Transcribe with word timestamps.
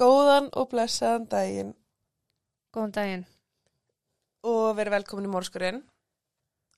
Góðan 0.00 0.48
og 0.56 0.70
blessaðan 0.72 1.26
daginn 1.30 1.74
Góðan 2.74 2.94
daginn. 2.96 3.26
og 4.44 4.76
verið 4.76 4.96
velkomin 4.98 5.28
í 5.28 5.32
mórskurinn. 5.32 5.82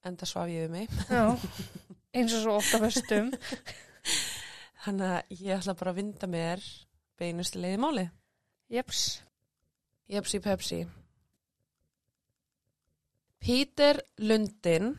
Enda 0.07 0.27
svaf 0.29 0.51
ég 0.53 0.67
við 0.67 0.75
mig. 0.75 0.99
Já, 1.11 1.33
eins 2.15 2.35
og 2.37 2.43
svo 2.45 2.57
ofta 2.61 2.79
vestum. 2.83 3.33
Þannig 4.85 5.15
að 5.17 5.41
ég 5.41 5.57
ætla 5.57 5.75
bara 5.81 5.95
að 5.95 5.99
vinda 6.03 6.29
mér 6.31 6.63
beinustu 7.19 7.59
leiði 7.59 7.81
máli. 7.83 8.05
Jeps. 8.71 9.01
Jepsi 10.13 10.39
Pepsi. 10.45 10.79
Pítur 13.43 13.99
Lundin 14.23 14.93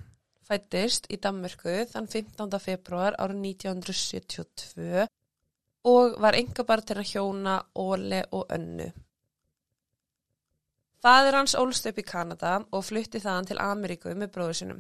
fættist 0.48 1.08
í 1.12 1.20
Danmörku 1.24 1.78
þann 1.92 2.08
15. 2.12 2.60
februar 2.64 3.16
árið 3.20 3.42
1972 3.54 5.08
og 5.88 6.18
var 6.22 6.38
engabar 6.38 6.84
til 6.84 6.98
að 7.00 7.12
hjóna 7.14 7.58
Óle 7.80 8.24
og 8.36 8.52
Önnu. 8.54 8.90
Fadir 11.04 11.38
hans 11.38 11.56
ólst 11.56 11.88
upp 11.88 12.00
í 12.02 12.06
Kanada 12.06 12.58
og 12.74 12.86
flutti 12.86 13.22
þaðan 13.24 13.50
til 13.52 13.60
Ameríku 13.64 14.14
með 14.18 14.32
bróður 14.36 14.60
sinum. 14.60 14.80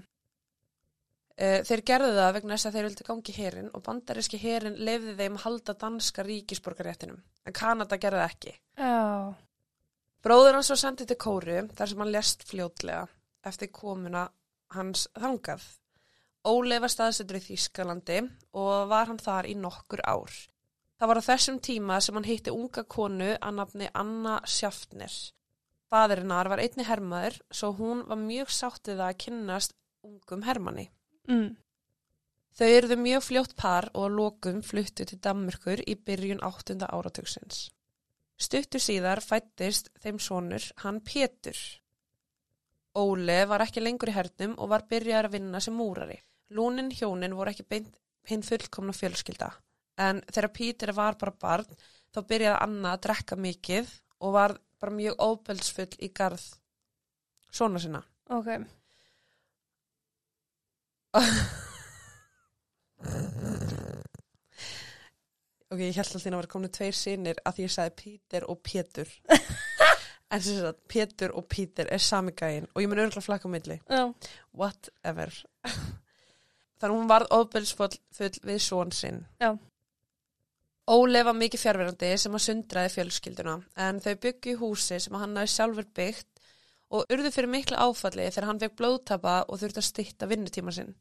Eh, 1.37 1.61
Þeir 1.63 1.83
gerðu 1.85 2.13
það 2.17 2.31
vegna 2.39 2.55
þess 2.55 2.67
að 2.67 2.77
þeir 2.77 2.87
vildi 2.87 3.07
gangi 3.07 3.35
herin 3.37 3.67
og 3.77 3.83
bandaríski 3.85 4.39
herin 4.41 4.79
lefði 4.81 5.13
þeim 5.19 5.37
að 5.37 5.43
halda 5.45 5.75
danska 5.83 6.25
ríkisborgaréttinum, 6.25 7.19
en 7.45 7.53
Kanada 7.53 7.99
gerði 8.01 8.23
ekki. 8.25 8.55
Já, 8.81 9.35
Bróður 10.25 10.57
hans 10.57 10.71
var 10.73 10.79
sendið 10.81 11.11
til 11.11 11.19
Kóru 11.21 11.59
þar 11.77 11.89
sem 11.91 12.01
hann 12.01 12.11
lest 12.11 12.41
fljótlega 12.49 13.03
eftir 13.47 13.69
komuna 13.71 14.25
hans 14.75 15.05
þangað. 15.15 15.61
Óli 16.49 16.79
var 16.81 16.91
staðsettur 16.91 17.37
í 17.37 17.43
Þýskalandi 17.45 18.17
og 18.57 18.89
var 18.89 19.11
hann 19.11 19.21
þar 19.21 19.47
í 19.47 19.53
nokkur 19.55 20.01
ár. 20.03 20.33
Það 20.97 21.11
var 21.11 21.19
á 21.21 21.27
þessum 21.29 21.57
tíma 21.61 21.99
sem 22.01 22.15
hann 22.17 22.25
hitti 22.25 22.53
unga 22.53 22.83
konu 22.89 23.33
að 23.35 23.57
nafni 23.59 23.89
Anna 23.93 24.39
Schaffner. 24.49 25.13
Faðirinnar 25.87 26.49
var 26.51 26.61
einni 26.63 26.85
hermaður 26.87 27.37
svo 27.53 27.71
hún 27.77 28.03
var 28.09 28.19
mjög 28.19 28.51
sáttið 28.51 29.03
að 29.05 29.17
kynnast 29.23 29.77
ungum 30.07 30.43
hermanni. 30.47 30.89
mm. 31.29 31.55
Þau 32.57 32.67
eruðu 32.73 32.95
mjög 32.97 33.21
fljótt 33.21 33.51
par 33.55 33.85
og 33.93 34.09
lokum 34.09 34.63
fluttu 34.65 35.05
til 35.05 35.19
Danmörkur 35.21 35.83
í 35.85 35.93
byrjun 35.93 36.41
8. 36.41 36.79
áratugsins. 36.89 37.67
Stuttu 38.37 38.81
síðar 38.81 39.21
fættist 39.21 39.91
þeim 40.01 40.17
sonur 40.17 40.65
hann 40.81 40.97
Pétur. 41.05 41.59
Óle 42.97 43.37
var 43.45 43.61
ekki 43.61 43.83
lengur 43.85 44.09
í 44.09 44.15
hernum 44.17 44.57
og 44.57 44.71
var 44.73 44.87
byrjar 44.89 45.29
að 45.29 45.37
vinna 45.37 45.61
sem 45.61 45.77
múrari. 45.77 46.17
Lúnin 46.49 46.89
hjónin 46.89 47.37
voru 47.37 47.53
ekki 47.53 47.67
beint 47.69 47.93
hinn 48.25 48.41
fullkomna 48.41 48.97
fjölskylda. 48.97 49.51
En 49.97 50.21
þegar 50.29 50.53
Pétur 50.53 50.93
var 50.97 51.17
bara 51.19 51.33
barn 51.41 51.77
þá 52.13 52.19
byrjaði 52.29 52.63
Anna 52.63 52.93
að 52.95 53.03
drekka 53.07 53.37
mikið 53.41 53.93
og 54.21 54.33
var 54.35 54.57
bara 54.81 54.93
mjög 54.93 55.21
óbeldsfull 55.21 55.93
í 56.05 56.11
garð 56.13 56.43
svona 57.51 57.81
sinna. 57.81 58.03
ok. 58.29 58.49
Ok, 65.67 65.81
ég 65.83 65.97
held 65.97 66.05
alltaf 66.07 66.25
að 66.29 66.35
vera 66.37 66.47
komin 66.51 66.71
tveir 66.71 66.95
sinir 66.95 67.39
að 67.43 67.57
því 67.57 67.63
ég 67.65 67.71
sagði 67.73 67.95
Pítur 67.99 68.45
og 68.47 68.59
Pétur. 68.63 69.09
en 70.31 70.43
sem 70.43 70.59
sagt, 70.61 70.79
Pétur 70.87 71.33
og 71.35 71.47
Pítur 71.51 71.89
er 71.91 72.03
sami 72.03 72.31
gæinn 72.37 72.69
og 72.71 72.83
ég 72.83 72.87
mun 72.87 73.01
örgulega 73.03 73.25
flakka 73.25 73.51
milli. 73.51 73.79
Já, 73.91 74.05
Whatever. 74.55 75.33
Þannig 76.77 76.95
hún 76.95 77.09
varð 77.11 77.33
ofbelsfull 77.35 77.97
full 78.15 78.39
við 78.47 78.61
svon 78.63 78.93
sinn. 78.95 79.25
Já. 79.43 79.57
Óli 80.87 81.19
var 81.27 81.35
mikið 81.35 81.59
fjárverandi 81.59 82.09
sem 82.15 82.35
að 82.37 82.43
sundraði 82.45 82.91
fjölskylduna 82.93 83.55
en 83.85 83.97
þau 84.03 84.13
byggju 84.23 84.53
húsi 84.61 84.99
sem 85.03 85.17
hann 85.19 85.35
hafi 85.35 85.51
sjálfur 85.51 85.87
byggt 85.99 86.39
og 86.95 87.11
urðu 87.11 87.31
fyrir 87.35 87.51
mikla 87.51 87.81
áfalli 87.83 88.29
þegar 88.29 88.47
hann 88.47 88.61
fekk 88.61 88.77
blóðtapa 88.79 89.33
og 89.49 89.59
þurfti 89.59 89.81
að 89.81 89.87
stytta 89.89 90.29
vinnutíma 90.31 90.71
sinn. 90.77 90.93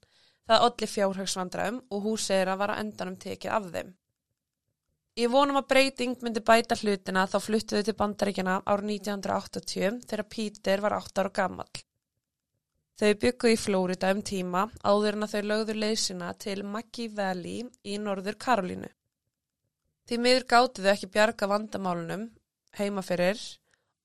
Það 0.47 0.67
olli 0.67 0.89
fjárhagsvandræðum 0.91 1.79
og 1.91 2.03
húsið 2.03 2.41
er 2.41 2.51
að 2.51 2.61
vara 2.65 2.81
endanum 2.83 3.21
tekið 3.23 3.55
af 3.55 3.71
þeim. 3.77 3.95
Ég 5.23 5.33
vonum 5.33 5.61
að 5.63 5.69
breyting 5.71 6.19
myndi 6.21 6.43
bæta 6.51 6.77
hlutina 6.83 7.23
þá 7.31 7.39
fluttuðu 7.47 7.87
til 7.87 7.97
bandaríkjana 8.03 8.59
árið 8.67 8.93
1980 8.99 10.03
þegar 10.11 10.31
Pítur 10.35 10.83
var 10.83 10.99
8 10.99 11.23
ára 11.23 11.35
gamall. 11.39 11.83
Þau 12.99 13.15
byggu 13.23 13.55
í 13.55 13.57
Flórida 13.61 14.11
um 14.11 14.27
tíma 14.27 14.67
áður 14.83 15.17
en 15.17 15.25
að 15.29 15.39
þau 15.39 15.49
lögðu 15.53 15.79
leysina 15.79 16.35
til 16.35 16.63
Maggie 16.67 17.13
Valley 17.15 17.65
í 17.87 17.99
norður 18.03 18.37
Karolínu. 18.41 18.96
Því 20.07 20.19
miður 20.23 20.45
gáttu 20.51 20.85
þau 20.85 20.93
ekki 20.93 21.09
bjarga 21.11 21.49
vandamálunum 21.51 22.29
heima 22.79 23.03
fyrir 23.03 23.41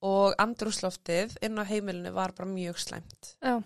og 0.01 0.34
andrúsloftið 0.41 1.35
inn 1.45 1.62
á 1.62 1.63
heimilinu 1.67 2.13
var 2.16 2.34
bara 2.38 2.50
mjög 2.50 2.79
slæmt. 2.81 3.35
já, 3.41 3.62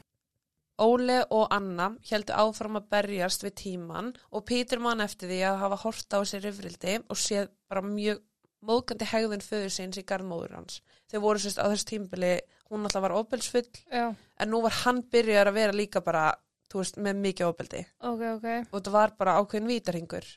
Óle 0.76 1.22
og 1.32 1.48
Anna 1.56 1.94
heldu 2.10 2.36
áfram 2.36 2.76
að 2.82 2.90
berjast 2.92 3.46
við 3.46 3.54
tíman 3.62 4.10
og 4.36 4.44
Pítur 4.50 4.82
mann 4.84 5.00
eftir 5.00 5.32
því 5.32 5.38
að 5.48 5.60
hafa 5.62 5.78
horta 5.86 6.20
á 6.20 6.22
sér 6.28 6.44
rifrildi 6.44 6.98
og 7.08 7.16
séð 7.16 7.48
bara 7.72 7.82
mjög 7.86 8.20
móðgandi 8.66 9.08
hegðun 9.08 9.46
föður 9.46 9.72
síns 9.72 10.00
í 10.02 10.04
garðmóður 10.04 10.58
hans. 10.58 10.82
Þau 11.08 11.20
voru 11.24 11.40
sérst 11.40 11.62
á 11.62 11.70
þess 11.72 11.88
tímbili, 11.88 12.34
hún 12.68 12.84
alltaf 12.84 13.06
var 13.06 13.16
óbelsfull 13.16 13.70
já, 13.88 14.10
en 14.12 14.52
nú 14.52 14.60
var 14.66 14.76
hann 14.84 15.04
byrjar 15.14 15.52
að 15.52 15.60
vera 15.62 15.78
líka 15.80 16.02
bara, 16.04 16.34
þú 16.68 16.82
veist, 16.82 17.00
með 17.00 17.22
mikið 17.24 17.52
óbeldi 17.54 17.84
ok, 18.02 18.24
ok. 18.36 18.48
og 18.72 18.82
það 18.82 18.98
var 18.98 19.16
bara 19.22 19.38
ákveðin 19.40 19.72
vítarhingur. 19.72 20.28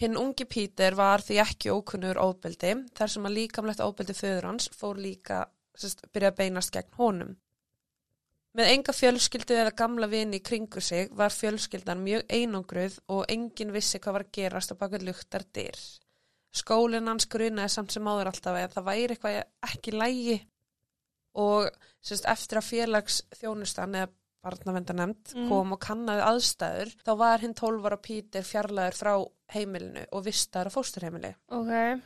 Hinn 0.00 0.16
ungi 0.18 0.44
Pítur 0.50 0.96
var 0.98 1.22
því 1.22 1.38
ekki 1.44 1.70
ókunnur 1.70 2.18
óbeldi 2.18 2.72
þar 2.98 3.12
sem 3.12 3.26
að 3.28 3.36
líkamlegt 3.38 3.82
óbeldi 3.84 4.16
föður 4.18 4.48
hans 4.50 4.66
fór 4.74 4.98
líka, 4.98 5.44
sérst, 5.78 6.02
byrja 6.10 6.32
að 6.32 6.38
beinast 6.40 6.74
gegn 6.74 6.96
honum. 6.98 7.36
Með 8.54 8.70
enga 8.70 8.94
fjölskyldu 8.94 9.54
eða 9.58 9.74
gamla 9.78 10.06
vini 10.10 10.38
kringu 10.38 10.82
sig 10.82 11.08
var 11.18 11.34
fjölskyldan 11.34 12.02
mjög 12.02 12.26
einangruð 12.30 12.98
og 13.10 13.24
enginn 13.30 13.72
vissi 13.74 13.98
hvað 13.98 14.16
var 14.16 14.26
að 14.26 14.34
gerast 14.38 14.74
á 14.74 14.78
bakið 14.78 15.06
luktar 15.08 15.46
dyr. 15.54 15.78
Skólinn 16.54 17.10
hans 17.10 17.26
grunaði 17.30 17.72
samt 17.74 17.94
sem 17.94 18.06
áður 18.06 18.30
alltaf 18.30 18.58
að 18.58 18.76
það 18.76 18.86
væri 18.90 19.16
eitthvað 19.16 19.40
ekki 19.70 19.94
lægi 19.94 20.36
og 21.34 21.70
sérst, 21.98 22.28
eftir 22.30 22.60
að 22.60 22.68
félags 22.68 23.22
þjónustan 23.40 23.98
eða 23.98 24.12
barnavendanemnd 24.44 25.34
Mm. 25.34 25.48
kom 25.48 25.72
og 25.72 25.80
kannaði 25.80 26.24
aðstæður 26.30 26.94
þá 27.06 27.12
var 27.18 27.44
hinn 27.44 27.54
12 27.54 27.86
ára 27.88 27.98
Pítur 28.08 28.44
fjarlæður 28.46 28.98
frá 29.00 29.14
heimilinu 29.54 30.04
og 30.12 30.24
vistar 30.24 30.68
á 30.68 30.74
fósturheimili. 30.74 31.34
Ok, 31.50 32.02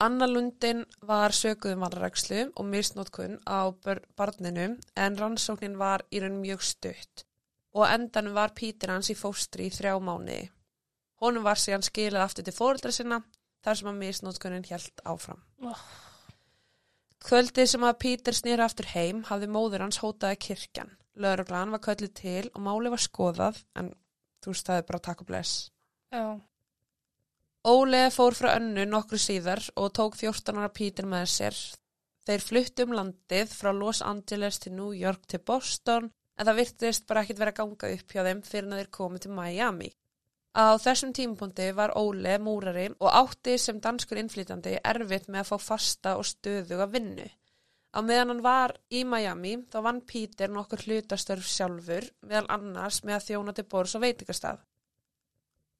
Anna 0.00 0.26
Lundin 0.30 0.84
var 1.02 1.34
sökuðum 1.34 1.80
vanrækslu 1.82 2.52
og 2.54 2.66
misnótkun 2.70 3.40
á 3.42 3.66
barninu 4.16 4.76
en 4.96 5.16
rannsóknin 5.18 5.74
var 5.78 6.04
í 6.14 6.20
raun 6.22 6.38
mjög 6.42 6.62
stutt 6.62 7.24
og 7.74 7.82
á 7.82 7.94
endanum 7.96 8.34
var 8.34 8.54
Pítur 8.54 8.92
hans 8.94 9.10
í 9.10 9.16
fóstri 9.18 9.66
í 9.66 9.74
þrjá 9.74 9.98
mánuði. 9.98 10.48
Honum 11.20 11.42
var 11.42 11.58
síðan 11.58 11.82
skilað 11.82 12.24
aftur 12.28 12.46
til 12.46 12.54
fóreldra 12.54 12.92
sinna 12.94 13.18
þar 13.66 13.74
sem 13.80 13.90
að 13.90 13.98
misnótkunin 14.04 14.66
hjælt 14.68 15.02
áfram. 15.04 15.42
Oh. 15.66 15.82
Kvöldið 17.26 17.66
sem 17.66 17.82
að 17.82 17.98
Pítur 18.04 18.36
snýra 18.38 18.68
aftur 18.68 18.86
heim 18.94 19.24
hafði 19.26 19.48
móður 19.50 19.82
hans 19.84 19.98
hótaði 19.98 20.38
kirkjan. 20.46 20.94
Lögreglan 21.18 21.74
var 21.74 21.82
kölluð 21.84 22.12
til 22.14 22.44
og 22.54 22.62
máli 22.62 22.92
var 22.92 23.02
skoðað 23.02 23.64
en 23.80 23.90
þú 24.42 24.54
veist 24.54 24.70
það 24.70 24.80
er 24.80 24.86
bara 24.90 25.04
takk 25.08 25.24
og 25.24 25.30
bless. 25.32 25.70
já, 26.14 26.40
Óle 27.68 28.04
fór 28.14 28.36
frá 28.38 28.54
önnu 28.54 28.84
nokkru 28.86 29.18
síðar 29.18 29.60
og 29.76 29.90
tók 29.98 30.14
14 30.16 30.56
ára 30.56 30.70
Pítur 30.72 31.08
með 31.10 31.26
sér. 31.32 31.56
Þeir 32.24 32.44
fluttu 32.44 32.84
um 32.86 32.94
landið 32.94 33.50
frá 33.52 33.72
Los 33.74 34.00
Angeles 34.02 34.60
til 34.62 34.72
New 34.76 34.92
York 34.94 35.26
til 35.26 35.42
Boston 35.42 36.06
en 36.38 36.46
það 36.46 36.60
virtist 36.60 37.06
bara 37.08 37.24
ekkit 37.24 37.40
vera 37.42 37.52
að 37.52 37.58
ganga 37.58 37.90
upp 37.96 38.14
hjá 38.14 38.22
þeim 38.24 38.42
fyrir 38.46 38.70
að 38.70 38.80
þeir 38.80 38.90
komið 38.98 39.24
til 39.24 39.34
Miami. 39.34 39.90
Á 40.54 40.78
þessum 40.80 41.12
tímapunkti 41.14 41.68
var 41.76 41.96
Óle 41.98 42.38
múrari 42.38 42.86
og 42.94 43.10
átti 43.10 43.58
sem 43.58 43.82
danskur 43.84 44.22
innflytandi 44.22 44.78
erfitt 44.92 45.28
með 45.28 45.42
að 45.42 45.50
fá 45.50 45.66
fasta 45.66 46.14
og 46.20 46.26
stöðuga 46.30 46.88
vinnu. 46.94 47.26
Á 47.96 48.04
meðan 48.04 48.34
hann 48.34 48.42
var 48.44 48.74
í 48.92 49.04
Miami 49.08 49.54
þá 49.72 49.78
vann 49.86 50.00
Pítur 50.04 50.50
nokkur 50.52 50.82
hlutastörf 50.84 51.46
sjálfur 51.48 52.08
meðal 52.20 52.48
annars 52.58 53.00
með 53.04 53.16
að 53.16 53.28
þjóna 53.30 53.54
til 53.56 53.64
bors 53.72 53.94
og 53.96 54.04
veitingastað. 54.04 54.60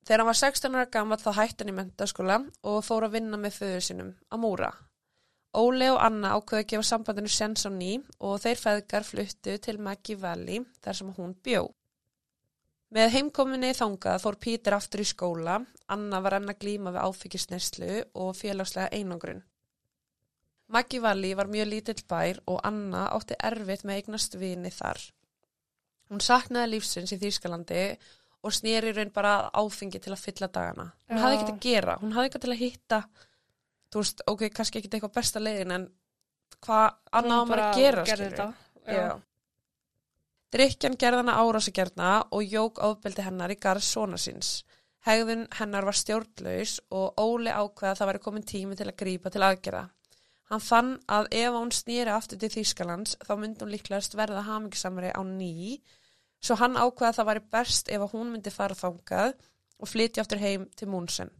Þegar 0.09 0.23
hann 0.23 0.31
var 0.31 0.39
16 0.41 0.77
ára 0.79 0.91
gammal 0.93 1.19
þá 1.21 1.33
hætti 1.37 1.65
hann 1.65 1.73
í 1.75 1.77
mentaskóla 1.77 2.39
og 2.71 2.85
fór 2.87 3.05
að 3.09 3.19
vinna 3.19 3.41
með 3.41 3.59
föður 3.61 3.85
sinum 3.85 4.15
að 4.33 4.41
múra. 4.45 4.71
Óli 5.59 5.89
og 5.93 5.99
Anna 6.01 6.35
ákveði 6.37 6.65
að 6.65 6.71
gefa 6.71 6.87
sambandinu 6.87 7.33
sens 7.33 7.67
á 7.69 7.71
ný 7.73 7.99
og 8.25 8.41
þeir 8.41 8.63
feðgar 8.63 9.05
fluttu 9.05 9.59
til 9.65 9.77
Maggie 9.81 10.17
Valley 10.17 10.65
þar 10.85 10.99
sem 10.99 11.13
hún 11.17 11.37
bjó. 11.45 11.67
Með 12.97 13.13
heimkominni 13.19 13.75
þangað 13.77 14.23
fór 14.25 14.37
Pítur 14.41 14.79
aftur 14.79 15.05
í 15.05 15.09
skóla, 15.09 15.59
Anna 15.93 16.21
var 16.25 16.39
enn 16.39 16.49
að 16.49 16.61
glíma 16.63 16.93
við 16.95 17.05
áfengisneslu 17.05 17.99
og 18.17 18.33
félagslega 18.37 18.89
einangrun. 18.97 19.43
Maggie 20.69 21.01
Valley 21.01 21.37
var 21.37 21.49
mjög 21.49 21.71
lítill 21.71 22.03
bær 22.09 22.41
og 22.47 22.61
Anna 22.69 23.07
átti 23.17 23.37
erfitt 23.41 23.87
með 23.89 24.03
eignast 24.03 24.37
vini 24.37 24.73
þar. 24.73 25.01
Hún 26.09 26.21
saknaði 26.25 26.75
lífsins 26.75 27.13
í 27.13 27.19
Þýskalandi 27.21 27.85
og 28.45 28.55
snýri 28.55 28.93
raun 28.97 29.13
bara 29.15 29.51
áfengi 29.57 30.01
til 30.01 30.13
að 30.15 30.25
fylla 30.25 30.49
dagana. 30.53 30.91
Hún 31.09 31.19
Já. 31.19 31.23
hafði 31.25 31.39
ekkert 31.39 31.55
að 31.55 31.65
gera, 31.65 31.97
hún 32.03 32.13
hafði 32.17 32.31
ekkert 32.31 32.45
til 32.45 32.53
að 32.53 32.63
hitta, 32.63 33.01
þú 33.93 34.05
veist, 34.05 34.23
ok, 34.33 34.45
kannski 34.55 34.81
ekkert 34.81 34.99
eitthvað 34.99 35.17
besta 35.19 35.43
leiðin 35.43 35.75
en 35.77 35.89
hvað 36.65 36.87
annað 37.21 37.41
á 37.41 37.45
maður 37.49 37.65
að 37.65 37.81
gera, 37.83 38.07
skilur. 38.07 39.25
Drykjan 40.49 40.97
gerði 40.97 41.21
hana 41.21 41.37
árásagjarna 41.43 42.11
og 42.33 42.55
jók 42.57 42.81
ofbeldi 42.81 43.25
hennar 43.25 43.53
í 43.53 43.59
garð 43.61 43.85
svona 43.85 44.17
síns. 44.21 44.63
Hegðun 45.05 45.45
hennar 45.59 45.85
var 45.85 45.97
stjórnlaus 45.97 46.79
og 46.89 47.21
Óli 47.21 47.53
ákveða 47.53 47.93
að 47.93 48.01
það 48.01 48.09
væri 48.11 48.23
komin 48.25 48.47
tími 48.49 48.77
til 48.79 48.89
að 48.89 48.97
grípa 49.03 49.33
til 49.33 49.45
aðgerða. 49.45 49.83
Hann 50.49 50.65
fann 50.65 50.91
að 51.13 51.29
ef 51.37 51.53
hún 51.53 51.73
snýri 51.77 52.13
aftur 52.15 52.41
til 52.41 52.53
Þýskalands 52.55 53.19
þá 53.21 53.33
myndi 53.37 53.65
hún 53.65 53.75
líklegast 53.75 54.17
verða 54.17 54.47
hamingsamri 54.47 55.13
á 55.13 55.21
ný 55.21 55.79
svo 56.41 56.57
hann 56.57 56.79
ákveða 56.79 57.11
að 57.11 57.19
það 57.19 57.31
væri 57.31 57.47
best 57.53 57.91
ef 57.93 58.05
hún 58.15 58.33
myndi 58.33 58.55
fara 58.55 58.79
þangað 58.79 59.35
og 59.79 59.91
flytja 59.93 60.25
aftur 60.25 60.41
heim 60.43 60.69
til 60.77 60.89
Múnsen 60.89 61.33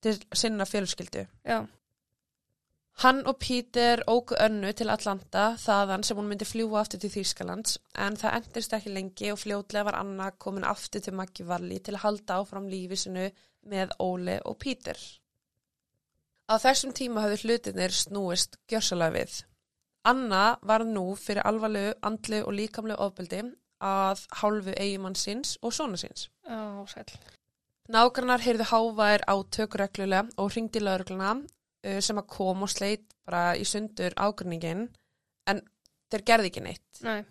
til 0.00 0.16
sinna 0.32 0.64
fjölskyldu. 0.64 1.26
Já, 1.44 1.66
Hann 3.00 3.26
og 3.26 3.38
Pítur 3.40 4.02
ógu 4.06 4.36
önnu 4.44 4.72
til 4.76 4.90
Atlanta 4.92 5.54
þaðan 5.56 6.02
sem 6.04 6.18
hún 6.18 6.26
myndi 6.28 6.44
fljúa 6.44 6.82
aftur 6.82 7.00
til 7.00 7.08
Þýskalands 7.14 7.78
en 8.06 8.18
það 8.20 8.34
endist 8.38 8.74
ekki 8.76 8.92
lengi 8.92 9.30
og 9.32 9.38
fljótlega 9.40 9.86
var 9.88 9.96
Anna 10.02 10.26
komin 10.44 10.66
aftur 10.68 11.00
til 11.00 11.16
Maggi 11.16 11.46
Valli 11.48 11.78
til 11.80 11.94
að 11.96 12.02
halda 12.02 12.36
áfram 12.42 12.68
lífi 12.68 12.98
sinu 13.00 13.30
með 13.72 13.94
Óli 14.04 14.36
og 14.44 14.58
Pítur. 14.60 15.00
Á 16.50 16.58
þessum 16.58 16.90
tíma 16.96 17.22
hafði 17.22 17.44
hlutinir 17.44 17.94
snúist 17.94 18.56
gjörsalega 18.70 19.14
við. 19.14 19.34
Anna 20.10 20.58
var 20.66 20.82
nú 20.88 21.12
fyrir 21.14 21.46
alvarlegu, 21.46 21.94
andlu 22.02 22.40
og 22.42 22.56
líkamlegu 22.56 23.04
ofbeldi 23.04 23.42
að 23.80 24.24
hálfu 24.40 24.74
eigimann 24.74 25.16
síns 25.16 25.56
og 25.62 25.74
svona 25.76 26.00
síns. 26.00 26.28
já, 26.44 26.86
sæl. 26.90 27.06
Nágrannar 27.88 28.42
heyrðu 28.42 28.66
hávær 28.70 29.22
á 29.30 29.34
tökureglulega 29.56 30.28
og 30.36 30.52
hringdi 30.52 30.82
laurugluna 30.82 31.32
uh, 31.40 32.00
sem 32.00 32.18
að 32.18 32.30
kom 32.34 32.62
og 32.66 32.70
sleit 32.70 33.06
bara 33.26 33.56
í 33.56 33.64
sundur 33.64 34.14
ágruningin 34.16 34.88
en 35.46 35.62
þeir 36.10 36.26
gerði 36.26 36.50
ekki 36.50 36.64
neitt. 36.66 37.02
Nei, 37.06 37.24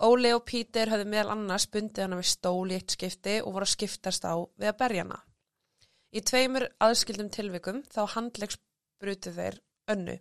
Óli 0.00 0.30
og 0.32 0.46
Pítur 0.48 0.88
höfðu 0.88 1.08
meðal 1.12 1.34
annars 1.34 1.66
bundið 1.68 2.06
hana 2.06 2.18
við 2.20 2.30
stól 2.30 2.70
í 2.70 2.76
eitt 2.78 2.94
skipti 2.94 3.40
og 3.42 3.52
voru 3.52 3.66
að 3.66 3.74
skiptast 3.74 4.24
á 4.24 4.34
við 4.56 4.70
að 4.70 4.78
berja 4.80 5.04
hana. 5.04 5.18
Í 6.10 6.20
tveimur 6.26 6.66
aðskildum 6.82 7.28
tilvikum 7.30 7.82
þá 7.92 8.00
handlegsbrutu 8.16 9.32
þeir 9.36 9.60
önnu. 9.92 10.16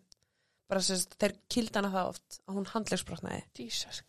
Bara 0.70 0.84
sem 0.86 1.00
þeir 1.18 1.34
kildi 1.50 1.80
hana 1.80 1.90
það 1.94 2.10
oft 2.12 2.40
að 2.46 2.58
hún 2.60 2.68
handlegsbrotnaði. 2.76 3.44
Jesus. 3.58 4.04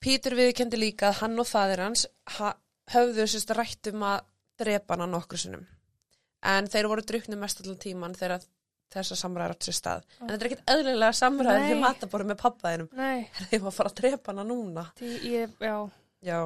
Pítur 0.00 0.34
viðkendi 0.38 0.78
líka 0.80 1.10
að 1.10 1.20
hann 1.20 1.38
og 1.42 1.46
fadir 1.46 1.82
hans 1.84 2.06
ha, 2.38 2.54
höfðu 2.90 3.26
sérst 3.30 3.52
rætt 3.54 3.90
um 3.92 4.02
að 4.08 4.24
drepa 4.60 4.96
hana 4.96 5.06
nokkru 5.12 5.38
sinnum. 5.38 5.66
En 6.42 6.66
þeir 6.72 6.88
voru 6.88 7.04
druknir 7.04 7.38
mest 7.38 7.60
allan 7.60 7.78
tíman 7.80 8.16
þegar 8.16 8.40
þessa 8.90 9.16
samræður 9.20 9.54
átt 9.54 9.66
sér 9.68 9.76
stað. 9.76 10.06
En 10.18 10.32
þetta 10.32 10.40
er 10.40 10.48
ekkit 10.50 10.72
eðlilega 10.74 11.14
samræður 11.20 11.60
Nei. 11.62 11.68
því 11.68 11.76
mataboru 11.84 12.26
með 12.30 12.38
pappaðinum. 12.40 12.88
Nei, 12.98 13.28
Þeir 13.50 13.60
var 13.60 13.70
að 13.70 13.76
fara 13.76 13.92
að 13.92 13.98
drepa 14.00 14.32
hana 14.32 14.46
núna. 14.48 14.86
því 14.98 15.12
ég, 15.36 15.52
já, 15.62 15.76
Já. 16.26 16.38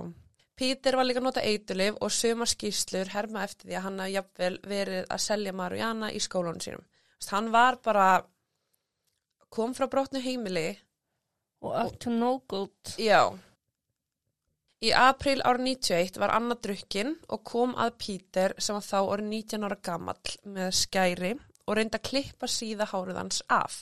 Pítur 0.55 0.95
var 0.95 1.07
líka 1.09 1.19
að 1.19 1.27
nota 1.27 1.43
eitulif 1.43 1.97
og 1.99 2.13
sumar 2.15 2.47
skýslur 2.47 3.09
herma 3.11 3.43
eftir 3.43 3.69
því 3.69 3.79
að 3.79 3.85
hann 3.89 4.03
hafði 4.03 4.15
jafnvel 4.15 4.59
verið 4.71 5.09
að 5.11 5.23
selja 5.25 5.55
Marujana 5.59 6.11
í 6.15 6.21
skólanum 6.23 6.63
sínum. 6.63 6.85
Þess, 7.19 7.31
hann 7.35 7.49
var 7.55 7.81
bara, 7.83 8.07
kom 9.51 9.75
frá 9.75 9.89
brotnu 9.91 10.23
heimili 10.23 10.69
og 11.65 11.75
up 11.81 11.99
to 11.99 12.13
no 12.15 12.37
good. 12.47 12.95
Já. 13.03 13.35
Í 14.85 14.93
april 14.95 15.41
árið 15.43 15.67
91 15.73 16.21
var 16.21 16.35
Anna 16.37 16.55
drukkin 16.61 17.15
og 17.33 17.43
kom 17.49 17.75
að 17.81 17.97
Pítur 18.05 18.55
sem 18.59 18.77
var 18.77 18.87
þá 18.87 18.99
orðið 19.01 19.31
19 19.33 19.67
ára 19.67 19.81
gamall 19.89 20.39
með 20.45 20.71
skæri 20.77 21.33
og 21.65 21.79
reyndi 21.79 21.99
að 21.99 22.07
klippa 22.11 22.51
síða 22.51 22.87
hárið 22.93 23.21
hans 23.23 23.41
af. 23.49 23.81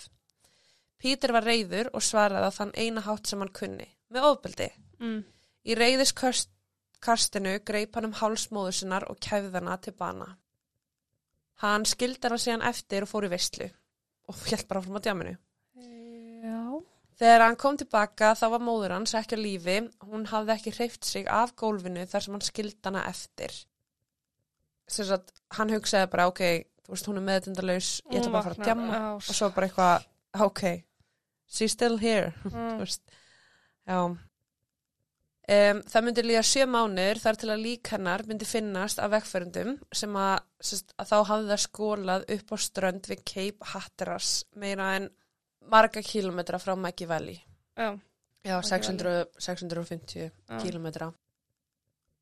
Pítur 1.02 1.34
var 1.34 1.44
reyður 1.44 1.90
og 1.92 2.04
svaraði 2.06 2.48
að 2.48 2.58
þann 2.60 2.74
eina 2.78 3.04
hátt 3.04 3.28
sem 3.28 3.40
hann 3.42 3.52
kunni, 3.52 3.88
með 4.14 4.28
ofbeldi. 4.30 4.68
Mm. 5.02 5.22
Í 5.66 5.76
reyðiskastinu 7.02 7.58
greip 7.66 7.96
hann 7.96 8.06
um 8.06 8.14
hálsmóðu 8.14 8.72
sinnar 8.72 9.04
og 9.10 9.18
kæfði 9.18 9.58
hana 9.58 9.76
til 9.78 9.92
bana. 9.92 10.36
Hann 11.62 11.84
skildi 11.84 12.26
hana 12.26 12.38
síðan 12.38 12.62
eftir 12.62 13.02
og 13.02 13.10
fór 13.10 13.26
í 13.26 13.30
veistlu 13.32 13.68
og 14.28 14.36
hjælt 14.48 14.68
bara 14.68 14.82
frá 14.82 15.00
djáminu. 15.02 15.36
Já, 16.42 16.82
Þegar 17.18 17.44
hann 17.44 17.56
kom 17.56 17.76
tilbaka 17.76 18.34
þá 18.34 18.46
var 18.50 18.62
móður 18.62 18.94
hans 18.96 19.14
ekki 19.14 19.36
á 19.38 19.40
lífi, 19.42 19.76
hún 20.02 20.26
hafði 20.26 20.54
ekki 20.56 20.72
hreift 20.74 21.04
sig 21.04 21.26
af 21.28 21.54
gólfinu 21.54 22.06
þar 22.06 22.22
sem 22.22 22.34
hann 22.34 22.42
skildi 22.42 22.80
hana 22.84 23.04
eftir. 23.08 23.52
Þess 24.90 25.12
að 25.14 25.30
hann 25.56 25.70
hugsaði 25.70 26.10
bara, 26.10 26.26
ok, 26.30 26.42
þú 26.82 26.94
veist, 26.94 27.06
hún 27.06 27.20
er 27.20 27.26
meðtundalaus, 27.28 27.90
ég 28.10 28.18
ætla 28.18 28.32
bara 28.32 28.40
að 28.40 28.48
fara 28.48 28.56
að 28.58 28.66
djamma 28.66 28.96
Já, 28.96 29.06
og 29.14 29.36
svo 29.38 29.50
bara 29.54 29.68
eitthvað, 29.68 30.08
ok, 30.48 30.64
she's 31.46 31.76
still 31.76 31.98
here, 32.02 32.32
þú 32.42 32.56
mm. 32.56 32.82
veist, 32.82 33.02
já. 33.86 34.00
Um, 35.50 35.80
það 35.90 36.04
myndi 36.06 36.22
líða 36.22 36.42
sjö 36.46 36.64
mánir 36.70 37.18
þar 37.18 37.38
til 37.40 37.48
að 37.50 37.62
lík 37.64 37.88
hennar 37.90 38.22
myndi 38.28 38.46
finnast 38.46 39.00
af 39.02 39.10
vegfærendum 39.10 39.72
sem 39.90 40.14
að, 40.14 40.36
sest, 40.62 40.92
að 41.02 41.08
þá 41.10 41.16
hafði 41.32 41.48
það 41.50 41.62
skólað 41.64 42.26
upp 42.36 42.52
á 42.54 42.56
strönd 42.62 43.08
við 43.10 43.24
Cape 43.26 43.70
Hatteras 43.72 44.28
meira 44.54 44.92
en 45.00 45.08
marga 45.66 46.02
kílometra 46.06 46.60
frá 46.62 46.76
Maggie 46.78 47.08
Valley. 47.10 47.40
já, 47.76 47.98
Já, 48.44 48.54
Maggie 48.58 48.68
600, 48.70 49.26
650 49.38 50.30
já. 50.30 50.60
kílometra. 50.62 51.10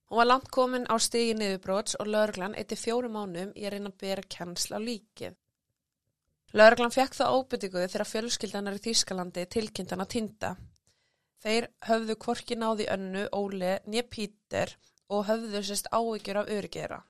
Hún 0.08 0.16
var 0.18 0.26
langt 0.26 0.48
komin 0.50 0.88
á 0.88 0.96
stigi 0.98 1.36
niðurbróts 1.36 1.94
og 2.00 2.08
lögreglan 2.08 2.56
eitti 2.56 2.76
fjórum 2.76 3.12
mánum 3.14 3.52
í 3.54 3.66
að 3.68 3.76
reyna 3.76 3.92
að 3.92 4.00
bera 4.00 4.24
kennsl 4.32 4.74
á 4.74 4.78
líkið. 4.80 5.36
Lögreglan 6.56 6.90
fekk 6.90 7.14
það 7.20 7.36
óbyrtingu 7.36 7.84
þegar 7.84 8.08
fjölskyldanar 8.10 8.80
í 8.80 8.82
Þýskalandi 8.88 9.44
tilkynnt 9.46 9.92
hana 9.94 10.08
tinda. 10.08 10.56
Þeir 11.40 11.70
höfðu 11.88 12.16
hvorki 12.20 12.56
náði 12.58 12.86
önnu, 12.92 13.26
Óli, 13.32 13.76
nýja 13.88 14.04
Pítur 14.12 14.74
og 15.10 15.24
höfðu 15.30 15.62
sérst 15.64 15.88
áhyggjur 15.92 16.42
af 16.42 16.50
öryggjera. 16.52 17.00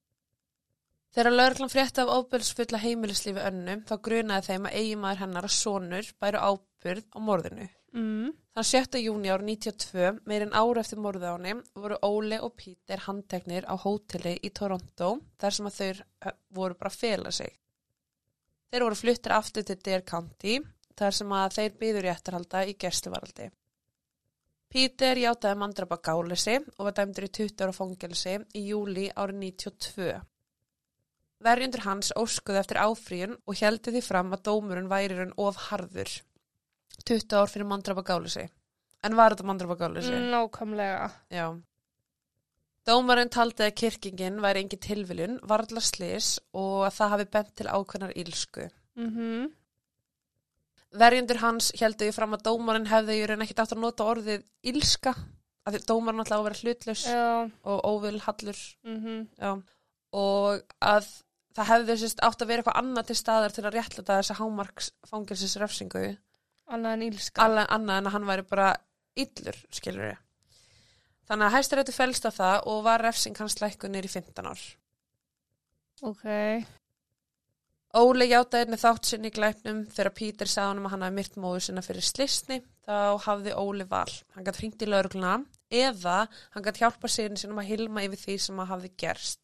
Þegar 1.10 1.34
lögreglan 1.34 1.72
frétti 1.72 2.02
af 2.04 2.12
óbyrðsfulla 2.14 2.78
heimilislífi 2.78 3.42
önnu 3.42 3.80
þá 3.88 3.96
grunaði 4.06 4.46
þeim 4.46 4.68
að 4.68 4.76
eiginmaður 4.78 5.22
hennar 5.24 5.48
að 5.48 5.56
sonur 5.56 6.10
bæru 6.22 6.42
ábyrð 6.46 7.08
á 7.10 7.18
morðinu. 7.26 7.66
Mm. 7.90 8.30
Þann 8.54 8.68
7. 8.68 9.00
júni 9.02 9.32
árið 9.34 9.48
92, 9.50 10.12
meirinn 10.30 10.54
ára 10.54 10.84
eftir 10.84 11.00
morðið 11.02 11.26
á 11.26 11.34
henni, 11.34 11.54
voru 11.74 11.98
Óli 12.06 12.38
og 12.38 12.54
Pítur 12.58 13.02
handteknir 13.08 13.66
á 13.66 13.74
hóteli 13.74 14.36
í 14.38 14.52
Toronto 14.54 15.16
þar 15.42 15.56
sem 15.56 15.70
að 15.70 15.80
eh, 15.88 16.36
voru 16.54 16.78
bara 16.78 16.92
að 16.92 17.00
fela 17.02 17.34
sig. 17.34 17.56
Þeir 18.70 18.86
voru 18.86 19.00
fluttir 19.02 19.34
aftur 19.34 19.66
til 19.66 19.80
Dare 19.82 20.06
County 20.06 20.60
þar 20.94 21.16
sem 21.16 21.32
að 21.34 21.56
þeir 21.58 21.78
byður 21.82 22.06
í 22.06 22.12
eftirhalda 22.14 22.62
í 22.70 22.76
gerstuvaraldi. 22.78 23.50
Pítur 24.70 25.18
játaði 25.18 25.58
mandrapa 25.58 25.96
gálesi 25.98 26.52
og 26.76 26.84
var 26.86 26.94
dæmdur 26.94 27.26
í 27.26 27.30
20 27.40 27.64
ára 27.64 27.74
fangelsi 27.74 28.36
í 28.54 28.68
júli 28.68 29.08
árið 29.10 29.40
92. 29.42 30.12
Verjundur 31.42 31.82
hans 31.86 32.12
óskuði 32.20 32.60
eftir 32.60 32.78
áfríun 32.78 33.34
og 33.48 33.58
heldi 33.58 33.96
því 33.96 34.02
fram 34.06 34.30
að 34.36 34.44
dómurinn 34.46 34.90
væri 34.92 35.16
hann 35.18 35.34
of 35.42 35.58
harður. 35.70 36.12
20 37.02 37.34
ár 37.40 37.50
fyrir 37.50 37.66
mandrapa 37.66 38.04
gálesi. 38.06 38.46
En 39.02 39.16
var 39.18 39.34
þetta 39.34 39.48
mandrapa 39.48 39.78
gálesi? 39.80 40.14
Nákvæmlega. 40.30 41.10
Já. 41.34 41.46
Dómarinn 42.86 43.32
taldi 43.32 43.66
að 43.66 43.76
kirkingin 43.76 44.38
væri 44.44 44.62
engin 44.64 44.84
tilviljun, 44.86 45.40
varðla 45.50 45.82
slis 45.84 46.36
og 46.54 46.86
að 46.86 46.94
það 46.98 47.12
hafi 47.14 47.26
bent 47.34 47.50
til 47.58 47.66
ákveðnar 47.68 48.14
ílsku. 48.22 48.70
Mm 49.00 49.50
Verjendur 50.98 51.38
hans 51.38 51.70
heldu 51.78 52.08
því 52.08 52.14
fram 52.16 52.32
að 52.34 52.42
dómarinn 52.48 52.88
hefði 52.90 53.18
í 53.20 53.26
raun 53.30 53.42
ekkert 53.44 53.60
átt 53.62 53.74
að 53.76 53.82
nota 53.84 54.06
orðið 54.10 54.42
ílska, 54.66 55.12
að 55.66 55.76
því 55.76 55.80
dómarinn 55.86 56.22
alltaf 56.24 56.34
á 56.34 56.40
að 56.40 56.46
vera 56.48 56.60
hlutlaus 56.64 57.04
Já. 57.06 57.50
og 57.62 57.84
óvilhallur, 57.92 58.62
Mm 58.84 59.20
já. 59.38 59.52
Og 60.10 60.64
að 60.82 61.06
það 61.54 61.68
hefði 61.70 61.96
sérst 62.00 62.24
átt 62.26 62.42
að 62.42 62.48
vera 62.50 62.62
eitthvað 62.64 62.80
annað 62.82 63.06
til 63.06 63.16
staðar 63.20 63.54
til 63.54 63.62
að 63.68 63.76
réttlæta 63.76 64.16
þessa 64.18 64.38
hámarksfangilsis 64.40 65.56
refsingu, 65.62 66.16
Annað 66.70 66.92
en 66.96 67.06
ílska. 67.06 67.42
alveg 67.44 67.70
annað 67.70 67.98
en 68.00 68.06
að 68.10 68.12
hann 68.16 68.26
væri 68.26 68.42
bara 68.50 68.68
illur, 69.14 69.56
skilur 69.70 70.08
ég. 70.10 70.18
Þannig 71.30 71.46
að 71.46 71.54
hæstaréttu 71.54 71.94
fælst 71.94 72.26
á 72.26 72.30
það 72.34 72.66
og 72.66 72.82
var 72.82 73.02
refsing 73.06 73.38
hans 73.38 73.60
lækku 73.62 73.86
nýr 73.86 74.06
í 74.06 74.10
15 74.10 74.46
ár. 74.50 74.58
Ok. 76.02 76.24
Óli 77.90 78.28
játaði 78.30 78.68
einnig 78.68 78.78
þátt 78.78 79.08
sinni 79.08 79.30
í 79.32 79.34
glæpnum 79.34 79.80
þegar 79.90 80.12
Pítur 80.14 80.50
sagði 80.50 80.70
honum 80.70 80.84
að 80.86 80.92
hann 80.94 81.04
hafi 81.06 81.14
myrt 81.16 81.38
móður 81.42 81.62
sinna 81.64 81.82
fyrir 81.82 82.04
slisni 82.06 82.60
þá 82.86 82.98
hafði 83.24 83.54
Óli 83.58 83.86
val. 83.90 84.10
Hann 84.36 84.46
gætt 84.46 84.60
hringt 84.60 84.84
í 84.84 84.86
laurugluna 84.86 85.32
eða 85.74 86.18
hann 86.54 86.66
gætt 86.66 86.78
hjálpa 86.78 87.10
síðan 87.10 87.40
sinum 87.40 87.58
að 87.58 87.72
hilma 87.72 88.04
yfir 88.06 88.20
því 88.20 88.36
sem 88.44 88.60
að 88.62 88.70
hafði 88.70 88.90
gerst. 89.02 89.40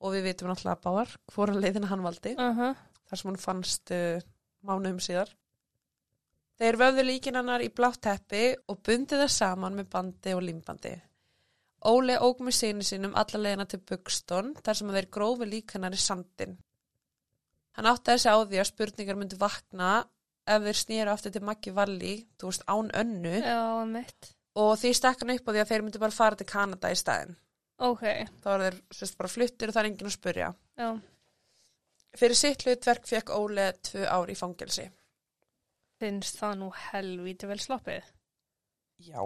Og 0.00 0.14
við 0.14 0.30
vitum 0.30 0.48
náttúrulega 0.48 0.80
báðar 0.86 1.12
hvora 1.34 1.58
leiðina 1.58 1.90
hann 1.90 2.06
valdi 2.06 2.32
Uh 2.38 2.56
-huh. 2.56 2.74
þar 3.10 3.18
sem 3.18 3.30
hann 3.30 3.42
fannst 3.42 3.90
uh, 3.90 4.20
mánuðum 4.64 5.00
síðar. 5.00 5.34
Þeir 6.58 6.76
vöfðu 6.76 7.04
líkin 7.04 7.36
hannar 7.36 7.60
í 7.60 7.68
blátt 7.68 8.00
teppi 8.00 8.56
og 8.68 8.80
bundið 8.82 9.20
það 9.22 9.28
saman 9.30 9.76
með 9.76 9.90
bandi 9.90 10.34
og 10.34 10.42
limbandi. 10.42 10.94
Óli 11.84 12.16
óg 12.16 12.40
með 12.40 12.54
síni 12.54 12.84
sínum 12.84 13.14
alla 13.14 13.38
leiðina 13.38 13.66
til 13.66 13.80
Buxton 13.80 14.54
þar 14.64 14.74
sem 14.74 14.88
að 14.88 14.94
þeir 14.98 15.10
grófi 15.10 15.46
líkanar 15.46 15.92
í 15.92 15.96
sandin. 15.96 16.56
Hann 17.78 17.86
átti 17.92 18.10
þessi 18.10 18.30
á 18.34 18.36
því 18.42 18.58
að 18.58 18.68
spurningar 18.72 19.18
myndi 19.20 19.38
vakna 19.38 19.90
ef 20.48 20.64
þeir 20.64 20.78
snýru 20.80 21.12
aftur 21.12 21.34
til 21.36 21.42
Maggi 21.46 21.70
Valli, 21.76 22.14
þú 22.40 22.48
veist, 22.50 22.64
án 22.66 22.88
önnu 22.98 23.34
Já, 23.38 23.60
mitt. 23.86 24.32
og 24.58 24.72
því 24.80 24.90
stakk 24.98 25.22
hann 25.22 25.34
upp 25.36 25.46
á 25.46 25.52
því 25.54 25.60
að 25.62 25.70
þeir 25.70 25.84
myndi 25.86 26.00
bara 26.02 26.16
fara 26.16 26.38
til 26.40 26.48
Kanada 26.48 26.90
í 26.90 26.98
staðin. 26.98 27.36
Ok, 27.78 28.02
Þá 28.42 28.48
var 28.50 28.64
þeir 28.66 28.78
sérst 28.98 29.18
bara 29.20 29.30
fluttir 29.30 29.70
og 29.70 29.76
það 29.76 29.84
er 29.84 29.90
enginn 29.92 30.10
að 30.10 30.16
spurja. 30.16 30.48
já. 30.80 30.88
Fyrir 32.18 32.34
sitt 32.40 32.64
hlutverk 32.66 33.04
fekk 33.06 33.30
Óli 33.36 33.66
tvö 33.86 34.06
ár 34.10 34.30
í 34.32 34.34
fangelsi. 34.34 34.88
Finnst 36.00 36.38
það 36.40 36.54
nú 36.62 36.70
helvíti 36.88 37.46
vel 37.46 37.58
sloppið. 37.62 38.02
Já, 39.06 39.22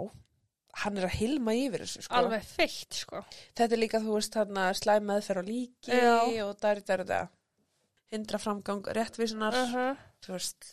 hann 0.83 0.97
er 0.99 1.07
að 1.07 1.15
hilma 1.21 1.53
yfir 1.57 1.85
þessu 1.87 2.03
sko. 2.05 2.19
Alveg 2.19 2.43
feitt, 2.45 2.93
sko. 2.99 3.23
Þetta 3.57 3.73
er 3.77 3.81
líka, 3.81 4.01
þú 4.03 4.17
veist, 4.19 4.35
þarna 4.35 4.67
slæm 4.77 5.07
meðferð 5.09 5.41
á 5.41 5.45
líki 5.49 5.97
Já. 5.97 6.13
og 6.45 6.53
það 6.61 6.69
er 6.75 6.81
þetta 6.83 7.21
hindra 8.13 8.39
framgang 8.41 8.85
réttvísunar, 8.97 9.57
Uh 9.57 9.73
-huh. 9.73 9.97
þú 10.23 10.37
veist. 10.37 10.69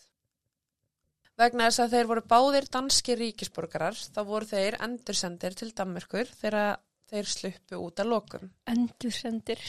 Vegna 1.41 1.71
þess 1.71 1.81
að 1.81 1.93
þeir 1.95 2.07
voru 2.11 2.23
báðir 2.29 2.67
danski 2.69 3.17
ríkisborgarar, 3.17 3.97
þá 3.97 4.21
voru 4.29 4.47
þeir 4.47 4.77
endursendir 4.85 5.55
til 5.57 5.71
Danmörkur 5.73 6.29
þegar 6.29 6.81
þeir 7.11 7.31
sluppu 7.31 7.79
út 7.81 8.03
að 8.03 8.11
lokum. 8.13 8.51
Endursendir. 8.71 9.63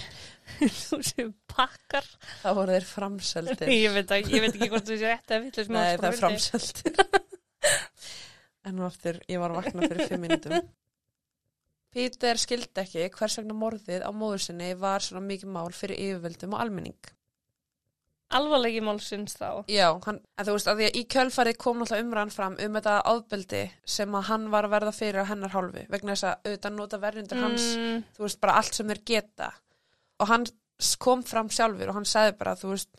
Þú 0.88 1.00
sem 1.06 1.32
pakkar. 1.48 2.06
Þá 2.44 2.50
voru 2.58 2.76
þeir 2.76 2.88
framseldir. 2.90 3.72
Ég 3.86 3.96
veit, 3.96 4.12
ekki, 4.18 4.36
ég 4.36 4.42
veit 4.46 4.58
ekki 4.58 4.70
hvort 4.74 4.92
þú 4.92 4.98
sé 5.00 5.16
vitlega 5.46 5.74
Nei, 5.78 5.96
það 5.96 6.10
er 6.10 6.20
framseldir. 6.20 7.00
en 8.68 8.78
nú 8.78 8.86
aftur, 8.86 9.22
ég 9.32 9.42
var 9.42 9.56
að 9.56 9.64
vakna 9.64 9.88
fyrir 9.88 10.12
fimm 10.12 10.28
minnum. 10.28 10.70
Peter 11.92 12.40
skildi 12.40 12.84
ekki 12.84 13.08
hvers 13.18 13.40
vegna 13.40 13.56
morðið 13.58 14.06
á 14.08 14.12
móður 14.16 14.46
sinni 14.46 14.70
var 14.80 15.04
svona 15.04 15.26
mikið 15.26 15.50
mál 15.52 15.74
fyrir 15.76 16.00
yfirvöldum 16.00 16.54
og 16.56 16.62
almenning. 16.64 17.12
Alvarlegi 18.38 18.82
málsins 18.86 19.34
þá. 19.38 19.64
Já, 19.72 19.88
hann, 20.06 20.20
en 20.40 20.48
þú 20.48 20.54
veist 20.56 20.70
að 20.72 20.80
því 20.82 20.86
að 20.90 20.98
í 21.00 21.04
kjölfarið 21.14 21.58
kom 21.60 21.80
náttúrulega 21.82 22.06
umræðan 22.06 22.34
fram 22.36 22.56
um 22.66 22.78
þetta 22.80 22.94
áðbeldi 23.12 23.62
sem 23.96 24.16
að 24.16 24.28
hann 24.30 24.50
var 24.54 24.68
að 24.68 24.74
verða 24.76 24.94
fyrir 24.96 25.22
á 25.24 25.30
hennar 25.32 25.54
hálfu 25.56 25.84
vegna 25.92 26.16
þess 26.16 26.28
að 26.30 26.48
auðvitað 26.50 26.76
nota 26.78 27.00
verðundur 27.06 27.42
hans, 27.44 27.68
Mm, 27.76 28.04
þú 28.18 28.26
veist, 28.28 28.40
bara 28.42 28.56
allt 28.62 28.74
sem 28.78 28.88
þeir 28.88 29.02
geta. 29.06 29.52
Og 30.22 30.28
hann 30.32 30.46
kom 31.00 31.24
fram 31.24 31.50
sjálfur 31.50 31.90
og 31.92 31.96
hann 32.00 32.06
sagði 32.10 32.38
bara, 32.40 32.56
þú 32.56 32.72
veist, 32.76 32.90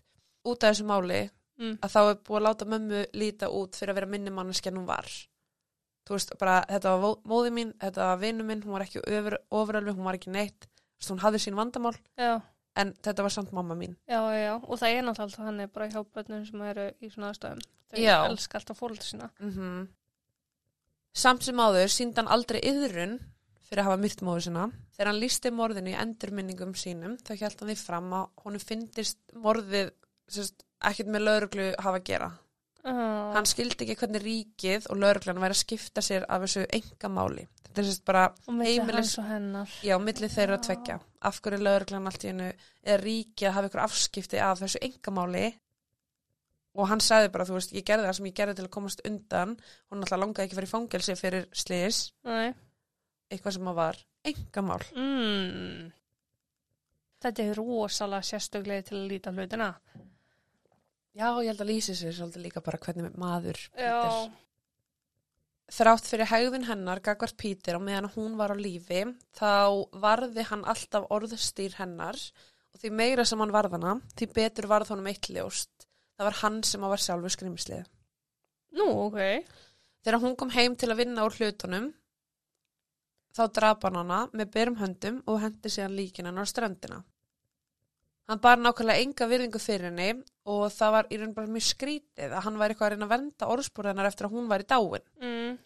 út 0.45 0.63
af 0.65 0.73
þessu 0.75 0.85
máli 0.87 1.21
mm, 1.59 1.79
að 1.83 1.93
þá 1.95 2.01
er 2.03 2.17
búið 2.27 2.39
að 2.41 2.47
láta 2.49 2.65
mömmu 2.73 3.05
líta 3.15 3.49
út 3.51 3.77
fyrir 3.79 3.93
að 3.95 4.01
vera 4.03 4.11
minni 4.13 4.31
manneski 4.35 4.69
en 4.71 4.77
hún 4.83 4.87
var. 4.89 5.07
Þú 6.07 6.17
veist, 6.17 6.33
bara 6.39 6.61
þetta 6.69 6.93
var 6.99 7.17
móðir 7.31 7.53
mín, 7.55 7.73
þetta 7.81 8.09
var 8.11 8.19
vinnu 8.19 8.45
minn 8.45 8.63
hún 8.67 8.75
var 8.75 8.83
ekki 8.87 9.01
ofur, 9.07 9.37
ofurölvi, 9.51 9.95
hún 9.95 10.05
var 10.09 10.19
ekki 10.19 10.33
neitt. 10.35 10.67
Þú 10.67 10.99
veist, 11.03 11.11
hún 11.15 11.23
hafði 11.23 11.41
sín 11.45 11.55
vandamál, 11.59 11.95
já, 12.19 12.41
en 12.77 12.95
þetta 13.05 13.27
var 13.27 13.35
samt 13.35 13.53
mamma 13.53 13.75
mín 13.79 13.97
já, 14.09 14.21
já. 14.37 14.55
Og 14.63 14.79
það 14.81 14.95
er 14.97 15.05
náttúrulega 15.07 15.49
hann 15.49 15.61
er 15.61 15.73
bara 15.73 15.91
hjá 15.93 16.01
börnum 16.05 16.45
sem 16.49 16.63
eru 16.71 16.87
í 17.01 17.11
svona 17.13 17.33
aðstöðum. 17.33 17.67
Þau 17.93 17.99
Já. 18.01 18.17
elska 18.31 18.59
alltaf 18.59 18.79
fólk 18.81 19.03
sína. 19.05 19.29
mm 19.41 19.89
Samt 21.13 21.45
sem 21.45 21.59
áður 21.61 21.91
síndi 21.93 22.17
hann 22.17 22.31
aldrei 22.33 22.63
yðrun 22.65 23.19
fyrir 23.67 23.83
að 23.83 23.89
hafa 23.91 24.01
myrt 24.01 24.23
móður 24.25 24.45
sinna. 24.47 24.63
Þegar 24.97 25.11
hann 25.11 25.21
lísti 25.21 25.51
morðinu 25.53 25.93
í 25.93 25.99
endurminningum 26.01 26.73
sínum 26.73 27.19
þá 27.21 27.35
held 27.37 27.59
hann 27.61 27.69
því 27.69 27.77
fram 27.77 28.15
að 28.17 28.31
honum 28.47 28.63
fyndist 28.65 29.19
morðið 29.37 29.93
sérst, 30.33 30.65
ekkert 30.81 31.13
með 31.13 31.27
lauruglu 31.27 31.67
hafa 31.77 32.01
að 32.01 32.07
gera. 32.09 32.31
Uh, 32.83 33.31
Hann 33.37 33.47
skildi 33.47 33.85
ekki 33.87 33.95
hvernig 34.01 34.23
ríkið 34.25 34.89
og 34.91 34.99
lauruglan 34.99 35.39
væri 35.39 35.55
að 35.55 35.61
skipta 35.61 36.03
sér 36.03 36.25
af 36.29 36.43
þessu 36.43 36.65
engamáli. 36.75 37.45
Þetta 37.63 37.79
er 37.79 37.87
sérst 37.87 38.05
bara, 38.05 38.25
heimilis- 38.49 38.97
hans 38.97 39.19
og 39.23 39.29
hennar. 39.29 39.69
já, 39.87 39.95
milli 40.03 40.29
þeirra 40.29 40.57
að 40.59 40.65
tvekja. 40.67 40.97
Af 41.23 41.39
hverju 41.41 41.59
er 41.61 41.63
lauruglan 41.63 42.07
allt 42.11 42.25
í 42.25 42.29
hennu 42.33 42.49
eða 42.83 42.99
ríkið 43.05 43.47
að 43.49 43.55
hafa 43.55 43.69
ykkur 43.71 43.85
afskipti 43.85 44.41
af 44.43 44.59
þessu 44.65 44.83
engamáli 44.83 45.45
og 46.75 46.89
hann 46.89 47.01
sagði 47.05 47.31
bara, 47.33 47.45
þú 47.45 47.55
veist, 47.61 47.73
ég 47.77 47.85
gerði 47.87 48.07
það 48.09 48.17
sem 48.19 48.27
ég 48.27 48.35
gerði 48.35 48.55
til 48.59 48.65
að 48.67 48.75
komast 48.75 49.03
undan 49.07 49.57
hún 49.93 50.03
alltaf 50.03 50.19
langaði 50.19 50.47
ekki 50.49 50.57
í 50.67 50.73
fangelsi 50.75 51.17
fyrir 51.21 51.47
Nei. 52.25 52.55
eitthvað 53.31 53.53
sem 53.59 53.69
að 53.69 53.75
var 53.79 53.97
engamál. 54.25 54.83
Mm. 54.97 55.93
Þetta 57.23 57.43
er 57.47 57.55
rosalega 57.55 58.27
sérstöglega 58.27 58.83
til 58.89 58.97
að 58.99 59.09
líta 59.13 59.31
hlutina. 59.31 59.71
Já, 61.13 61.29
ég 61.45 61.51
held 61.51 61.61
að 61.61 61.69
lýsi 61.69 61.95
sér 61.97 62.15
svolítið 62.17 62.47
líka 62.47 62.63
bara 62.65 62.81
hvernig 62.81 63.17
maður 63.21 63.59
Peter. 63.77 64.33
Þrátt 65.73 66.09
fyrir 66.09 66.29
hægðin 66.29 66.67
hennar 66.69 67.01
gagvart 67.05 67.37
Pítur 67.41 67.79
og 67.79 67.85
meðan 67.87 68.11
hún 68.13 68.35
var 68.37 68.53
á 68.53 68.57
lífi 68.57 69.05
þá 69.39 69.89
varði 70.03 70.45
hann 70.51 70.65
alltaf 70.69 71.07
orðstýr 71.13 71.79
hennar 71.79 72.19
og 72.73 72.81
því 72.81 72.91
meira 72.97 73.25
sem 73.29 73.41
hann 73.41 73.55
varðana 73.55 73.95
því 74.17 74.29
betur 74.37 74.69
varð 74.73 74.93
honum 74.93 75.09
eitt 75.13 75.29
ljóst. 75.33 75.87
Það 76.17 76.29
var 76.29 76.39
hann 76.43 76.59
sem 76.69 76.85
var 76.85 77.01
sjálfur 77.01 77.33
skrimslið. 77.33 77.87
Nú, 78.77 78.89
ok. 79.07 79.49
Þegar 80.05 80.21
hún 80.25 80.37
kom 80.37 80.53
heim 80.53 80.77
til 80.77 80.91
að 80.93 81.05
vinna 81.05 81.25
úr 81.29 81.37
hlutunum 81.37 81.93
þá 83.37 83.43
drapa 83.57 83.89
hann 83.89 84.01
hana 84.03 84.21
með 84.33 84.53
berum 84.57 84.81
höndum 84.81 85.23
og 85.29 85.41
hendi 85.45 85.73
síðan 85.73 85.97
líkin 85.97 86.29
hennar 86.29 86.49
á 86.49 86.53
ströndina. 86.53 87.01
Hann 88.29 88.41
bar 88.45 88.61
nákvæmlega 88.61 89.05
enga 89.05 89.29
virðingu 89.29 89.61
fyrir 89.61 89.89
henni 89.91 90.11
og 90.51 90.65
það 90.75 90.95
var 90.97 91.11
í 91.11 91.19
raun 91.21 91.35
bara 91.37 91.53
mjög 91.55 91.67
skrítið 91.69 92.33
að 92.33 92.45
hann 92.47 92.57
væri 92.59 92.75
eitthvað 92.75 92.89
að 92.89 92.95
reyna 92.95 93.07
að 93.07 93.13
vernda 93.13 93.51
orðspúr 93.55 93.89
hennar 93.91 94.09
eftir 94.09 94.27
að 94.27 94.35
hún 94.37 94.49
var 94.51 94.65
í 94.65 94.67
dáin. 94.73 95.05
Mm. 95.23 95.59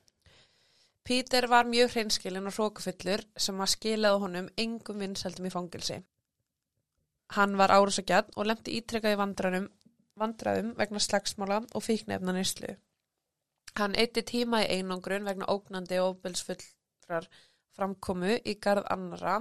Peter 1.07 1.47
var 1.47 1.69
mjög 1.71 1.93
hreinskilin 1.95 2.51
og 2.51 2.57
hrókufullur 2.57 3.23
sem 3.39 3.61
að 3.63 3.73
skilaði 3.77 4.23
honum 4.25 4.49
engum 4.59 5.01
vinsældum 5.01 5.47
í 5.47 5.53
fangilsi. 5.55 6.01
Hann 7.37 7.57
var 7.59 7.73
árásagjarn 7.75 8.35
og 8.37 8.49
lemti 8.51 8.75
ítrekka 8.79 9.13
í 9.15 9.19
vandræðum, 9.19 9.69
vandræðum 10.19 10.75
vegna 10.79 11.03
slagsmála 11.03 11.63
og 11.75 11.85
fíknefna 11.87 12.35
neyslu. 12.35 12.75
Hann 13.77 13.97
eitti 13.99 14.23
tíma 14.27 14.63
í 14.65 14.79
einangrun 14.79 15.27
vegna 15.27 15.49
ógnandi 15.53 15.99
og 16.03 16.17
óbilsfullrar 16.17 17.29
framkomu 17.77 18.39
í 18.43 18.57
garð 18.63 18.87
annara. 18.93 19.41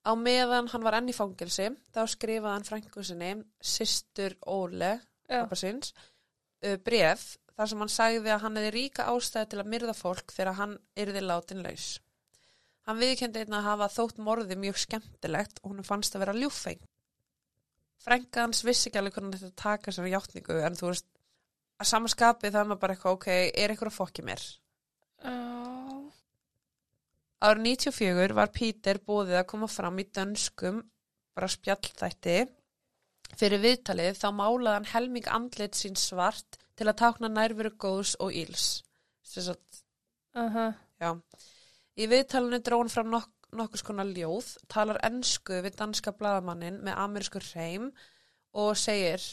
Á 0.00 0.12
meðan 0.16 0.70
hann 0.72 0.84
var 0.84 0.96
enn 0.96 1.10
í 1.12 1.16
fangilsi, 1.16 1.68
þá 1.92 2.02
skrifaði 2.08 2.54
hann 2.54 2.66
frængu 2.68 3.04
sinni, 3.04 3.34
systur 3.60 4.36
Óle, 4.48 4.94
síns, 5.58 5.92
uh, 6.64 6.76
bref 6.80 7.34
þar 7.60 7.68
sem 7.68 7.82
hann 7.84 7.92
sagði 7.92 8.30
að 8.32 8.44
hann 8.46 8.56
hefði 8.56 8.70
ríka 8.76 9.08
ástæði 9.12 9.50
til 9.52 9.58
að 9.60 9.68
myrða 9.74 9.94
fólk 9.98 10.32
þegar 10.32 10.56
hann 10.56 10.78
yrði 11.02 11.20
látin 11.26 11.60
laus. 11.66 11.88
Hann 12.88 13.00
viðkendi 13.00 13.42
einna 13.42 13.60
að 13.60 13.68
hafa 13.68 13.88
þótt 13.92 14.22
morði 14.24 14.56
mjög 14.56 14.80
skemmtilegt 14.86 15.60
og 15.60 15.74
hún 15.74 15.84
fannst 15.84 16.16
að 16.16 16.24
vera 16.24 16.36
ljúfeng. 16.38 16.80
Frænka 18.00 18.46
hans 18.46 18.64
vissi 18.64 18.88
ekki 18.88 19.02
alveg 19.02 19.18
hvernig 19.18 19.42
þetta 19.42 19.62
taka 19.62 19.92
sér 19.92 20.08
játningu 20.08 20.56
en 20.64 20.78
þú 20.78 20.88
veist, 20.88 21.06
að 21.76 21.90
samaskapi 21.92 22.48
það 22.48 22.62
er 22.62 22.70
maður 22.70 22.82
bara 22.86 22.96
eitthvað, 22.96 23.18
ok, 23.18 23.28
er 23.28 23.74
eitthvað 23.74 23.92
að 23.92 23.98
fokki 23.98 24.24
mér? 24.24 24.46
Árið 27.40 27.62
94 27.64 28.34
var 28.36 28.50
Pítur 28.52 28.98
búið 29.00 29.38
að 29.38 29.46
koma 29.48 29.68
fram 29.70 30.00
í 30.02 30.04
dönskum 30.12 30.82
bara 31.32 31.48
spjallþætti. 31.48 32.42
Fyrir 33.40 33.62
viðtalið 33.62 34.18
þá 34.20 34.26
málaði 34.36 34.74
hann 34.76 34.90
helming 34.90 35.30
andlit 35.32 35.78
sín 35.78 35.96
svart 35.96 36.58
til 36.76 36.88
að 36.90 36.98
tákna 37.00 37.30
nærveru 37.32 37.72
góðs 37.80 38.16
og 38.20 38.34
íls. 38.36 38.82
Að, 39.40 39.56
Uh 40.36 40.74
já. 41.00 41.16
Í 41.96 42.06
viðtalinu 42.10 42.60
dró 42.60 42.82
hann 42.82 42.92
fram 42.92 43.10
nok 43.10 43.30
nokkus 43.56 43.82
konar 43.82 44.06
ljóð, 44.06 44.52
talar 44.68 45.00
ensku 45.02 45.62
við 45.64 45.78
danska 45.80 46.12
bladamannin 46.12 46.78
með 46.84 46.98
amerískur 47.02 47.46
hreim 47.54 47.90
og 48.52 48.76
segir 48.78 49.24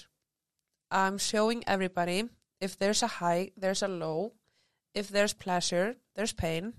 I'm 0.90 1.20
showing 1.20 1.64
everybody 1.68 2.24
if 2.60 2.78
there's 2.78 3.04
a 3.04 3.20
high, 3.20 3.52
there's 3.58 3.84
a 3.84 3.88
low, 3.88 4.34
if 4.94 5.10
there's 5.10 5.34
pleasure, 5.34 5.96
there's 6.16 6.34
pain, 6.34 6.74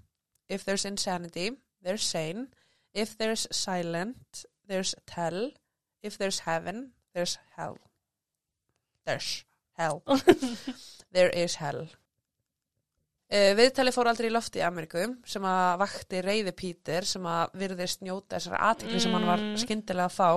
if 0.49 0.64
there's 0.64 0.85
insanity, 0.85 1.50
there's 1.83 2.02
sane, 2.02 2.49
if 2.95 3.17
there's 3.17 3.47
silent, 3.50 4.45
there's 4.67 4.95
tell, 5.07 5.52
if 6.02 6.17
there's 6.19 6.40
heaven, 6.40 6.93
there's 7.14 7.38
hell. 7.57 7.78
There's 9.07 9.45
hell. 9.76 10.02
There 11.12 11.31
is 11.31 11.55
hell. 11.57 11.87
Uh, 13.33 13.52
viðtali 13.57 13.93
fór 13.93 14.09
aldrei 14.11 14.28
í 14.28 14.33
lofti 14.33 14.61
í 14.61 14.64
Ameríku 14.64 15.02
sem 15.28 15.45
að 15.49 15.78
vakti 15.83 16.21
reyði 16.25 16.52
Pítur 16.57 17.05
sem 17.09 17.25
að 17.28 17.55
virðist 17.61 18.00
njóta 18.05 18.37
þessar 18.38 18.61
aðtikli 18.71 19.00
sem 19.05 19.17
hann 19.17 19.26
var 19.28 19.40
Mm. 19.43 19.57
skyndilega 19.61 20.09
að 20.09 20.17
fá. 20.17 20.31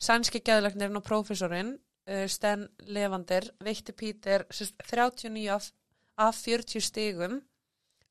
Sænski 0.00 0.40
geðlagnirinn 0.44 0.96
og 1.00 1.04
prófessorinn 1.08 1.72
uh, 2.08 2.26
Sten 2.28 2.68
Levander 2.86 3.48
veitti 3.64 3.92
Pítur 3.92 4.44
sérst, 4.52 4.76
39 4.92 5.48
af, 5.56 5.70
af 6.16 6.34
40 6.44 6.80
stigum 6.84 7.40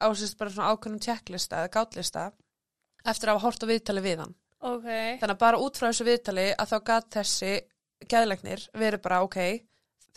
á 0.02 0.08
sérst, 0.14 0.38
bara 0.40 0.54
svona 0.54 0.74
ákveðnum 0.74 1.02
tjekklista 1.04 1.64
eða 1.64 1.74
gátlista 1.78 2.26
eftir 3.08 3.30
að 3.30 3.38
hafa 3.38 3.48
hort 3.48 3.64
á 3.64 3.68
viðtali 3.72 4.04
við 4.06 4.22
hann. 4.24 4.36
Ok. 4.68 4.88
Þannig 5.22 5.34
að 5.36 5.42
bara 5.44 5.62
út 5.62 5.78
frá 5.78 5.88
þessu 5.90 6.08
viðtali 6.08 6.48
að 6.58 6.72
þá 6.72 6.78
gat 6.90 7.10
þessi 7.18 7.52
geðlagnir 8.10 8.66
verið 8.78 9.04
bara 9.06 9.22
ok, 9.26 9.40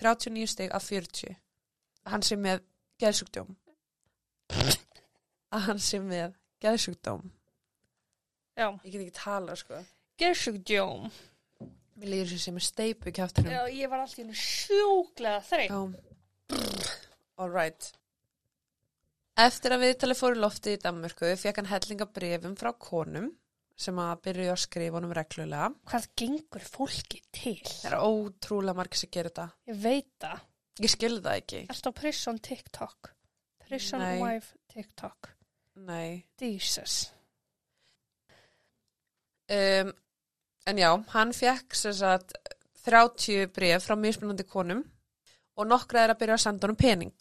39 0.01 0.47
stig 0.55 0.73
af 0.77 0.87
40. 0.89 1.37
Hann 2.11 2.25
sé 2.25 2.37
með 2.41 2.63
geðsjúkdóm. 3.01 3.51
Að 5.51 5.67
hann 5.67 5.83
sé 5.83 6.01
með 6.03 6.35
geðsjúkdóm. 6.63 7.29
Já, 8.61 8.69
Ég 8.85 8.93
get 8.93 9.01
ekki 9.07 9.17
tala, 9.17 9.57
sko. 9.57 9.79
gersugjóm. 10.21 11.11
Mér 12.01 12.09
líður 12.13 12.31
sem 12.33 12.41
sem 12.45 12.57
er 12.61 12.65
steipu 12.65 13.13
kjáttunum. 13.13 13.53
Já, 13.53 13.63
ég 13.73 13.89
var 13.93 14.03
alltaf 14.05 14.37
sjúklega 14.37 15.41
þreytt. 15.45 15.71
Já. 15.71 15.81
Eftir 19.39 19.75
að 19.75 19.85
viðtali 19.87 20.17
fóru 20.19 20.41
lofti 20.41 20.75
í 20.75 20.81
Danmörku 20.81 21.31
fekk 21.39 21.61
hann 21.61 21.71
hellinga 21.71 22.09
brefum 22.11 22.57
frá 22.59 22.73
konum 22.75 23.31
sem 23.81 23.97
að 24.03 24.19
byrju 24.27 24.51
að 24.53 24.61
skrifa 24.61 24.99
honum 24.99 25.15
reglulega. 25.17 25.71
Hvað 25.89 26.09
gengur 26.21 26.67
fólki 26.67 27.23
til? 27.33 27.57
Það 27.65 27.93
er 27.93 27.97
ótrúlega 28.05 28.77
margir 28.77 29.01
sem 29.01 29.13
gerir 29.15 29.33
þetta. 29.33 29.47
Ég 29.71 29.81
veit 29.81 30.11
það. 30.21 30.43
Ég 30.81 30.93
skilði 30.93 31.23
það 31.25 31.41
ekki. 31.41 31.63
Ertu 31.73 31.93
á 31.93 31.99
Prison 32.01 32.43
TikTok? 32.51 33.11
Prison 33.65 34.05
Nei. 34.05 34.21
Wife 34.21 34.57
TikTok. 34.73 35.33
Nei. 35.89 36.23
Jesus. 36.41 36.99
Um, 39.51 39.93
en 40.69 40.79
já, 40.79 40.91
hann 41.15 41.33
fekk 41.35 41.75
sagt 41.75 42.37
30 42.85 43.51
bref 43.55 43.87
frá 43.89 43.97
mismunandi 43.99 44.47
konum 44.49 44.85
og 45.59 45.69
nokkra 45.69 46.05
er 46.05 46.15
að 46.15 46.21
byrja 46.23 46.37
að 46.39 46.45
senda 46.45 46.69
honum 46.69 46.81
pening. 46.81 47.15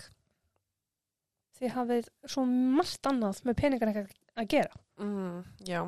Þið 1.59 1.73
hafið 1.75 2.05
svo 2.31 2.43
margt 2.47 3.09
annað 3.09 3.41
með 3.47 3.57
peningar 3.59 3.89
eitthvað 3.91 4.13
að 4.39 4.47
gera. 4.53 4.77
Mm, 5.03 5.41
já. 5.67 5.81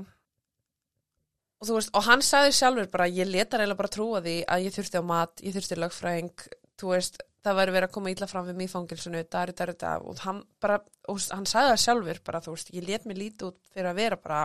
Og 1.62 1.68
þú 1.70 1.76
veist, 1.78 1.92
og 1.96 2.06
hann 2.08 2.24
sagði 2.26 2.54
sjálfur 2.58 2.88
bara, 2.92 3.06
ég 3.08 3.30
letar 3.30 3.62
eiginlega 3.62 3.80
bara 3.84 3.92
trúa 3.94 4.22
því 4.26 4.34
að 4.50 4.64
ég 4.66 4.74
þurfti 4.76 4.98
á 5.00 5.04
mat, 5.06 5.44
ég 5.46 5.54
þurfti 5.56 5.78
lögfræðing, 5.78 6.46
þú 6.82 6.90
veist, 6.96 7.20
það 7.46 7.58
væri 7.60 7.76
verið 7.76 7.88
að 7.90 7.94
koma 7.96 8.12
illa 8.16 8.28
fram 8.32 8.48
við 8.50 8.58
mig 8.58 8.70
í 8.70 8.72
fangilsinu, 8.74 9.22
dari, 9.32 9.54
dari, 9.58 9.76
dari, 9.78 10.02
og 10.10 10.24
hann 10.26 10.42
bara, 10.62 10.80
og 11.08 11.22
hann 11.32 11.46
sagði 11.50 11.72
það 11.76 11.84
sjálfur 11.86 12.22
bara, 12.26 12.42
þú 12.42 12.56
veist, 12.56 12.74
ég 12.74 12.88
let 12.90 13.06
mig 13.06 13.20
lítið 13.22 13.48
út 13.52 13.60
fyrir 13.76 13.92
að 13.92 14.00
vera 14.02 14.18
bara 14.26 14.42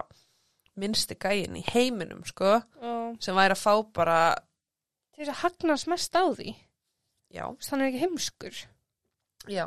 minnsti 0.76 1.16
gæin 1.16 1.56
í 1.56 1.64
heiminum, 1.72 2.20
sko, 2.28 2.58
Og 2.84 3.16
sem 3.24 3.34
væri 3.38 3.56
að 3.56 3.62
fá 3.64 3.74
bara, 3.96 4.18
til 5.16 5.24
þess 5.24 5.32
að 5.32 5.42
hagnast 5.46 5.88
mest 5.88 6.20
á 6.20 6.24
því. 6.36 6.52
já, 7.32 7.44
Þannig 7.64 7.80
er 7.86 7.88
ekki 7.94 8.04
heimskur. 8.04 8.62
já. 9.48 9.66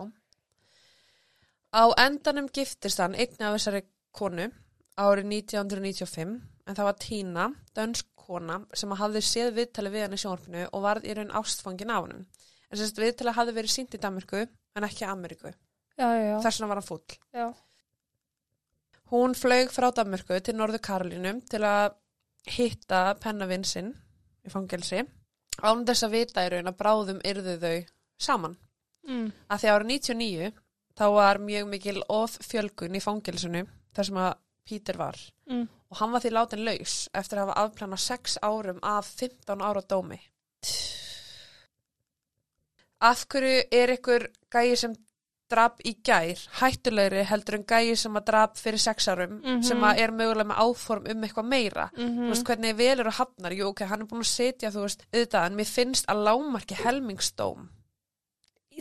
Á 1.70 1.84
endanum 2.02 2.50
giftist 2.50 3.02
hann 3.02 3.16
einni 3.16 3.46
af 3.46 3.56
þessari 3.58 3.84
konu 4.16 4.48
árið 5.00 5.30
1995 5.32 6.32
en 6.70 6.78
það 6.78 6.88
var 6.88 6.98
Tína, 7.02 7.46
dönsk 7.78 8.10
kona 8.18 8.60
sem 8.78 8.92
hafði 8.98 9.22
séð 9.26 9.56
viðtali 9.58 9.92
við 9.94 10.06
hann 10.06 10.18
í 10.18 10.22
sjónvarpinu 10.22 10.66
og 10.68 10.84
varð 10.86 11.08
í 11.10 11.16
raun 11.18 11.34
ástfangin 11.40 11.94
af 11.94 12.08
hann. 12.08 12.28
En 12.70 12.78
sérst 12.78 13.02
viðtali 13.02 13.34
hafði 13.34 13.56
verið 13.58 13.74
sínt 13.74 13.98
í 13.98 14.02
Danmarku 14.02 14.44
en 14.44 14.86
ekki 14.86 15.08
Ameríku. 15.08 15.54
Já, 15.98 16.08
já, 16.14 16.24
já. 16.26 16.36
Þess 16.44 16.60
vegna 16.60 16.70
var 16.72 16.82
hann 16.82 16.90
fúll. 16.90 17.18
já. 17.34 17.48
Hún 19.10 19.34
flög 19.34 19.72
frá 19.74 19.90
Danmarku 19.96 20.38
til 20.40 20.56
Norður 20.56 20.84
Karolínum 20.86 21.42
til 21.50 21.64
að 21.66 21.96
hitta 22.50 23.16
pennavinn 23.22 23.66
sinn 23.66 23.96
í 24.46 24.52
fangelsi 24.54 25.02
án 25.60 25.86
þess 25.86 26.06
að 26.06 26.14
vita 26.14 26.46
í 26.46 26.52
raun 26.54 26.70
að 26.70 26.78
bráðum 26.78 27.22
yrðu 27.26 27.56
þau 27.62 27.78
saman. 28.20 28.58
Mm. 29.10 29.32
að 29.50 29.62
því 29.62 29.70
árið 29.74 29.90
99 29.90 30.50
þá 31.00 31.06
var 31.16 31.38
mjög 31.40 31.68
mikil 31.72 32.02
of 32.10 32.38
fjölgun 32.44 32.96
í 32.96 33.02
fangilsinu 33.02 33.66
þar 33.96 34.06
sem 34.10 34.16
að 34.26 34.34
Pítur 34.70 34.98
var 35.00 35.16
Mm. 35.50 35.68
og 35.90 35.98
hann 35.98 36.12
var 36.12 36.22
því 36.22 36.30
látin 36.36 36.62
laus 36.66 37.10
eftir 37.16 37.40
að 37.40 37.48
hafa 37.48 37.64
afplana 37.66 37.98
6 37.98 38.38
árum 38.44 38.80
af 38.84 39.06
15 39.18 39.62
ára 39.66 39.82
dómi. 39.82 40.20
Af 43.02 43.24
hverju 43.32 43.62
er 43.72 43.94
ykkur 43.96 44.26
gæi 44.52 44.76
sem 44.78 44.94
drap 45.50 45.80
í 45.88 45.96
gær 46.06 46.38
hættulegri 46.60 47.24
heldur 47.26 47.56
en 47.58 47.64
gæi 47.66 47.96
sem 47.98 48.14
að 48.20 48.26
drap 48.28 48.58
fyrir 48.60 48.78
6 48.84 49.08
árum 49.10 49.40
Mhm. 49.42 49.64
sem 49.64 49.82
að 49.82 49.98
er 50.04 50.12
mögulega 50.12 50.46
með 50.52 50.60
áform 50.66 51.10
um 51.10 51.24
eitthvað 51.24 51.48
meira 51.50 51.90
Mm 51.98 52.18
þú 52.20 52.30
veist 52.30 52.46
hvernig 52.46 52.76
velur 52.78 53.08
og 53.08 53.14
hafnar 53.14 53.52
jú 53.58 53.70
ok, 53.72 53.82
hann 53.86 54.02
er 54.02 54.06
búin 54.06 54.22
að 54.22 54.30
setja 54.36 54.70
þú 54.70 54.82
veist 54.86 55.06
auðvitað 55.14 55.46
en 55.46 55.56
mér 55.56 55.66
finnst 55.66 56.06
að 56.06 56.24
lámarki 56.28 56.76
helmingsdóm 56.76 57.70
Það, 57.70 57.79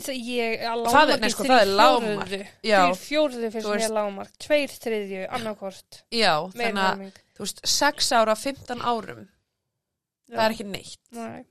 ég, 0.07 0.61
að 0.63 0.85
Það 0.93 1.09
er- 1.13 1.29
sko, 1.29 1.43
er 1.61 1.65
lágmark. 1.65 2.47
Já. 2.63 2.79
Þrýr 2.87 2.99
fjórðu 3.03 3.51
finnst 3.51 3.67
mér 3.67 3.89
lágmark. 3.97 4.31
Tveir 4.39 4.69
þriðju, 4.69 5.27
annarkort. 5.29 6.03
já, 6.11 6.33
þannig 6.53 6.83
að 6.85 7.11
þú 7.35 7.39
veist, 7.45 7.61
6 7.65 8.11
ára, 8.11 8.35
15 8.35 8.81
árum 8.81 9.27
það 10.29 10.45
er 10.45 10.51
ekki 10.53 10.65
neitt 10.69 10.99
Nei. 11.11 11.45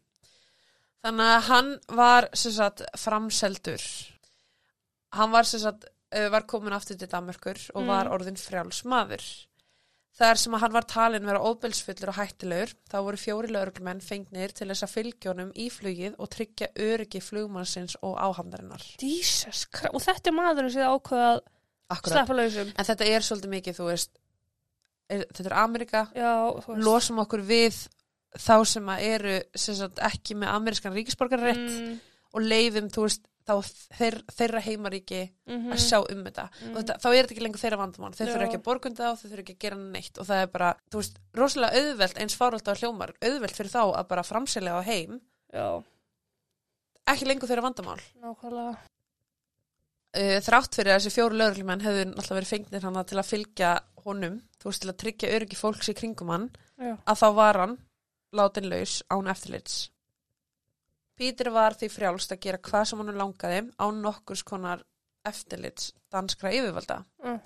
þannig 1.05 1.31
að 1.35 1.43
hann 1.49 1.71
var 1.89 2.29
sagt 2.35 2.83
framseldur 2.97 3.83
hann 5.13 5.31
var 5.33 5.43
sagt 5.45 5.85
uh, 6.15 6.29
var 6.31 6.43
komin 6.47 6.73
aftur 6.73 6.97
til 6.97 7.09
Danmörkur 7.09 7.59
og 7.75 7.83
Mm. 7.83 7.87
var 7.89 8.07
orðin 8.13 8.37
frjáls 8.39 8.85
maður 8.85 9.25
þar 10.19 10.41
sem 10.43 10.55
að 10.57 10.63
hann 10.65 10.73
var 10.75 10.87
talin 10.91 11.27
vera 11.29 11.43
óbelsfullur 11.47 12.11
og 12.13 12.17
hættilegur 12.19 12.73
þá 12.91 12.97
voru 13.07 13.21
fjóri 13.23 13.51
lögreglumenn 13.55 14.01
fengnir 14.03 14.51
til 14.57 14.67
þess 14.73 14.87
að 14.87 14.95
fylgja 14.97 15.31
honum 15.33 15.53
í 15.55 15.69
flugið 15.71 16.17
og 16.19 16.31
tryggja 16.35 16.69
öryggi 16.89 17.21
flugmannsins 17.23 17.95
og 18.03 18.17
áhandarinnar 18.19 18.83
Jesus 18.99 19.67
Christ. 19.71 19.95
Og 19.95 20.03
þetta 20.03 20.33
er 20.33 20.37
maðurinn 20.41 20.75
sem 20.75 20.89
ákveða 20.91 21.29
að 21.37 21.43
Akkurat. 21.95 22.17
sleppa 22.17 22.35
lausum. 22.41 22.73
en 22.77 22.89
þetta 22.91 23.07
er 23.15 23.25
svolítið 23.29 23.55
mikið 23.55 23.79
þú 23.79 23.87
veist 23.93 24.11
er, 25.09 25.23
þetta 25.31 25.47
er 25.53 25.57
Amerika 25.63 26.03
Já, 26.19 26.33
losum 26.83 27.23
okkur 27.23 27.47
við 27.49 27.79
þá 28.39 28.57
sem 28.69 28.91
að 28.93 29.07
eru 29.15 29.39
sem 29.57 29.75
sagt, 29.79 30.03
ekki 30.05 30.35
með 30.37 30.51
amerískan 30.59 30.93
ríkisborgarrétt 30.99 31.63
Mm, 31.69 31.95
og 32.37 32.43
leifum 32.45 32.91
þú 32.93 33.07
veist 33.07 33.23
þá 33.49 33.55
þeir, 33.99 34.17
þeirra 34.37 34.61
heimaríki 34.67 35.21
mhm. 35.49 35.73
að 35.75 35.81
sjá 35.85 35.99
um 36.03 36.25
þetta 36.27 36.45
Mm. 36.59 36.73
og 36.73 36.77
þetta, 36.81 36.95
þá 37.03 37.09
er 37.09 37.19
þetta 37.19 37.35
ekki 37.35 37.45
lengur 37.45 37.61
þeirra 37.63 37.79
vandamál 37.81 38.13
þeir 38.17 38.31
þurfa 38.33 38.47
ekki 38.49 38.59
að 38.59 38.65
borgunda 38.67 39.09
þá, 39.09 39.21
þeir 39.21 39.31
þurfa 39.33 39.43
ekki 39.45 39.55
að 39.57 39.65
gera 39.65 39.79
neitt 39.81 40.19
og 40.19 40.29
það 40.29 40.43
er 40.43 40.51
bara, 40.53 40.69
þú 40.93 41.01
veist, 41.03 41.19
rosalega 41.39 41.81
auðvelt 41.83 42.21
eins 42.23 42.37
fáröld 42.39 42.69
á 42.69 42.79
hljómar, 42.81 43.13
auðvelt 43.25 43.57
fyrir 43.59 43.73
þá 43.73 43.83
að 43.87 44.07
bara 44.13 44.27
framselja 44.27 44.77
á 44.77 44.81
heim, 44.89 45.19
Já, 45.49 45.67
ekki 47.09 47.29
lengur 47.29 47.49
þeirra 47.51 47.65
vandamál 47.69 47.99
nákvæmlega. 48.21 48.73
uh, 50.19 50.39
þrátt 50.49 50.79
fyrir 50.81 50.95
að 50.95 51.01
þessi 51.01 51.15
fjóru 51.15 51.39
lögreglumenn 51.41 51.85
hefðu 51.87 52.07
náttúrulega 52.11 52.39
verið 52.41 52.53
fengnir 52.55 52.89
hana 52.89 53.05
til 53.09 53.21
að 53.21 53.31
fylgja 53.33 53.75
honum, 54.05 54.41
þú 54.61 54.71
veist, 54.71 54.83
til 54.85 54.93
að 54.93 54.99
tryggja 55.05 55.35
öryggi 55.37 55.61
fólks 55.61 55.93
í 55.93 55.97
kringum 55.99 56.33
hann, 56.35 56.49
Já. 56.77 56.97
að 57.05 57.23
þá 57.23 57.29
var 57.39 57.63
hann 57.65 57.79
látin 58.37 58.69
laus 58.69 59.01
án 59.09 59.31
eftirlits 59.33 59.87
Pítur 61.19 61.51
var 61.51 61.75
því 61.75 61.89
frjálst 61.91 62.33
að 62.33 62.41
gera 62.47 62.59
hvað 62.63 62.85
sem 62.91 63.01
hann 63.03 63.17
langaði 63.19 63.63
án 63.83 64.03
nokkurs 64.05 64.43
konar 64.47 64.85
eftirlits 65.27 65.93
danskra 66.13 66.53
yfirvalda 66.55 67.01
Mm. 67.25 67.41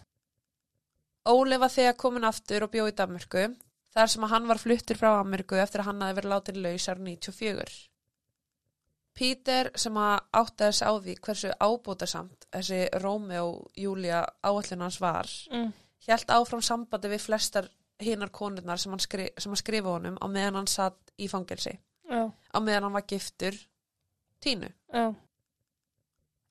Óli 1.32 1.56
var 1.62 1.70
þegar 1.70 1.96
komin 1.96 2.24
aftur 2.26 2.64
og 2.66 2.70
bjóð 2.74 2.88
í 2.90 2.96
Danmörku 2.98 3.44
þar 3.94 4.08
sem 4.10 4.24
að 4.26 4.32
hann 4.34 4.48
var 4.50 4.58
fluttur 4.58 4.98
frá 4.98 5.12
Ameríku 5.20 5.56
eftir 5.62 5.80
að 5.80 5.86
hann 5.90 6.02
hafi 6.02 6.16
verið 6.18 6.32
látin 6.32 6.62
laus 6.64 6.88
ár 6.90 6.98
94. 6.98 7.88
Pítur 9.12 9.68
sem 9.76 9.96
að 10.00 10.20
átti 10.40 10.64
þess 10.66 10.82
á 10.88 10.90
því 11.04 11.14
hversu 11.26 11.50
ábútasamt 11.60 12.46
þessi 12.54 12.78
Rómeó 13.02 13.46
Júlia 13.76 14.22
áallin 14.42 14.80
hans 14.86 14.98
var 15.00 15.28
Mm. 15.52 15.72
hjælt 16.06 16.30
áfram 16.32 16.62
sambandi 16.64 17.08
við 17.12 17.20
flestar 17.26 17.68
hinnar 18.00 18.30
konurnar 18.30 18.78
sem 18.78 18.90
hann, 18.92 18.98
skri, 19.00 19.28
sem 19.38 19.52
hann 19.52 19.56
skrifa 19.60 19.92
honum 19.94 20.16
á 20.18 20.26
meðan 20.26 20.54
hann 20.56 20.66
satt 20.66 21.12
í 21.18 21.28
fangelsi 21.28 21.78
Já, 22.10 22.32
á 22.52 22.58
meðan 22.60 22.88
hann 22.88 22.96
var 22.96 23.08
giftur 23.08 23.58
Tínu. 24.42 24.68
já. 24.92 25.14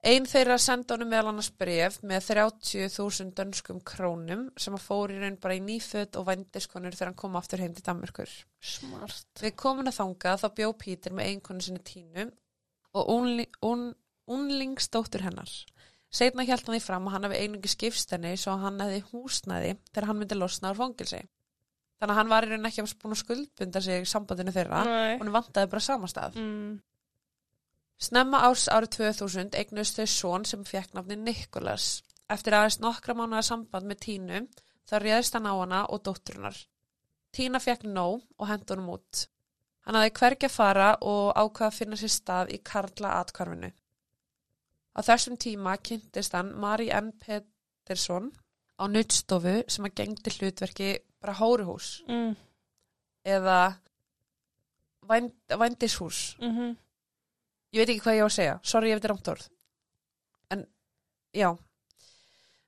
Einn 0.02 0.26
þeirra 0.26 0.56
sendi 0.58 0.96
honum 0.96 1.12
meðal 1.14 1.30
annars 1.30 1.52
bref 1.62 2.00
með 2.10 2.32
30.000 2.32 3.36
dönskum 3.38 3.82
krónum 3.86 4.48
sem 4.58 4.74
að 4.74 4.86
fór 4.88 5.12
í 5.14 5.20
raun 5.22 5.38
bara 5.44 5.58
í 5.60 5.62
nýföt 5.62 6.18
og 6.18 6.26
vændiskonur 6.26 6.96
þegar 6.96 7.12
hann 7.12 7.20
kom 7.20 7.38
aftur 7.38 7.62
heim 7.62 7.76
til 7.78 7.86
Danmörkur. 7.86 8.32
Smart. 8.66 9.28
Við 9.44 9.54
komin 9.62 9.92
að 9.92 10.00
þanga 10.00 10.34
þá 10.42 10.48
bjó 10.58 10.72
Pítur 10.82 11.14
með 11.14 11.30
einkonu 11.30 11.62
sinni 11.62 11.84
Tínu 11.86 12.26
og 12.98 13.12
unli, 13.14 13.46
un, 13.62 13.92
unlingsdóttur 14.26 15.22
hennar. 15.28 15.54
Seinna 16.12 16.48
hjælt 16.50 16.66
hann 16.66 16.80
því 16.80 16.82
fram 16.88 17.06
að 17.06 17.16
hann 17.16 17.30
hafi 17.30 17.44
einungi 17.46 17.70
skipst 17.72 18.16
henni 18.16 18.34
svo 18.42 18.58
hann 18.58 18.82
hefði 18.82 19.04
húsnæði 19.12 19.76
þegar 19.92 20.10
hann 20.10 20.22
myndi 20.24 20.40
losna 20.40 20.74
úr 20.74 20.82
fangilsi. 20.82 21.22
Þannig 22.02 22.16
að 22.16 22.18
hann 22.18 22.32
var 22.32 22.46
í 22.48 22.50
raun 22.50 22.66
ekki 22.66 22.82
að 22.82 23.18
skuldbunda 23.20 23.82
sig 23.86 24.08
sambandinu 24.10 24.54
þeirra 24.56 24.80
og 24.82 25.20
hann 25.22 25.36
vantaði 25.36 25.70
bara 25.70 25.86
samastað. 25.86 26.40
Mm. 26.42 26.80
Snemma 28.02 28.40
árs 28.48 28.64
árið 28.74 28.96
2000 28.96 29.54
eignust 29.60 30.00
þau 30.00 30.08
son 30.10 30.48
sem 30.50 30.64
fekk 30.66 30.96
nafni 30.98 31.20
Nikolas. 31.22 32.00
Eftir 32.34 32.56
aðeins 32.58 32.80
nokkra 32.82 33.14
mánuða 33.14 33.44
samband 33.46 33.86
með 33.86 34.02
Tínu 34.08 34.40
þá 34.90 34.96
réðist 35.04 35.38
hann 35.38 35.46
á 35.46 35.54
hana 35.54 35.84
og 35.94 36.02
dótturinnar. 36.08 36.58
Tína 37.32 37.62
fekk 37.62 37.86
nóg 37.86 38.26
og 38.40 38.50
hendur 38.50 38.82
honum 38.82 38.96
út. 38.96 39.28
Hann 39.86 40.00
hafði 40.00 40.16
hvergi 40.18 40.50
að 40.50 40.56
fara 40.56 40.90
og 41.06 41.38
ákvaða 41.38 41.70
að 41.70 41.78
finna 41.78 42.02
sér 42.02 42.14
stað 42.16 42.56
í 42.56 42.60
Karla 42.66 43.14
atkvarfinu. 43.20 43.70
Á 44.98 45.00
þessum 45.06 45.38
tíma 45.38 45.78
kynntist 45.78 46.34
hann 46.34 46.52
Mari 46.58 46.90
N. 46.90 47.14
Pettersson 47.22 48.34
á 48.82 48.90
nuttstofu 48.90 49.60
sem 49.70 49.86
að 49.86 49.98
gengdi 50.02 50.34
hlutverki 50.40 50.92
bara 51.22 51.34
hóruhús 51.38 52.02
Mm. 52.08 52.36
eða 53.26 53.76
vænd, 55.08 55.32
vændishús. 55.50 56.36
Mm 56.40 56.52
-hmm. 56.58 56.76
Ég 57.74 57.78
veit 57.80 57.90
ekki 57.90 58.02
hvað 58.02 58.16
ég 58.18 58.24
á 58.24 58.30
að 58.30 58.36
segja. 58.36 58.60
Sorry 58.64 58.92
ef 58.92 59.00
þetta 59.00 59.06
er 59.10 59.14
rámt 59.16 59.28
orð. 59.28 59.50
En, 60.52 60.66
já. 61.34 61.58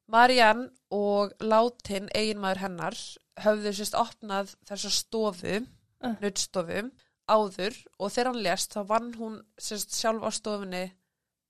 Marianne 0.07 0.69
og 0.91 1.31
látin 1.39 2.09
eiginmaður 2.15 2.57
hennar 2.57 2.97
höfðu 3.43 3.71
sérst 3.73 3.95
opnað 3.97 4.55
þessa 4.65 4.89
stofu, 4.91 5.65
Uh. 6.03 6.15
nuttstofu, 6.21 6.91
áður 7.29 7.85
og 7.99 8.11
þegar 8.11 8.25
hann 8.33 8.43
lést 8.43 8.73
þá 8.75 8.81
vann 8.87 9.13
hún 9.13 9.37
sérst 9.57 9.91
sjálf 9.95 10.21
á 10.21 10.29
stofunni 10.35 10.91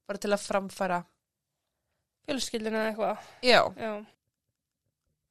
bara 0.08 0.18
til 0.20 0.30
að 0.32 0.44
framfæra. 0.46 1.04
Fjölskyldina 2.28 2.78
eða 2.78 2.92
eitthvað. 2.92 3.18
Já, 3.42 3.62
Já. 3.78 4.06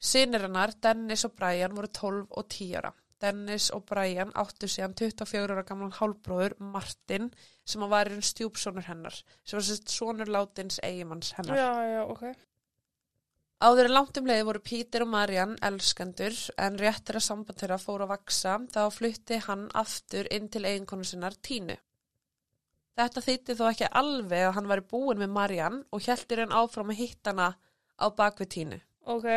Sinir 0.02 0.46
hennar, 0.48 0.74
Dennis 0.82 1.24
og 1.28 1.36
Brian 1.38 1.76
voru 1.76 1.88
12 1.88 2.26
og 2.30 2.48
10 2.48 2.74
ára. 2.80 2.92
Dennis 3.22 3.68
og 3.70 3.84
Brian 3.86 4.32
áttu 4.38 4.66
síðan 4.66 4.96
24 4.98 5.54
ára 5.54 5.62
gamlan 5.66 5.94
hálfbróður 5.94 6.56
Martin 6.72 7.28
sem 7.64 7.84
var 7.92 8.10
í 8.10 8.18
stjúpsonur 8.18 8.88
hennar 8.88 9.14
sem 9.14 9.58
var 9.58 9.66
sérst 9.68 9.92
sonur 9.94 10.32
látins 10.32 10.80
eigimanns 10.82 11.30
hennar. 11.36 11.60
Já, 11.60 11.70
já, 11.86 12.02
ok. 12.10 12.24
Áður 13.62 13.86
en 13.86 13.94
langt 13.94 14.18
um 14.18 14.26
leiði 14.26 14.46
voru 14.48 14.60
Pítur 14.66 15.04
og 15.04 15.12
Marian 15.12 15.54
elskendur 15.62 16.34
en 16.58 16.80
réttir 16.80 17.20
að 17.20 17.26
samband 17.28 17.60
þeirra 17.62 17.78
fóru 17.78 18.08
að 18.08 18.16
vaksa 18.16 18.56
þá 18.74 18.82
flutti 18.90 19.38
hann 19.46 19.68
aftur 19.78 20.26
inn 20.34 20.48
til 20.50 20.64
eiginkonu 20.66 21.06
sinnar 21.06 21.38
Tínu. 21.38 21.76
Þetta 22.98 23.22
þýtti 23.24 23.56
þó 23.56 23.68
ekki 23.70 23.92
alveg 24.02 24.48
að 24.48 24.56
hann 24.56 24.72
væri 24.72 24.88
búin 24.90 25.22
með 25.22 25.36
Marian 25.36 25.78
og 25.94 26.02
heldur 26.08 26.42
hann 26.42 26.56
áfram 26.58 26.90
að 26.90 27.04
hitta 27.04 27.30
hana 27.30 27.52
á 28.02 28.06
bakvið 28.10 28.50
Tínu. 28.56 28.80
Ok. 29.14 29.28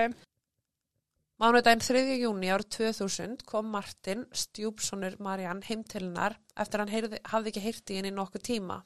Mánudaginn 1.35 1.81
3. 1.83 2.01
júni 2.15 2.47
árið 2.47 2.69
2000 2.77 3.41
kom 3.43 3.67
Martin, 3.67 4.21
stjúpsonur 4.31 5.17
Marian, 5.19 5.59
heim 5.67 5.81
til 5.83 6.05
hennar 6.05 6.37
eftir 6.55 6.79
að 6.79 6.83
hann 6.85 6.93
heyrði, 6.93 7.17
hafði 7.27 7.51
ekki 7.51 7.63
heyrt 7.65 7.91
í 7.91 7.97
henni 7.97 8.11
í 8.13 8.15
nokkuð 8.15 8.43
tíma. 8.47 8.77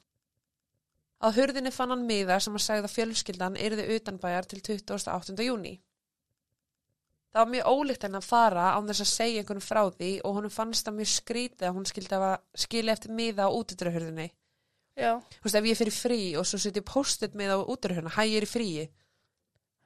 Á 1.22 1.26
hurðinni 1.36 1.70
fann 1.70 1.92
hann 1.94 2.08
miða 2.08 2.40
sem 2.42 2.56
að 2.58 2.64
segja 2.64 2.82
að 2.88 2.94
fjölskyldan 2.96 3.58
yrði 3.60 3.84
utanbæjar 3.94 4.48
til 4.50 4.58
28. 4.66 5.36
júni. 5.46 5.76
Það 7.30 7.38
var 7.44 7.52
mjög 7.52 7.68
ólíkt 7.70 8.06
henni 8.08 8.18
að 8.18 8.26
fara 8.26 8.64
án 8.74 8.88
þess 8.90 9.04
að 9.04 9.10
segja 9.12 9.42
einhvern 9.44 9.62
frá 9.62 9.80
því 9.94 10.08
og 10.26 10.34
honum 10.40 10.54
fannst 10.54 10.88
það 10.88 10.96
mjög 10.96 11.10
skrítið 11.12 11.68
að 11.68 11.76
hún 11.76 11.86
skildi 11.86 12.18
að 12.18 12.32
skilja 12.64 12.96
eftir 12.96 13.14
miða 13.14 13.46
á 13.46 13.54
útidröhurðinni. 13.54 14.26
Já, 14.98 15.12
Þú 15.36 15.46
veist, 15.46 15.60
ef 15.60 15.68
ég 15.70 15.78
fyrir 15.78 15.94
frí 15.94 16.18
og 16.40 16.48
svo 16.50 16.58
setjum 16.58 16.88
post-it 16.88 17.38
miða 17.38 17.60
á 17.62 17.62
útidröhurðinni, 17.62 18.16
hæ, 18.16 18.22
ég 18.26 18.40
er 18.40 18.48
í 18.48 18.50
fríi. 18.50 18.88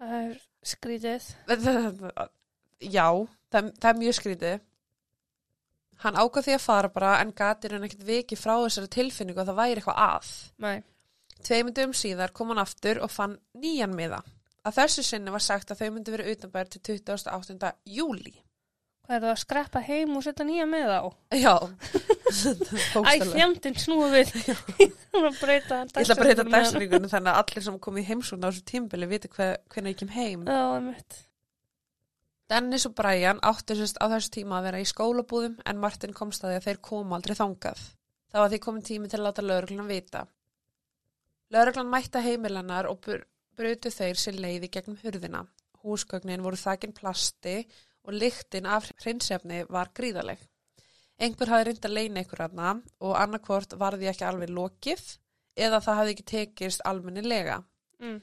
það 0.01 0.17
er 0.23 0.41
skrítið. 0.73 1.29
Já, 2.81 3.09
það, 3.53 3.71
það 3.81 3.91
er 3.91 4.01
mjög 4.01 4.17
skrítið. 4.19 4.63
Hann 6.05 6.19
ákvað 6.19 6.49
því 6.49 6.55
að 6.57 6.65
fara 6.65 6.91
bara 6.93 7.13
en 7.23 7.31
gatir 7.37 7.77
hann 7.77 7.87
ekkert 7.87 8.07
viki 8.09 8.37
frá 8.37 8.57
þessari 8.65 8.91
tilfinningu 8.93 9.41
að 9.41 9.53
það 9.53 9.61
væri 9.61 9.81
eitthvað 9.81 10.01
að. 10.05 10.31
Nei. 10.65 10.77
Tveimundum 11.45 11.93
síðar 11.97 12.33
kom 12.35 12.51
hann 12.53 12.63
aftur 12.63 13.01
og 13.05 13.13
fann 13.13 13.37
nýjan 13.61 13.95
miða. 13.95 14.23
Að 14.65 14.79
þessu 14.81 15.05
sinni 15.05 15.33
var 15.33 15.45
sagt 15.45 15.71
að 15.71 15.83
þau 15.83 15.93
myndi 15.93 16.15
verið 16.15 16.33
utanbæður 16.35 16.81
til 16.81 16.99
28. 17.05 17.71
júli. 17.95 18.35
Hvað 19.05 19.17
er 19.19 19.21
það 19.21 19.31
að 19.35 19.41
skreppa 19.43 19.81
heim 19.85 20.15
og 20.17 20.23
setja 20.25 20.45
nýja 20.49 20.65
með 20.65 20.93
á? 20.97 21.03
Já. 21.37 21.55
Æ, 23.11 23.13
fjandinn 23.35 23.77
snúa 23.77 24.09
við. 24.15 24.33
Ég 24.81 24.95
ætla 25.13 25.29
að 25.29 25.37
breyta 25.43 26.47
dagstringunum 26.49 27.13
þannig 27.13 27.35
að 27.35 27.41
allir 27.43 27.67
sem 27.67 27.77
kom 27.85 28.01
í 28.01 28.07
heimsókn 28.09 28.41
á 28.41 28.49
þessu 28.49 28.65
tímbili 28.71 29.11
viti 29.11 29.29
hve, 29.37 29.51
hvernig 29.75 29.93
ég 29.93 30.01
kem 30.01 30.15
heim. 30.17 30.49
Já. 30.49 30.65
Dennis 32.51 32.85
og 32.87 32.95
Brian 32.99 33.41
áttu 33.41 33.77
sérst 33.79 33.97
á 34.05 34.07
þessu 34.13 34.33
tíma 34.37 34.59
að 34.59 34.67
vera 34.69 34.81
í 34.83 34.89
skólabúðum 34.89 35.57
en 35.65 35.81
Martin 35.81 36.13
komst 36.17 36.45
að 36.45 36.53
því 36.53 36.59
að 36.59 36.67
þeir 36.67 36.81
koma 36.89 37.17
aldrei 37.17 37.37
þangað. 37.39 37.85
Það 38.31 38.43
var 38.43 38.51
því 38.53 38.59
komin 38.67 38.89
tími 38.89 39.09
til 39.09 39.21
að 39.21 39.27
láta 39.29 39.45
lauruglan 39.45 39.89
vita. 39.89 40.25
Lauruglan 41.55 41.91
mætta 41.93 42.21
heimilennar 42.25 42.89
og 42.91 43.01
br 43.07 43.25
brutu 43.57 43.91
þeir 43.95 44.19
sér 44.19 44.41
leiði 44.43 44.69
gegnum 44.75 44.99
hurðina. 45.01 45.45
Húsgögnin 45.85 46.43
voru 46.45 46.59
þakin 46.59 46.93
plasti 46.97 47.61
og 48.05 48.17
lyktin 48.19 48.67
af 48.67 48.91
hreinsefni 49.01 49.63
var 49.71 49.93
gríðaleg. 49.97 50.41
Einhver 51.23 51.53
hafði 51.53 51.69
reynd 51.71 51.87
að 51.87 51.97
leina 51.97 52.25
ykkur 52.25 52.43
hana 52.45 52.73
og 53.01 53.17
annarkvort 53.21 53.77
var 53.81 53.97
því 53.97 54.11
ekki 54.11 54.27
alveg 54.29 54.53
lokið 54.53 55.05
eða 55.55 55.81
það 55.85 55.99
hafði 56.01 56.15
ekki 56.17 56.27
tekist 56.33 56.85
almennilega. 56.85 57.61
Mm. 58.03 58.19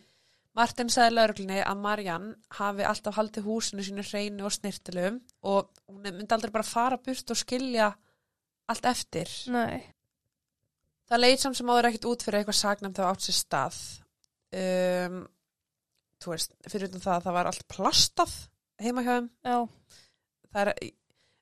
Martin 0.58 0.92
sagði 0.92 1.16
lauruglunni 1.16 1.62
að 1.64 1.80
Mariann 1.80 2.30
hafi 2.58 2.84
alltaf 2.84 3.16
haldið 3.16 3.48
húsinu 3.48 3.86
sínu 3.88 4.04
hreinu 4.04 4.48
og 4.48 4.56
snirtilum 4.56 5.22
og 5.48 5.70
hún 5.88 6.04
myndi 6.04 6.36
aldrei 6.36 6.52
bara 6.52 6.68
fara 6.68 7.00
burt 7.00 7.32
og 7.32 7.40
skilja 7.40 7.92
allt 8.72 8.88
eftir. 8.92 9.32
Nei. 9.52 9.80
Það 11.08 11.24
leit 11.24 11.44
samt 11.44 11.60
sem 11.60 11.72
áður 11.72 11.90
ekkit 11.92 12.08
út 12.12 12.24
fyrir 12.26 12.42
eitthvað 12.42 12.60
sagnæmt 12.60 13.00
það 13.00 13.12
átt 13.12 13.26
sér 13.26 13.38
stað. 13.38 13.80
Um, 14.62 15.18
þú 16.22 16.34
veist, 16.34 16.56
fyrir 16.68 16.92
utan 16.92 17.04
það 17.04 17.16
að 17.16 17.28
það 17.28 17.38
var 17.40 17.52
allt 17.52 17.68
plastað 17.72 18.36
heima 18.82 19.06
hjá 19.06 19.14
þeim. 19.14 19.30
Já, 19.48 19.58
Það 20.52 20.68
er, 20.68 20.72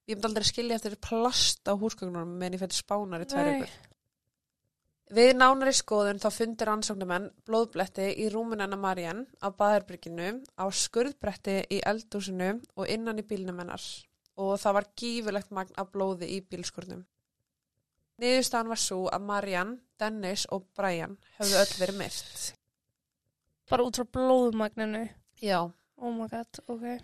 ég 0.09 0.17
myndi 0.17 0.29
aldrei 0.29 0.45
skilja 0.45 0.77
eftir 0.77 0.97
plast 1.01 1.69
á 1.69 1.73
húsgögnunum 1.73 2.35
meðan 2.37 2.57
ég 2.57 2.61
fætti 2.61 2.77
spánar 2.77 3.23
í 3.25 3.29
tvær 3.29 3.47
Nei. 3.49 3.71
Við 5.09 5.31
nánari 5.39 5.71
skoðun 5.73 6.19
þá 6.21 6.27
fundir 6.29 6.69
ansóknumenn 6.69 7.31
blóðbletti 7.49 8.11
í 8.21 8.27
rúmunenna 8.29 8.77
Mariann 8.77 9.23
á 9.41 9.49
baðherbrygginu, 9.49 10.43
á 10.53 10.65
skurðbretti 10.69 11.55
í 11.65 11.79
eldúsinu 11.81 12.51
og 12.77 12.91
innan 12.93 13.17
í 13.17 13.25
bílnum 13.25 13.57
hennar 13.57 13.81
og 14.39 14.53
það 14.61 14.75
var 14.77 14.87
gífurlegt 15.01 15.49
magn 15.55 15.79
af 15.81 15.89
blóði 15.95 16.29
í 16.35 16.37
bílskurnum. 16.45 17.01
Niðurstaðan 18.21 18.69
var 18.69 18.81
svo 18.83 19.01
að 19.09 19.25
Mariann, 19.31 19.75
Dennis 19.99 20.45
og 20.53 20.67
Brian 20.77 21.17
höfðu 21.39 21.57
öll 21.63 21.75
verið 21.81 21.99
myrt. 22.03 22.53
bara 23.69 23.85
út 23.85 23.97
frá 23.97 24.05
blóðmagninu. 24.05 25.07
Já. 25.41 25.71
Oh 25.97 26.13
my 26.13 26.27
god, 26.29 26.61
ok. 26.67 27.01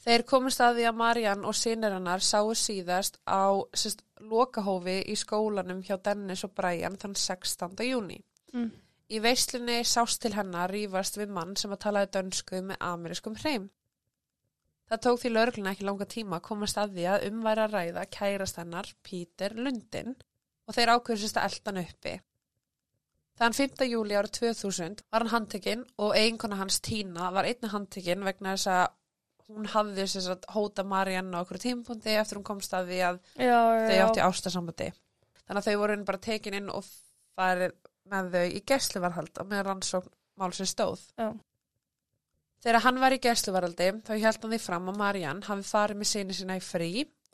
Þeir 0.00 0.22
komist 0.24 0.62
að 0.64 0.78
því 0.78 0.84
að 0.88 0.96
Mariann 0.96 1.42
og 1.44 1.56
sinir 1.56 1.92
hennar 1.92 2.22
sáu 2.24 2.54
síðast 2.56 3.18
á 3.28 3.52
sérst, 3.76 4.00
lokahófi 4.20 5.00
í 5.12 5.16
skólanum 5.16 5.82
hjá 5.84 5.98
Dennis 6.00 6.44
og 6.46 6.54
Brian 6.56 6.96
þann 7.00 7.16
16. 7.16 7.74
júni. 7.84 8.16
Mm. 8.54 8.70
Í 9.10 9.18
veislunni 9.20 9.80
sást 9.84 10.22
til 10.22 10.32
hennar 10.36 10.72
rífast 10.72 11.18
við 11.18 11.34
mann 11.36 11.52
sem 11.58 11.72
að 11.74 11.82
talaði 11.84 12.12
dönsku 12.16 12.62
með 12.64 12.80
amerískum 12.86 13.36
hreim. 13.42 13.68
Það 14.90 15.02
tók 15.04 15.20
því 15.22 15.30
lögregluna 15.34 15.74
ekki 15.74 15.86
langa 15.86 16.06
tíma 16.14 16.38
að 16.38 16.46
komast 16.48 16.78
að 16.80 16.96
því 16.96 17.04
að 17.10 17.26
umværa 17.28 17.66
ræða 17.70 18.06
kærast 18.16 18.56
hennar 18.58 18.88
Pítur 19.06 19.54
Lundin 19.58 20.16
og 20.66 20.76
þeir 20.76 20.94
ákveður 20.94 21.22
sérst 21.24 21.38
að 21.38 21.48
elda 21.50 21.70
hann 21.70 21.82
uppi. 21.84 22.14
Þann 23.40 23.56
5. 23.56 23.84
júli 23.88 24.16
árið 24.16 24.32
2000 24.40 25.04
var 25.12 25.24
hann 25.24 25.34
handtekinn 25.34 25.84
og 26.04 26.16
eiginkona 26.16 26.58
hans 26.60 26.80
Tína 26.84 27.30
var 27.34 27.48
einnig 27.48 27.72
handtekinn 27.72 28.26
vegna 28.26 28.56
þess 28.56 28.72
að 28.72 28.88
hún 29.50 29.68
hafði 29.70 30.06
sérst 30.08 30.32
að 30.32 30.48
hóta 30.54 30.84
Mariann 30.86 31.34
á 31.34 31.42
okkur 31.42 31.60
tímpundi 31.62 32.16
eftir 32.16 32.38
hún 32.38 32.46
komst 32.46 32.74
að 32.76 32.90
því 32.92 32.98
að 33.08 33.20
Já, 33.34 33.44
já, 33.50 33.84
þau 33.86 34.00
átti 34.06 34.24
ástasambandi. 34.24 34.88
Þannig 35.44 35.60
að 35.60 35.68
þau 35.68 35.80
voru 35.82 36.00
bara 36.08 36.24
tekin 36.26 36.56
inn 36.60 36.72
og 36.72 36.88
farið 37.38 37.76
með 38.10 38.34
þau 38.34 38.44
í 38.46 38.64
gæsluvarhald 38.70 39.40
á 39.40 39.42
meðan 39.44 39.68
rannsókn 39.68 40.12
málsins 40.40 40.74
stóð. 40.74 41.02
Já. 41.18 41.30
Þegar 42.60 42.84
hann 42.84 43.00
var 43.00 43.16
í 43.16 43.20
gæsluvarhaldi 43.24 43.88
þá 44.04 44.12
held 44.14 44.42
hann 44.44 44.54
því 44.54 44.60
fram 44.60 44.90
að 44.92 45.00
Mariann 45.00 45.42
hafi 45.46 45.64
farið 45.64 46.00
með 46.00 46.10
sinni 46.10 46.36
sína 46.36 46.58
í 46.60 46.64
frí 46.64 46.90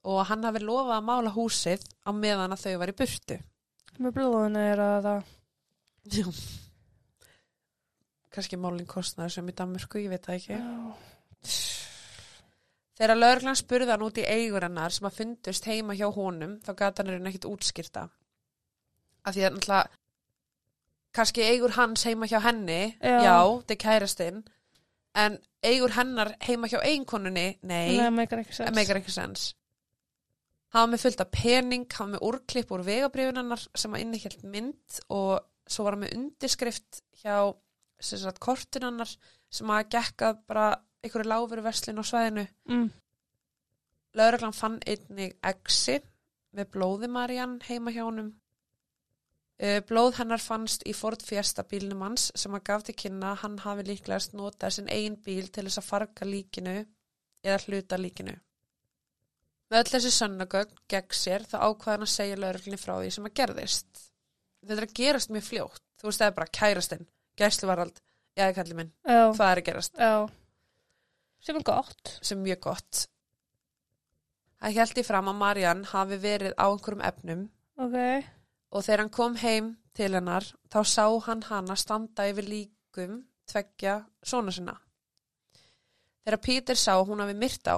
og 0.06 0.20
hann 0.28 0.46
hafi 0.46 0.62
lofað 0.62 1.00
að 1.00 1.08
mála 1.08 1.32
húsið 1.34 1.82
á 2.06 2.10
meðan 2.14 2.54
að 2.54 2.62
þau 2.62 2.76
var 2.82 2.92
í 2.92 2.96
burtu. 3.00 3.40
Með 3.96 4.14
blóðinu 4.18 4.62
er 4.62 4.82
að 4.84 5.08
það. 5.08 5.34
Já. 6.14 6.26
Kannski 8.36 8.60
málinn 8.60 8.88
kostnaður 8.88 9.34
sem 9.38 9.50
í 9.50 9.56
Danmörku, 9.56 10.02
ég 10.04 10.12
veit 10.12 10.28
það 10.28 10.38
ekki. 10.38 10.60
Já. 10.60 11.85
Þegar 12.96 13.18
lögreglan 13.18 13.58
spurði 13.58 13.92
hann 13.92 14.04
út 14.06 14.18
í 14.20 14.24
eigur 14.24 14.64
hennar 14.64 14.94
sem 14.94 15.06
að 15.08 15.18
fundust 15.18 15.68
heima 15.68 15.96
hjá 15.98 16.06
honum 16.14 16.56
þá 16.64 16.70
gata 16.78 17.04
hann 17.04 17.12
er 17.12 17.28
ekkit 17.28 17.48
útskýrta. 17.50 18.06
Af 19.26 19.34
því 19.36 19.44
að 19.44 19.56
náttúrulega 19.56 19.98
kannski 21.16 21.44
eigur 21.48 21.74
hans 21.76 22.04
heima 22.08 22.28
hjá 22.28 22.38
henni, 22.44 22.96
Já. 23.00 23.18
já, 23.24 23.36
þetta 23.60 23.74
er 23.74 23.80
kærastinn, 23.82 24.40
en 25.16 25.38
eigur 25.64 25.94
hennar 25.96 26.34
heima 26.44 26.68
hjá 26.68 26.80
einkonunni, 26.84 27.46
nei, 27.62 27.96
Það 28.68 28.76
meikar 28.76 29.00
ekki 29.00 29.14
sens. 29.14 29.46
Hann 30.74 30.82
var 30.84 30.92
með 30.92 31.04
fullt 31.06 31.22
af 31.24 31.30
pening, 31.32 31.86
hann 31.96 32.10
var 32.10 32.18
með 32.18 32.26
úrklipp 32.28 32.72
úr 32.74 32.84
vegabrifin 32.84 33.40
hennar 33.40 33.62
sem 33.78 33.94
að 33.96 34.02
innihjalt 34.04 34.42
mynd 34.44 34.98
og 35.08 35.38
svo 35.66 35.86
var 35.86 35.96
hann 35.96 36.04
með 36.04 36.16
undirskrift 36.18 37.00
hjá 37.22 37.36
sagt, 38.04 38.42
kortin 38.44 38.84
hennar 38.84 39.12
sem 39.48 39.72
að 39.72 39.88
gekkað 39.96 40.42
bara 40.50 40.66
einhverju 41.04 41.28
láfuru 41.30 41.64
verslun 41.66 42.00
á 42.00 42.04
svæðinu. 42.06 42.46
Mm. 42.70 42.88
Lögreglan 44.16 44.56
fann 44.56 44.78
einnig 44.88 45.36
exi 45.44 45.98
með 46.56 46.70
blóði 46.72 47.08
Mariann 47.12 47.58
heima 47.68 47.92
hjá 47.92 48.04
honum. 48.06 48.32
Uh, 49.56 49.80
Blóð 49.88 50.18
hennar 50.18 50.40
fannst 50.42 50.82
í 50.84 50.92
Ford 50.92 51.22
Fiesta 51.24 51.62
bílnum 51.64 52.02
hans 52.04 52.26
sem 52.36 52.52
að 52.56 52.64
gaf 52.68 52.82
til 52.84 52.94
kynna 53.00 53.30
hann 53.40 53.54
hafi 53.64 53.86
líklegast 53.88 54.34
notað 54.36 54.74
sinn 54.76 54.90
eigin 54.92 55.16
bíl 55.24 55.46
til 55.48 55.64
þess 55.64 55.80
að 55.80 55.86
farga 55.86 56.28
líkinu 56.28 56.74
eða 57.46 57.62
hluta 57.64 57.96
líkinu. 57.96 58.34
Með 59.72 59.80
öll 59.80 59.92
þessi 59.94 60.12
sönnagögn 60.14 60.76
gegn 60.92 61.16
sér 61.16 61.46
þá 61.48 61.56
ákvaði 61.64 61.94
hann 61.94 62.04
að 62.06 62.12
segja 62.12 62.36
lögreglunni 62.42 62.80
frá 62.82 62.94
því 62.98 63.14
sem 63.16 63.28
að 63.30 63.34
gerðist. 63.40 64.02
Þetta 64.60 64.76
er 64.76 64.86
að 64.86 64.94
gerast 65.00 65.32
mjög 65.32 65.46
fljótt. 65.48 65.82
Þú 65.96 66.10
veist 66.10 66.20
það 66.20 66.28
er 66.28 66.36
bara 66.36 66.54
kærastinn, 66.60 67.06
gæsluvarald, 67.40 68.00
já, 68.36 68.44
kalli 68.52 68.76
minn, 68.76 68.92
Já. 69.08 69.22
hvað 69.32 69.48
er 69.48 69.62
að 69.62 69.66
gerast? 69.70 69.96
Já. 69.96 70.12
Sem 71.40 71.56
er 71.56 71.62
gott. 71.62 72.18
sem 72.22 72.38
er 72.38 72.44
mjög 72.44 72.60
gott. 72.60 73.06
Það 74.60 74.72
held 74.80 74.98
í 74.98 75.04
fram 75.04 75.28
að 75.30 75.38
Mariann 75.40 75.84
hafi 75.84 76.16
verið 76.22 76.54
á 76.56 76.64
einhverjum 76.72 77.04
efnum 77.04 77.42
Ok. 77.78 78.24
og 78.72 78.82
þegar 78.84 78.98
hann 79.04 79.10
kom 79.10 79.36
heim 79.36 79.76
til 79.94 80.12
hennar 80.14 80.44
þá 80.72 80.80
sá 80.84 81.06
hann 81.26 81.42
hana 81.42 81.76
standa 81.76 82.26
yfir 82.30 82.48
líkum 82.48 83.24
tveggja 83.46 83.98
svona 84.24 84.52
sinna. 84.52 84.76
Þegar 86.24 86.42
Peter 86.42 86.74
sá 86.74 86.96
að 86.96 87.06
hún 87.10 87.20
hafi 87.22 87.34
myrt 87.34 87.68
á, 87.68 87.76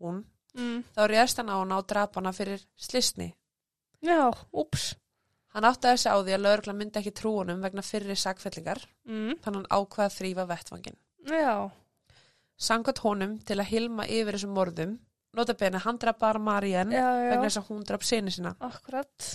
hún, 0.00 0.24
Mm. 0.54 0.84
þá 0.96 1.02
réðst 1.08 1.36
hann 1.36 1.50
á 1.50 1.56
hana 1.60 1.78
og 1.78 1.86
drap 1.86 2.14
hana 2.14 2.32
fyrir 2.32 2.62
slisni. 2.76 3.34
Já, 4.02 4.30
úps. 4.52 4.94
Hann 5.54 5.64
áttaði 5.64 5.98
sig 5.98 6.12
á 6.12 6.16
því 6.22 6.32
að 6.34 6.42
lögregla 6.44 6.74
myndi 6.74 6.98
ekki 7.00 7.12
trúunum 7.14 7.60
vegna 7.62 7.82
fyrri 7.82 8.14
sagfellingar, 8.16 8.78
Mm. 9.06 9.34
þannig 9.40 9.54
hann 9.54 9.66
ákvað 9.70 10.06
að 10.06 10.16
þrýfa 10.18 10.46
vettvangin. 10.48 10.96
Já. 11.26 11.70
Sankvæmt 12.58 13.02
honum 13.04 13.36
til 13.46 13.58
að 13.60 13.70
hilma 13.70 14.06
yfir 14.10 14.34
þessum 14.34 14.56
morðum, 14.56 14.96
nota 15.38 15.54
bene 15.54 15.78
hann 15.84 15.98
draf 16.02 16.18
bara 16.18 16.40
já. 16.90 17.06
vegna 17.30 17.44
þess 17.46 17.60
að 17.60 17.68
hún 17.70 17.84
draf 17.86 18.06
sinni 18.06 18.34
sína. 18.34 18.56
Akkurat. 18.58 19.28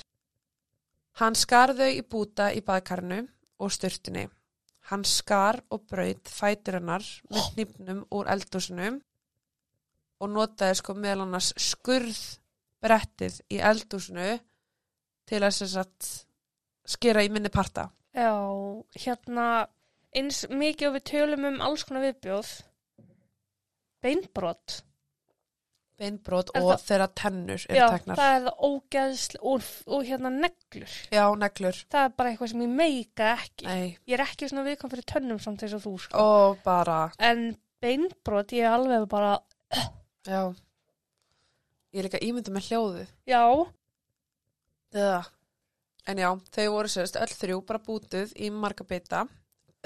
Hann 1.21 1.35
skar 1.35 1.75
þau 1.77 1.89
í 1.89 2.01
búta 2.01 2.49
í 2.51 2.61
baðkarnu 2.65 3.21
og 3.59 3.71
styrtunni. 3.71 4.27
Hann 4.89 5.05
skar 5.07 5.61
og 5.71 5.85
braut 5.87 6.27
fætur 6.27 6.79
hennar 6.79 7.05
með 7.29 7.59
nýpnum 7.59 8.01
úr 8.11 8.27
eldúsinu 8.33 8.89
og 10.19 10.31
notaði 10.31 10.79
sko 10.81 10.95
meðal 10.97 11.23
annars 11.27 11.53
skurð 11.59 12.19
brettið 12.83 13.39
í 13.53 13.61
eldúsinu 13.63 14.33
til 15.29 15.39
að 15.39 15.61
sagt 15.71 16.09
skera 16.83 17.23
í 17.23 17.31
minni 17.31 17.51
parta. 17.53 17.87
Já, 18.13 18.35
hérna, 18.99 19.47
eins 20.13 20.43
mikið 20.51 20.89
og 20.89 20.95
við 20.97 21.05
tölum 21.09 21.47
um 21.49 21.61
alls 21.65 21.85
konar 21.87 22.03
viðbjóð. 22.09 22.51
Beinbrot. 24.03 24.81
Beinbrot 25.97 26.49
Er 26.55 26.61
og 26.63 26.71
það- 26.73 26.83
þeirra 26.89 27.07
tennur 27.15 27.61
eru 27.69 27.77
Já, 27.77 27.85
teknar. 27.93 28.17
það 28.17 28.35
er 28.35 28.45
það 28.47 28.63
ógeðsl 28.67 29.35
og, 29.41 29.67
og 29.87 30.05
hérna 30.07 30.31
neglur. 30.33 30.95
Já, 31.13 31.25
neglur. 31.37 31.79
Það 31.93 32.05
er 32.07 32.15
bara 32.17 32.31
eitthvað 32.33 32.49
sem 32.53 32.63
ég 32.65 32.73
meika 32.81 33.27
ekki. 33.37 33.65
Nei. 33.69 33.97
Ég 34.09 34.13
er 34.17 34.23
ekki 34.25 34.49
svona 34.49 34.65
viðkom 34.67 34.91
fyrir 34.91 35.05
tönnum 35.13 35.39
samt 35.39 35.63
eins 35.63 35.75
og 35.77 35.83
þú, 35.85 35.93
sko. 36.07 36.17
Og 36.25 36.57
bara, 36.65 36.97
En 37.19 37.45
beinbrot, 37.83 38.51
ég 38.57 38.65
er 38.65 38.73
alveg 38.75 39.07
bara, 39.09 39.39
já. 40.27 40.41
Ég 41.93 42.01
er 42.01 42.09
líka 42.09 42.19
ímyndið 42.25 42.53
með 42.57 42.67
hljóðið. 42.71 43.07
já, 43.29 43.43
Eða. 44.93 45.23
En 46.05 46.17
já, 46.17 46.29
þau 46.51 46.67
voru 46.73 46.89
sérst 46.91 47.15
öll 47.21 47.31
þrjú 47.31 47.61
bara 47.65 47.79
bútuð 47.79 48.33
í 48.35 48.49
marga 48.51 48.83
bita. 48.83 49.23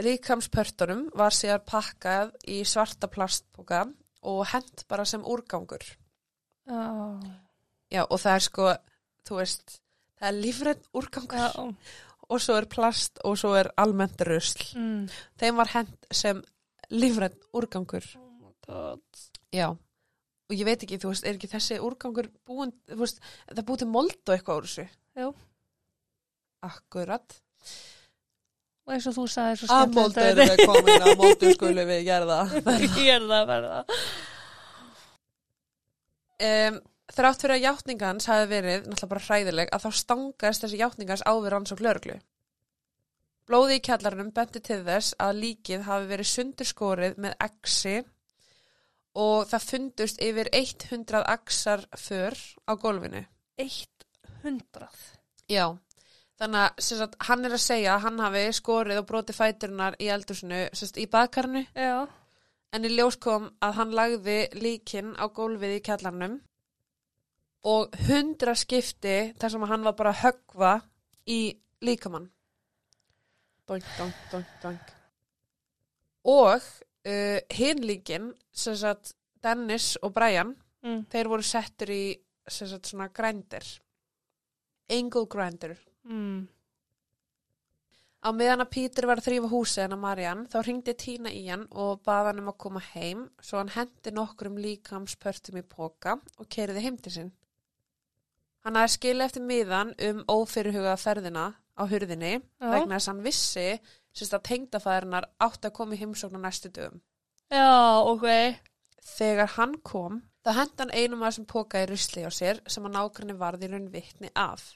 Líkamspörtunum 0.01 1.10
var 1.17 1.32
síðan 1.36 1.63
pakkað 1.65 2.32
í 2.47 2.62
svarta 2.65 3.08
plastboka 3.10 3.86
og 4.21 4.45
hent 4.51 4.86
bara 4.89 5.06
sem 5.06 5.23
úrgangur. 5.23 5.84
já, 6.67 6.84
Já, 7.91 8.03
og 8.03 8.19
það 8.19 8.34
er 8.36 8.43
sko, 8.43 8.67
þú 9.27 9.36
veist, 9.39 9.80
það 10.19 10.27
er 10.30 10.39
lífrætt 10.43 10.88
úrgangur 10.93 11.38
já, 11.39 11.75
og 12.27 12.41
svo 12.43 12.58
er 12.60 12.65
plast 12.67 13.19
og 13.23 13.38
svo 13.39 13.53
er 13.56 13.69
almennt 13.77 14.21
rusl. 14.27 14.63
mm. 14.75 15.10
Þeim 15.39 15.56
var 15.56 15.67
hent 15.67 16.08
sem 16.12 16.41
lífrætt 16.91 17.38
úrgangur. 17.53 18.03
Oh. 18.67 18.97
Já. 19.53 19.69
Og 20.49 20.56
ég 20.56 20.65
veit 20.67 20.84
ekki, 20.84 20.99
þú 20.99 21.12
veist, 21.13 21.23
er 21.27 21.36
ekki 21.36 21.47
þessi 21.51 21.80
úrgangur 21.84 22.27
búin, 22.47 22.71
þú 22.88 22.99
veist, 22.99 23.19
það 23.47 23.65
búið 23.67 23.80
til 23.84 23.88
mold 23.91 24.17
og 24.27 24.34
eitthvað 24.36 24.60
úr 24.60 24.67
þessu? 24.67 24.88
Jú. 25.19 25.32
Akkurat. 26.67 27.41
Og 28.88 28.95
eins 28.95 29.08
og 29.10 29.17
þú 29.17 29.26
sagði 29.28 29.58
svo 29.62 29.78
Að 29.78 29.95
moldu 29.97 30.23
eru 30.23 30.45
við 30.52 30.62
komin, 30.63 31.04
að 31.04 31.17
moldu 31.19 31.54
skulum 31.58 31.89
við 31.91 32.06
gerða. 32.08 32.38
Er 32.56 33.26
að 33.28 33.50
verða. 33.52 33.82
Um, 36.38 36.80
þrátt 37.17 37.43
fyrir 37.43 37.56
að 37.58 37.65
játningans 37.65 38.30
hafi 38.30 38.50
verið 38.52 38.88
náttúrulega 38.88 39.12
bara 39.12 39.26
hræðileg 39.28 39.71
að 39.73 39.86
þá 39.86 40.02
stangast 40.02 40.63
þessi 40.63 40.82
játningans 40.82 41.26
á 41.28 41.34
við 41.36 41.50
rannsók 41.54 41.84
lögreglu. 41.84 42.19
Blóði 43.47 43.80
í 43.80 43.84
kjallarnum 43.84 44.32
benti 44.36 44.62
til 44.63 44.82
þess 44.88 45.15
að 45.23 45.41
líkið 45.41 45.84
hafi 45.88 46.10
verið 46.10 46.30
sundurskorið 46.34 47.19
með 47.23 47.36
exi 47.47 47.95
og 49.17 49.47
það 49.50 49.67
fundust 49.71 50.19
yfir 50.21 50.50
100 50.54 51.23
axar 51.26 51.86
för 51.95 52.36
á. 52.67 52.73
Eitt 53.58 54.06
hundrað. 54.43 54.97
Já, 55.50 55.78
þannig 56.38 56.82
að 57.02 57.15
hann 57.28 57.45
er 57.47 57.56
að 57.58 57.63
segja 57.63 57.95
að 57.95 58.04
hann 58.06 58.19
hafi 58.21 58.43
skorið 58.54 59.00
og 59.02 59.08
brotið 59.10 59.38
fæturinnar 59.39 59.97
í 60.00 60.10
eldursinu 60.13 60.60
sagt, 60.73 60.97
í 61.02 61.08
baðkarnu 61.10 61.63
en 62.73 62.86
í 62.86 62.91
ljós 62.93 63.17
kom 63.23 63.50
að 63.63 63.73
hann 63.80 63.95
lagði 63.97 64.38
líkin 64.54 65.15
á 65.17 65.26
gólfið 65.34 65.78
í 65.78 65.82
kjallarnum 65.88 66.36
og 67.67 67.95
hundra 68.08 68.54
skipti 68.56 69.34
þar 69.39 69.54
sem 69.56 69.65
hann 69.71 69.84
var 69.84 69.95
bara 69.97 70.13
að 70.13 70.21
höggva 70.23 70.73
í 71.28 71.39
líkamann. 71.84 72.30
Doink, 73.67 73.84
doink, 73.97 74.21
doink, 74.32 74.54
doink. 74.63 74.93
Og 76.23 76.54
uh, 76.62 77.39
hinn 77.52 77.84
líkin, 77.84 78.30
sagt 78.54 79.13
Dennis 79.43 79.97
og 80.02 80.13
Brian, 80.15 80.56
Mm. 80.88 81.04
þeir 81.10 81.28
voru 81.28 81.43
settur 81.43 81.89
í 81.91 82.04
sagt 82.47 82.86
svona 82.88 83.10
grændir. 83.10 83.65
Angle 84.93 85.26
grinder. 85.28 85.73
Mm. 86.08 86.46
Á 88.28 88.30
meðan 88.34 88.63
að 88.63 88.72
Pítur 88.74 89.06
var 89.08 89.22
að 89.22 89.28
þrýfa 89.28 89.50
húsið 89.52 89.84
hennar 89.84 90.00
Mariann 90.02 90.46
þá 90.52 90.58
ringdi 90.65 90.96
Tína 90.98 91.32
í 91.32 91.43
hann 91.48 91.67
og 91.70 92.02
baða 92.08 92.32
hann 92.32 92.41
um 92.41 92.50
að 92.52 92.58
koma 92.63 92.82
heim 92.93 93.28
svo 93.39 93.60
hann 93.62 93.72
hendi 93.76 94.12
nokkrum 94.15 94.58
líkamspörtum 94.60 95.60
í 95.62 95.63
póka 95.63 96.17
og 96.17 96.50
keiriði 96.52 96.84
heim 96.88 96.98
til 96.98 97.13
sinn. 97.13 97.30
Hann 98.65 98.76
hafði 98.76 98.96
skilið 98.98 99.28
eftir 99.30 99.46
miðan 99.48 99.93
um 100.10 100.24
ófyrirhugaða 100.34 100.98
ferðina 101.00 101.46
á 101.78 101.84
hurðinni 101.88 102.34
Já. 102.34 102.72
vegna 102.74 102.98
þess 102.98 103.08
að 103.08 103.13
hann 103.13 103.28
vissi 103.28 103.67
sérst 104.17 104.36
að 104.36 104.48
tengdafæðurnar 104.50 105.30
átti 105.46 105.70
að 105.70 105.76
koma 105.78 105.96
í 105.96 106.02
heimsókn 106.02 106.41
á 106.41 106.46
næstu 106.48 106.74
dögum. 106.74 107.00
Já, 107.54 108.02
ok. 108.02 108.28
Þegar 109.08 109.54
hann 109.56 109.78
kom, 109.88 110.20
þá 110.43 110.52
hendi 110.58 110.84
hann 110.84 110.96
einum 110.98 111.22
að 111.22 111.30
þessum 111.30 111.48
póka 111.54 111.86
í 111.86 111.88
rusli 111.88 112.26
á 112.28 112.32
sér 112.34 112.60
sem 112.67 112.89
að 112.89 112.98
nákvæmni 112.98 113.38
varði 113.39 113.72
raun 113.72 113.88
vitni 113.93 114.34
af. 114.36 114.74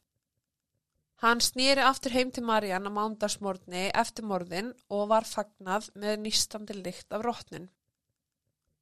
Hann 1.22 1.42
snýri 1.44 1.84
aftur 1.86 2.16
heim 2.16 2.32
til 2.34 2.44
Mariann 2.48 2.88
á 2.90 2.92
mándagsmorgni 2.94 3.92
eftir 3.94 4.26
morðin 4.26 4.72
og 4.90 5.04
var 5.12 5.28
fagnað 5.30 5.92
með 6.02 6.16
nýstandi 6.24 6.78
lykt 6.80 7.14
af 7.14 7.22
rótnin. 7.26 7.68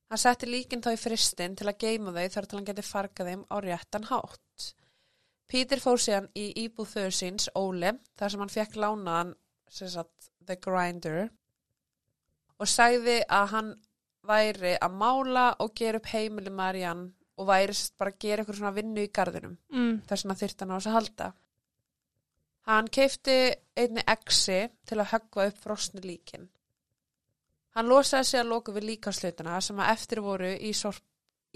Hann 0.10 0.22
setti 0.22 0.48
líkin 0.48 0.82
þá 0.82 0.94
í 0.96 1.00
fristin 1.02 1.58
til 1.60 1.68
að 1.68 1.82
geima 1.84 2.14
þau 2.16 2.30
þar 2.36 2.48
til 2.48 2.58
hann 2.60 2.70
geti 2.70 2.86
fargað 2.88 3.28
þeim 3.32 3.44
á 3.52 3.56
réttan 3.66 4.08
hátt. 4.08 4.70
Pítur 5.50 5.82
fór 5.84 6.00
síðan 6.00 6.30
í 6.38 6.46
íbúð 6.64 6.94
þau 6.94 7.12
síns, 7.20 7.50
Óli, 7.58 7.92
þar 8.18 8.32
sem 8.32 8.42
hann 8.46 8.54
fekk 8.54 8.80
lánaðan, 8.80 9.36
sem 9.70 9.92
sagt, 9.92 10.32
The 10.46 10.56
Grinder, 10.62 11.30
og 12.60 12.70
sagði 12.70 13.20
að 13.28 13.52
hann 13.54 13.70
væri 14.30 14.76
að 14.80 14.96
mála 15.02 15.46
og 15.60 15.74
gera 15.76 16.00
upp 16.00 16.10
heimili 16.14 16.54
Mariann 16.54 17.04
og 17.40 17.48
væri 17.50 17.76
bara 18.00 18.14
að 18.14 18.20
gera 18.24 18.44
eitthvað 18.44 18.60
svona 18.62 18.76
vinnu 18.76 19.04
í 19.06 19.12
garðinum 19.12 19.58
Mm. 19.72 20.02
að 20.08 20.42
þyrfti 20.44 20.60
hann 20.66 20.72
á 20.72 20.78
þess 20.80 20.88
að 20.92 20.98
halda. 20.98 21.34
Hann 22.70 22.90
keifti 22.94 23.36
einni 23.82 24.04
exi 24.14 24.60
til 24.86 25.00
að 25.00 25.12
höggva 25.16 25.48
upp 25.50 25.62
frosnu 25.64 26.04
líkin. 26.06 26.50
Hann 27.74 27.90
losaði 27.90 28.28
sig 28.30 28.42
að 28.42 28.52
loku 28.52 28.74
við 28.76 28.92
líkaslutuna 28.92 29.62
sem 29.62 29.80
að 29.80 29.94
eftir 29.96 30.22
voru 30.26 30.52
í 30.54 30.74
sorp 30.78 31.06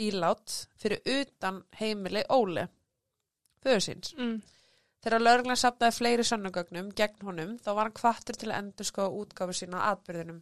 ílát 0.01 0.55
fyrir 0.81 1.03
utan 1.19 1.59
heimili 1.77 2.23
Óli, 2.33 2.63
föður 3.61 3.85
síns. 3.85 4.13
Mm. 4.17 4.39
Þegar 5.03 5.23
lögreglan 5.25 5.59
sapnaði 5.59 5.97
fleiri 5.97 6.25
sönnugögnum 6.25 6.89
gegn 6.95 7.27
honum 7.27 7.53
þá 7.59 7.69
var 7.73 7.83
hann 7.85 7.97
kvartur 7.99 8.39
til 8.39 8.49
að 8.49 8.59
endur 8.61 8.87
skoða 8.87 9.21
útgáfu 9.21 9.57
sína 9.57 9.83
á 9.83 9.93
atbyrðinum. 9.93 10.41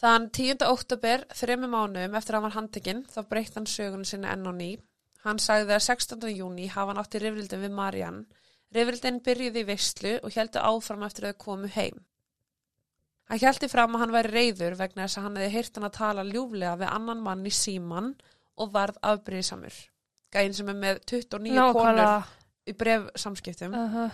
Þann 0.00 0.30
10. 0.32 0.64
oktober, 0.64 1.26
þremi 1.36 1.68
mánuðum 1.68 2.14
eftir 2.16 2.34
að 2.34 2.38
hann 2.38 2.46
var 2.46 2.56
handtekinn, 2.56 3.02
þá 3.12 3.20
breytt 3.28 3.58
hann 3.58 3.68
sögunum 3.68 4.06
sinni 4.08 4.30
enn 4.32 4.48
á 4.48 4.52
ný. 4.56 4.70
Hann 5.26 5.42
sagði 5.42 5.76
að 5.76 5.84
16. 5.84 6.30
júni 6.32 6.70
hafa 6.72 6.94
hann 6.94 7.02
átti 7.02 7.20
rifrildum 7.20 7.66
við 7.66 7.74
Mariann. 7.76 8.22
Rifrildin 8.74 9.20
byrjuði 9.26 9.64
í 9.64 9.66
veistlu 9.66 10.12
og 10.22 10.34
heldur 10.36 10.62
áfram 10.62 11.02
eftir 11.02 11.26
að 11.26 11.32
þau 11.34 11.44
komu 11.44 11.70
heim. 11.74 12.04
Hann 13.30 13.38
heldi 13.42 13.68
fram 13.70 13.94
að 13.94 14.00
hann 14.04 14.12
væri 14.14 14.30
reyður 14.34 14.76
vegna 14.78 15.06
þess 15.06 15.18
að 15.18 15.24
hann 15.26 15.36
hefði 15.38 15.54
heyrt 15.54 15.76
hann 15.78 15.86
að 15.88 15.96
tala 15.98 16.24
ljúflega 16.26 16.76
við 16.80 16.92
annan 16.94 17.20
mann 17.22 17.46
í 17.46 17.52
síman 17.54 18.12
og 18.60 18.72
varð 18.74 18.98
afbríðsamur. 19.06 19.76
Gæinn 20.34 20.54
sem 20.54 20.68
er 20.70 20.78
með 20.78 21.00
29 21.10 21.54
konur 21.54 21.58
Nákvæmlega. 21.58 22.26
í 22.66 22.74
bref 22.78 23.08
samskiptum. 23.18 23.74
Uh 23.74 23.94
-huh. 23.94 24.10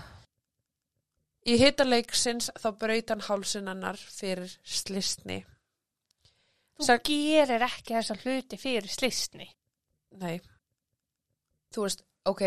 Í 1.47 1.57
hitaleiksins 1.61 2.51
þá 2.59 2.71
braut 2.79 3.09
hann 3.11 3.21
hálsun 3.21 3.69
hennar 3.69 3.97
fyrir 3.97 4.57
slistni. 4.65 5.45
Þú 6.77 6.85
Sag- 6.85 7.05
gerir 7.05 7.63
ekki 7.63 7.95
þessa 7.95 8.17
hluti 8.23 8.57
fyrir 8.57 8.89
slistni. 8.89 9.49
Nei. 10.13 10.41
Þú 11.73 11.83
veist, 11.83 12.03
ok, 12.25 12.43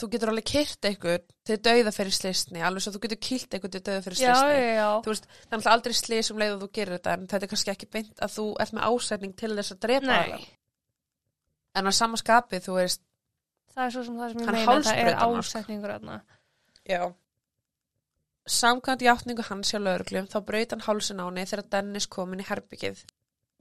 þú 0.00 0.08
getur 0.12 0.32
alveg 0.32 0.46
kyrt 0.48 0.88
eitthvað 0.88 1.24
til 1.48 1.58
dauða 1.68 1.92
fyrir 1.94 2.14
slisni, 2.16 2.62
alveg 2.64 2.84
svo 2.84 2.92
þú 2.94 3.02
getur 3.04 3.20
kýlt 3.28 3.54
eitthvað 3.56 3.74
til 3.74 3.82
dauða 3.88 4.04
fyrir 4.06 4.18
slisni. 4.20 4.54
já, 4.58 4.72
já. 4.78 4.88
Þú 5.04 5.12
veist, 5.12 5.28
það 5.28 5.44
er 5.48 5.58
náttúrulega 5.58 5.74
aldrei 5.76 5.98
slis 5.98 6.30
um 6.32 6.40
leið 6.42 6.54
og 6.54 6.62
þú 6.62 6.70
gerir 6.78 6.96
þetta, 6.96 7.14
en 7.14 7.28
þetta 7.32 7.48
er 7.48 7.52
kannski 7.52 7.72
ekki 7.74 7.90
beint 7.96 8.24
að 8.24 8.34
þú 8.36 8.46
ert 8.64 8.74
með 8.78 8.88
ásetning 8.88 9.36
til 9.38 9.52
þess 9.54 9.74
að 9.74 9.80
drepa 9.86 10.18
aðra. 10.18 10.40
En 11.78 11.90
á 11.90 11.92
sama 11.94 12.20
skapi, 12.20 12.62
þú 12.64 12.76
veist, 12.78 13.02
það 13.74 13.84
er 13.84 13.94
svo 13.94 14.04
sem 14.08 14.18
það 14.18 14.34
sem 14.34 14.42
ég 14.42 14.52
meina, 14.52 14.78
það 14.88 15.02
er 15.04 15.18
ásetningur 15.28 15.94
þarna. 15.94 16.20
Já. 16.88 17.02
Samkvæmt 18.48 19.04
játningu 19.04 19.44
hans 19.44 19.70
hjá 19.74 19.78
lauruglum 19.82 20.26
þá 20.32 20.38
braut 20.48 20.70
hann 20.72 20.84
hálsin 20.86 21.20
á 21.20 21.28
henni 21.28 21.44
þegar 21.44 21.66
Dennis 21.74 22.08
kom 22.08 22.32
inn 22.32 22.40
í 22.40 22.48
herbyggið. 22.48 23.04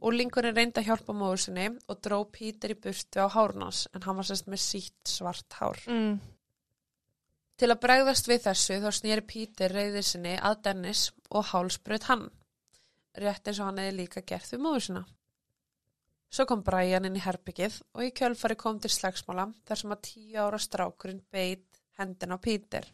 Úlingurinn 0.06 0.54
reyndi 0.54 0.82
að 0.82 0.92
hjálpa 0.92 1.14
móður 1.18 1.42
sinni 1.42 1.68
og 1.90 2.02
dró 2.06 2.20
Pítur 2.30 2.76
í 2.76 2.78
burtu 2.78 3.24
á 3.24 3.28
hárnás 3.34 3.88
en 3.98 4.04
hann 4.06 4.20
var 4.20 4.28
sérst 4.30 4.50
með 4.52 4.62
sítt 4.62 5.10
svart 5.10 5.58
hár. 5.58 5.80
Mm. 5.90 6.20
Til 7.58 7.72
að 7.74 7.82
bregðast 7.82 8.30
við 8.30 8.44
þessu 8.46 8.78
þá 8.84 8.90
snýri 8.94 9.24
Pítur 9.26 9.74
reyðið 9.74 10.06
sinni 10.06 10.36
að 10.38 10.60
Dennis 10.68 11.08
og 11.34 11.50
hálsbraut 11.50 12.06
hann. 12.12 12.28
Rétt 13.18 13.50
eins 13.50 13.62
og 13.64 13.72
hann 13.72 13.82
hefði 13.82 13.96
líka 13.98 14.22
gert 14.22 14.54
við 14.54 14.62
móður 14.62 14.86
sinna. 14.86 15.04
Svo 16.30 16.46
kom 16.46 16.62
Brian 16.62 17.08
inn 17.08 17.18
í 17.18 17.24
herbyggið 17.24 17.80
og 17.96 18.06
í 18.06 18.14
kjölfari 18.14 18.58
kom 18.60 18.78
til 18.84 18.92
slagsmála 18.94 19.48
þar 19.66 19.82
sem 19.82 19.96
að 19.96 20.04
tíu 20.12 20.38
ára 20.44 20.60
strákurinn 20.62 21.24
beit 21.34 21.82
hendin 21.98 22.36
á 22.36 22.38
Pítur. 22.38 22.86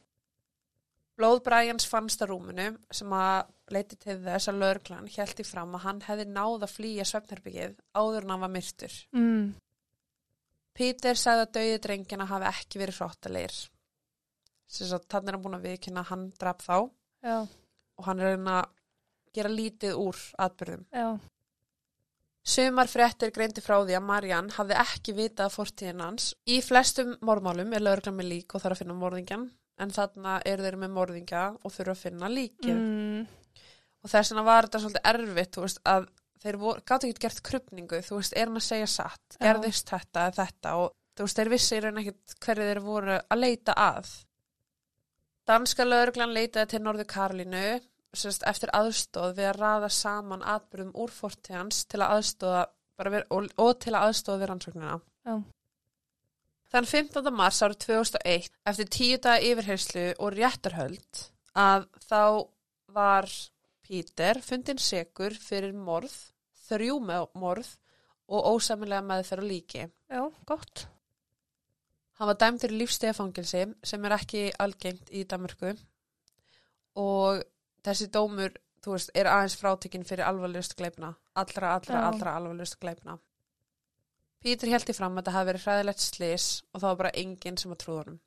Blóð 1.20 1.44
Bræjans 1.46 1.86
fannst 1.86 2.24
á 2.24 2.26
rúminu 2.26 2.72
sem 2.94 3.12
að 3.14 3.52
leiti 3.74 3.98
til 4.02 4.16
þess 4.24 4.50
að 4.50 4.62
lögreglan 4.64 5.10
held 5.14 5.42
í 5.42 5.46
fram 5.46 5.76
að 5.78 5.84
hann 5.86 6.00
hefði 6.08 6.26
náð 6.30 6.66
að 6.66 6.74
flýja 6.74 7.06
svefnherbyggið 7.06 7.76
áður 7.94 8.26
en 8.26 8.34
hann 8.34 8.46
var 8.46 8.54
myrtur. 8.54 8.96
Mm. 9.14 9.44
Pítur 10.74 11.20
sagði 11.20 11.46
að 11.46 11.54
dauði 11.58 11.82
drengina 11.84 12.30
hafi 12.30 12.50
ekki 12.50 12.82
verið 12.82 13.00
hróttalegir. 13.02 13.60
Að 14.74 15.06
þannig 15.14 15.30
er 15.30 15.36
hann 15.38 15.44
búin 15.44 15.60
að 15.60 15.68
viðkynna 15.68 16.02
að 16.02 16.10
hann 16.10 16.24
draf 16.42 16.64
þá 16.66 16.78
Já, 17.24 17.38
og 18.00 18.08
hann 18.08 18.24
er 18.24 18.34
að 18.34 18.50
að 18.56 18.72
gera 19.38 19.54
lítið 19.54 20.02
úr 20.02 20.26
atbyrðum. 20.42 20.88
já. 20.90 21.08
Sumar 22.44 22.90
fréttir 22.92 23.32
greindi 23.32 23.62
frá 23.64 23.78
því 23.86 23.94
að 23.96 24.04
Mariann 24.04 24.50
hafði 24.52 24.76
ekki 24.82 25.14
vitað 25.16 25.46
af 25.46 25.54
fortíðin 25.56 26.02
hans. 26.04 26.34
Í 26.44 26.58
flestum 26.66 27.14
morðmálum 27.24 27.72
er 27.72 27.86
lögreglan 27.86 28.18
með 28.18 28.32
lík 28.34 28.56
og 28.56 28.64
þarf 28.64 28.76
að 28.76 28.82
finna 28.82 28.98
morðingjan 29.00 29.46
en 29.84 29.94
þarna 29.94 30.40
eru 30.50 30.66
þeir 30.66 30.80
með 30.82 30.94
morðingja 30.98 31.46
og 31.60 31.76
þurfa 31.76 31.96
að 31.96 32.04
finna 32.08 32.32
líkið. 32.32 32.76
Mm. 32.76 33.24
og 34.04 34.12
þess 34.12 34.34
vegna 34.34 34.44
var 34.48 34.68
þetta 34.68 34.84
svolítið 34.84 35.10
erfitt 35.14 35.56
þú 35.56 35.66
veist, 35.66 35.82
að 35.88 36.10
þeir 36.44 36.60
gátt 36.84 37.08
ekki 37.08 37.24
gert 37.24 37.42
krupningu 37.48 38.02
þú 38.04 38.20
veist, 38.20 38.36
er 38.36 38.50
hann 38.50 38.60
að 38.60 38.68
segja 38.68 38.92
satt 38.92 39.40
gerðist 39.40 39.94
þetta 39.94 40.28
eða 40.28 40.38
þetta 40.42 40.76
og 40.82 40.92
þú 41.16 41.28
veist, 41.28 41.40
þeir 41.40 41.52
vissi 41.54 41.78
í 41.78 41.82
raun 41.84 42.02
ekkert 42.02 42.38
hverju 42.44 42.70
þeir 42.70 42.84
voru 42.84 43.18
að 43.22 43.44
leita 43.44 43.76
að 43.80 44.14
Danska 45.48 45.84
lögreglan 45.84 46.32
leitaði 46.36 46.72
til 46.72 46.84
Norður 46.84 47.10
Karlínu 47.12 47.64
sérst, 48.14 48.46
eftir 48.48 48.72
aðstóð 48.76 49.34
við 49.40 49.50
að 49.50 49.60
raða 49.60 49.90
saman 49.92 50.46
atbyrðum 50.46 50.94
úr 51.04 51.12
fortíðans 51.12 51.84
til 51.90 52.00
að 52.04 52.18
aðstóða 52.18 52.62
bara 53.00 53.14
við, 53.14 53.26
og, 53.34 53.50
og 53.58 53.74
til 53.82 53.94
að 53.94 54.08
aðstóða 54.08 54.42
við 54.42 54.52
rannsóknina 54.52 54.94
Já. 55.28 55.36
Þann 56.74 56.88
15. 56.90 57.28
mars 57.38 57.60
árið 57.62 57.84
2001 57.84 58.48
eftir 58.72 58.88
tíu 58.90 59.18
daga 59.22 59.46
yfirherslu 59.46 60.06
og 60.18 60.34
réttarhöld 60.34 61.20
að 61.54 61.84
þá 62.02 62.22
var 62.96 63.28
Pítur 63.84 64.40
fundin 64.42 64.80
segur 64.82 65.36
fyrir 65.38 65.76
morð, 65.78 66.16
þrjú 66.66 66.96
morð 67.04 67.70
og 68.26 68.48
ósamilega 68.56 69.06
meðferð 69.06 69.46
á 69.46 69.52
líki. 69.52 69.84
Já, 70.10 70.24
gott. 70.50 70.88
Hann 72.18 72.32
var 72.32 72.40
dæmdur 72.42 72.74
í 72.74 72.80
lífstegafangilsi 72.80 73.66
sem 73.86 74.08
er 74.08 74.16
ekki 74.18 74.44
algengt 74.64 75.12
í 75.14 75.26
Danmörku 75.30 75.76
og 76.98 77.44
þessi 77.86 78.08
dómur, 78.14 78.56
þú 78.82 78.96
veist, 78.96 79.14
er 79.14 79.30
aðeins 79.30 79.60
frátekinn 79.62 80.08
fyrir 80.10 80.26
alvarlegustu 80.26 80.80
gleipna. 80.82 81.14
Allra, 81.38 81.76
allra, 81.76 82.00
Já. 82.00 82.08
allra 82.10 82.36
alvarlegustu 82.40 82.82
gleipna. 82.82 83.20
Pítur 84.44 84.72
held 84.74 84.92
í 84.92 84.96
fram 84.98 85.16
að 85.16 85.22
þetta 85.22 85.34
hafi 85.38 85.50
verið 85.50 85.66
hræðilegt 85.66 86.04
slis 86.04 86.48
og 86.74 86.82
það 86.82 86.90
var 86.90 87.02
bara 87.02 87.16
enginn 87.24 87.60
sem 87.60 87.74
að 87.74 87.82
trúða 87.84 88.04
honum. 88.04 88.20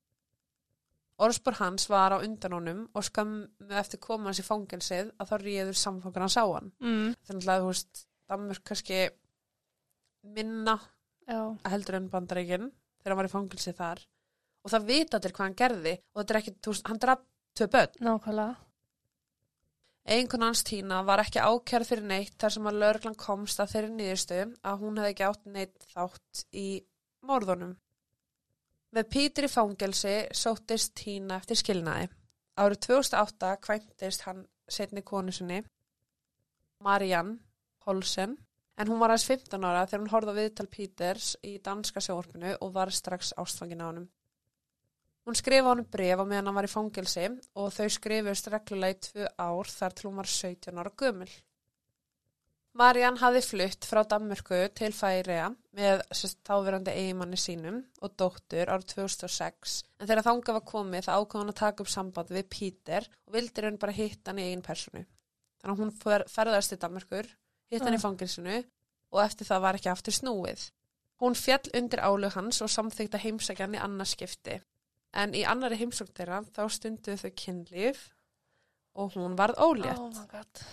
Orðspor 1.26 1.56
hans 1.60 1.86
var 1.88 2.12
á 2.12 2.18
undan 2.20 2.56
honum 2.56 2.82
og 2.96 3.04
skammu 3.04 3.76
eftir 3.80 4.00
koma 4.04 4.28
hans 4.30 4.40
í 4.40 4.44
fangilsið 4.44 5.12
að 5.16 5.30
þá 5.30 5.36
ríður 5.42 5.78
samfangur 5.80 6.24
hans 6.26 6.36
á 6.36 6.44
hann. 6.44 6.72
Mm. 6.80 7.14
Þannig 7.28 7.48
að 7.52 7.62
þú 7.62 7.70
veist, 7.70 8.02
Danmörk 8.26 8.64
kannski 8.66 9.00
minna 10.36 10.76
Já, 11.26 11.40
heldur 11.70 11.98
en 11.98 12.10
bandaríkinn 12.10 12.68
þegar 13.00 13.12
hann 13.12 13.20
var 13.20 13.28
í 13.28 13.32
fangilsi 13.32 13.72
þar 13.76 14.02
og 14.66 14.72
það 14.72 14.86
vita 14.90 15.18
allir 15.18 15.34
hvað 15.34 15.46
hann 15.46 15.58
gerði 15.60 15.94
og 15.96 16.20
þetta 16.20 16.34
er 16.34 16.40
ekki, 16.40 16.54
þú 16.62 16.74
veist, 16.74 16.86
hann 16.90 17.02
draf 17.02 17.24
tvö 17.56 17.68
börn. 17.72 18.00
nákvæmlega. 18.06 18.65
Einkun 20.06 20.44
hans 20.46 20.62
Tína 20.62 21.00
var 21.02 21.18
ekki 21.18 21.40
ákjærð 21.42 21.88
fyrir 21.88 22.04
neitt 22.06 22.36
þar 22.38 22.52
sem 22.54 22.66
að 22.70 22.76
lögreglan 22.78 23.16
komst 23.18 23.58
að 23.62 23.72
þeirri 23.72 23.94
nýðustu 23.94 24.36
að 24.70 24.82
hún 24.84 25.00
hefði 25.00 25.14
ekki 25.14 25.24
átt 25.26 25.48
neitt 25.50 25.86
þátt 25.90 26.42
í 26.54 26.66
morðunum. 27.26 27.72
Með 28.94 29.08
Pítur 29.10 29.48
í 29.48 29.50
fangelsi 29.50 30.14
sóttist 30.30 30.94
Tína 31.00 31.40
eftir 31.40 31.58
skilnaði. 31.58 32.06
Árið 32.56 32.84
2008 32.86 33.50
kvæntist 33.66 34.22
hann 34.28 34.46
setni 34.70 35.02
konu 35.02 35.34
sinni, 35.34 35.58
Mariann 36.86 37.34
Holsen, 37.86 38.38
en 38.78 38.88
hún 38.88 39.02
var 39.02 39.10
aðeins 39.10 39.26
15 39.26 39.66
ára 39.66 39.84
þegar 39.88 40.04
hún 40.04 40.12
horfði 40.14 40.32
á 40.32 40.38
viðtal 40.38 40.68
Píters 40.70 41.32
í 41.42 41.58
danska 41.66 42.00
sjónvarpinu 42.04 42.54
og 42.60 42.72
var 42.78 42.94
strax 42.94 43.34
ástfangin 43.34 43.82
á 43.82 43.90
honum. 43.90 44.06
Hún 45.26 45.34
skrifa 45.34 45.72
honum 45.72 45.88
bref 45.90 46.20
á 46.22 46.24
meðan 46.24 46.46
hann 46.48 46.54
var 46.54 46.68
í 46.68 46.70
fangelsi 46.70 47.26
og 47.58 47.72
þau 47.74 47.88
skrifust 47.90 48.46
reglulega 48.52 48.94
í 48.94 49.00
tvö 49.08 49.26
ár 49.42 49.72
þar 49.74 49.96
til 49.98 50.08
hún 50.08 50.20
var 50.20 50.30
17 50.30 50.78
ára 50.78 50.92
gömul. 51.02 51.32
Mariann 52.76 53.16
hafði 53.16 53.40
flutt 53.40 53.86
frá 53.88 54.02
Danmörku 54.04 54.58
til 54.76 54.92
Færiða 54.92 55.46
með 55.78 56.02
sérst, 56.12 56.42
táverandi 56.44 56.92
eigimanni 56.92 57.38
sínum 57.40 57.78
og 58.04 58.12
dóttur 58.20 58.68
árið 58.68 58.90
2006 58.92 59.76
en 59.96 60.10
þegar 60.10 60.26
þangað 60.26 60.58
var 60.58 60.66
komið 60.68 61.06
það 61.06 61.22
ákvað 61.22 61.40
hann 61.42 61.52
að 61.54 61.58
taka 61.62 61.82
upp 61.86 61.92
samband 61.94 62.32
við 62.36 62.48
Píter 62.52 63.08
og 63.26 63.32
vildi 63.38 63.64
raun 63.64 63.80
bara 63.80 63.96
hitta 63.96 64.30
hann 64.30 64.42
í 64.42 64.46
eigin 64.50 64.64
personu. 64.66 65.06
Þannig 65.62 65.72
að 65.72 65.82
hún 65.82 65.94
fer, 66.04 66.26
ferðast 66.28 66.74
til 66.74 66.80
Danmörkur, 66.84 67.32
hitta 67.72 67.88
hann 67.88 67.96
í 67.96 68.02
Ah. 68.02 68.04
fangelsinu 68.04 68.58
og 68.60 69.22
eftir 69.24 69.48
það 69.48 69.64
var 69.64 69.80
ekki 69.80 69.90
aftur 69.90 70.12
snúið. 70.20 70.70
Hún 71.18 71.34
fjall 71.34 71.72
undir 71.74 72.04
álug 72.04 72.36
hans 72.36 72.60
og 72.60 72.68
samþykta 72.68 73.18
heimsækjan 73.24 73.74
í 73.74 73.80
annarskipti. 73.80 74.60
En 75.16 75.32
í 75.34 75.46
annari 75.48 75.78
heimsókn 75.80 76.12
þeirra 76.16 76.42
þá 76.52 76.66
stunduðu 76.68 77.22
þau 77.22 77.32
kynlíf 77.42 78.02
og 78.96 79.16
hún 79.16 79.36
varð 79.38 79.60
ólétt. 79.64 80.00
Oh 80.00 80.12
my 80.12 80.26
god. 80.30 80.66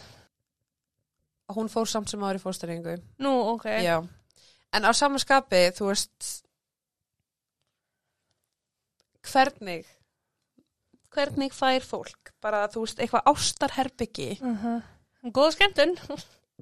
og 1.47 1.59
hún 1.59 1.69
fór 1.69 1.89
samt 1.89 2.09
sem 2.09 2.23
ári 2.23 2.41
fóstæringu. 2.41 2.97
Nú, 3.21 3.33
ok. 3.53 3.67
Já. 3.83 4.01
En 4.73 4.87
á 4.87 4.91
samanskapi, 4.95 5.69
þú 5.77 5.91
veist, 5.91 6.29
hvernig, 9.29 9.85
hvernig 11.13 11.53
fær 11.53 11.85
fólk? 11.85 12.33
Bara, 12.41 12.65
þú 12.73 12.87
veist, 12.87 12.99
eitthvað 12.99 13.27
ástarherbyggi. 13.33 14.39
Uh 14.41 14.63
-huh. 14.63 14.81
Góð 15.29 15.51
skemmtun. 15.51 15.97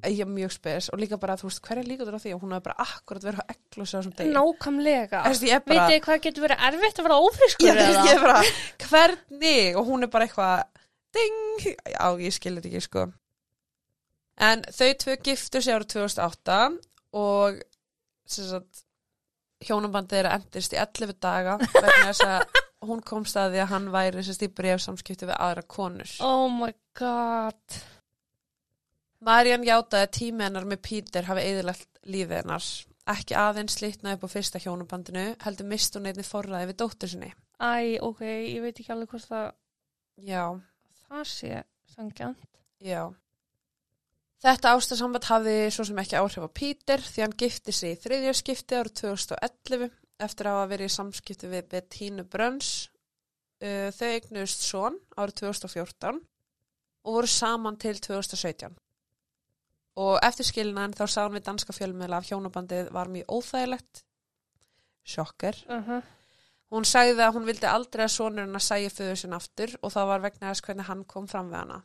Ég 0.08 0.22
er 0.24 0.30
mjög 0.30 0.54
spes 0.56 0.88
og 0.90 1.02
líka 1.02 1.18
bara, 1.20 1.36
þú 1.38 1.50
veist, 1.50 1.62
hver 1.68 1.82
er 1.82 1.88
líka 1.88 2.06
á 2.08 2.24
því 2.24 2.32
að 2.34 2.42
hún 2.42 2.54
hefur 2.56 2.64
bara 2.70 2.86
akkurat 2.86 3.26
verið 3.28 3.42
á 3.44 3.52
eglus 3.52 3.92
á 3.92 3.96
þessum 4.00 4.14
degi. 4.18 4.32
Nákvæmlega. 4.34 5.24
Þú 5.26 5.34
veist, 5.34 5.48
ég 5.50 6.06
hvað 6.06 6.22
getur 6.24 6.46
verið 6.46 6.64
erfitt 6.70 7.02
að 7.02 7.08
vera 7.10 7.18
ófrískur 7.26 7.82
eða? 7.84 8.06
er 8.14 8.24
hvernig? 8.88 9.76
Og 9.82 9.92
hún 9.92 10.08
er 10.08 10.12
bara 10.14 10.30
eitthvað, 10.30 10.64
ding, 11.18 11.68
já, 11.68 12.06
ég 12.24 12.38
skil 12.38 12.56
þetta 12.58 12.72
ekki, 12.72 12.84
sko. 12.88 13.06
En 14.42 14.64
þau 14.74 14.88
tvö 15.04 15.18
giftu 15.28 15.62
sig 15.62 15.76
árið 15.76 15.92
2008 15.98 16.58
og 17.22 17.62
sem 18.32 18.48
sagt, 18.48 18.84
hjónabandið 19.68 20.24
er 20.24 20.32
endist 20.38 20.74
í 20.74 20.80
11 20.82 21.18
daga 21.22 21.60
vegna 21.62 22.08
þess 22.08 22.26
að 22.26 22.62
hún 22.88 23.04
komst 23.06 23.38
að 23.38 23.54
því 23.54 23.62
að 23.62 23.74
hann 23.76 23.90
væri 23.94 24.24
sagt, 24.26 24.46
í 24.48 24.78
samskipti 24.82 25.28
við 25.30 25.38
aðra 25.38 25.66
konur. 25.70 26.14
Oh 26.26 26.48
my 26.50 26.72
god. 26.98 27.82
Marian 29.22 29.64
játaði 29.66 30.08
að 30.08 30.14
tími 30.18 30.46
hennar 30.48 30.66
með 30.66 30.82
Pítur 30.88 31.28
hafi 31.30 31.44
eðilegt 31.46 32.00
lífið 32.10 32.40
hennar. 32.42 32.68
Ekki 33.12 33.36
aðeins 33.38 33.76
slitnaði 33.78 34.18
upp 34.18 34.26
á 34.26 34.34
fyrsta 34.34 34.62
hjónabandinu, 34.62 35.26
heldur 35.44 35.68
mist 35.70 35.96
hún 35.98 36.08
einni 36.10 36.26
forræði 36.26 36.70
við 36.72 36.78
dóttur 36.82 37.12
sinni. 37.12 37.32
Æ, 37.62 37.98
ok, 38.02 38.22
ég 38.26 38.62
veit 38.64 38.78
ekki 38.82 38.94
alveg 38.94 39.12
hvort 39.14 39.28
það, 39.30 39.48
Já, 40.22 40.44
það 41.08 41.26
sé 41.30 41.64
sangjant. 41.96 42.48
já. 42.82 43.04
Þetta 44.42 44.72
ástasamband 44.74 45.28
hafði 45.30 45.56
svo 45.70 45.84
sem 45.86 46.00
ekki 46.02 46.18
áhrif 46.18 46.46
á 46.50 46.50
Pítur 46.58 47.04
því 47.06 47.22
hann 47.22 47.36
gifti 47.38 47.74
sig 47.78 47.94
í 47.94 48.00
þriðja 48.02 48.34
skipti 48.40 48.78
árið 48.80 48.96
2011 49.04 49.92
eftir 50.26 50.50
að 50.50 50.58
hafa 50.58 50.72
verið 50.72 50.90
í 50.90 50.94
samskipti 50.96 51.50
við 51.52 51.68
Bettínu 51.70 52.26
Brönns. 52.26 52.72
Uh, 53.62 53.94
þau 53.94 54.08
eignust 54.16 54.64
son 54.66 54.98
árið 55.14 55.44
2014 55.44 56.24
og 57.06 57.14
voru 57.20 57.30
saman 57.30 57.78
til 57.78 57.94
2017. 58.02 58.74
Og 60.00 60.18
eftir 60.24 60.48
skilnaðin 60.48 60.96
þá 60.96 61.06
sá 61.08 61.20
hann 61.24 61.36
við 61.36 61.46
danska 61.50 61.76
fjölmiðla 61.76 62.22
að 62.22 62.32
hjónabandið 62.32 62.92
var 62.96 63.12
mjög 63.12 63.32
óþægilegt. 63.36 64.04
Sjokker. 65.04 65.58
Uh 65.68 65.88
-huh. 65.88 66.02
Hún 66.72 66.86
sagði 66.86 67.20
að 67.26 67.34
hún 67.36 67.46
vildi 67.46 67.68
aldrei 67.68 68.06
að 68.06 68.14
sonurinn 68.16 68.56
að 68.56 68.64
sæja 68.64 68.90
föður 68.90 69.16
sinn 69.16 69.34
aftur 69.34 69.74
og 69.82 69.92
það 69.92 70.06
var 70.08 70.22
vegna 70.22 70.52
þess 70.52 70.62
hvernig 70.62 70.86
hann 70.86 71.04
kom 71.04 71.28
fram 71.28 71.50
við 71.50 71.58
hana. 71.58 71.82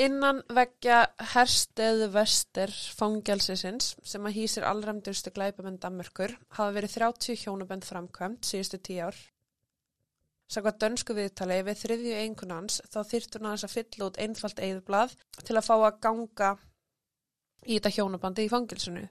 Innan 0.00 0.42
veggja 0.48 1.02
hersteðu 1.34 2.06
vestur 2.14 2.72
fangelsisins 2.96 3.96
sem 4.02 4.24
að 4.24 4.38
hýsir 4.38 4.64
allræmdustu 4.64 5.30
glæpamenn 5.30 5.76
Danmörkur 5.82 6.32
hafa 6.56 6.72
verið 6.72 6.94
30 6.94 7.42
hjónabönd 7.42 7.84
framkvæmt 7.84 8.48
síðustu 8.48 8.78
tíu 8.78 9.10
ár. 9.10 9.18
Sakvað 10.50 10.78
dönsku 10.82 11.14
viðtali 11.14 11.60
við 11.68 11.78
þriðju 11.84 12.14
einkunans 12.24 12.80
þá 12.90 12.98
hún 13.38 13.46
aðeins 13.52 13.64
að 13.68 13.74
fylla 13.76 14.08
út 14.08 14.18
einfalt 14.24 14.62
eðublað 14.66 15.12
til 15.46 15.54
að 15.60 15.66
fá 15.68 15.74
að 15.78 16.00
ganga 16.02 16.48
í 17.68 17.76
þetta 17.76 17.92
hjónabandi 17.94 18.46
í 18.46 18.50
fangelsinu. 18.50 19.04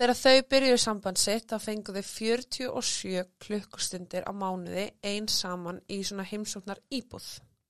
Þegar 0.00 0.16
þau 0.16 0.42
byrjuðu 0.50 0.80
samband 0.80 1.20
sitt 1.20 1.50
þá 1.52 1.58
fenguðu 1.60 2.02
47 2.08 3.22
klukkustundir 3.44 4.24
á 4.26 4.32
mánuði 4.32 4.86
eins 5.04 5.36
saman 5.44 5.78
í 5.92 6.00
svona 6.08 6.24
heimsóknar 6.24 6.80
íbúð. 6.96 7.26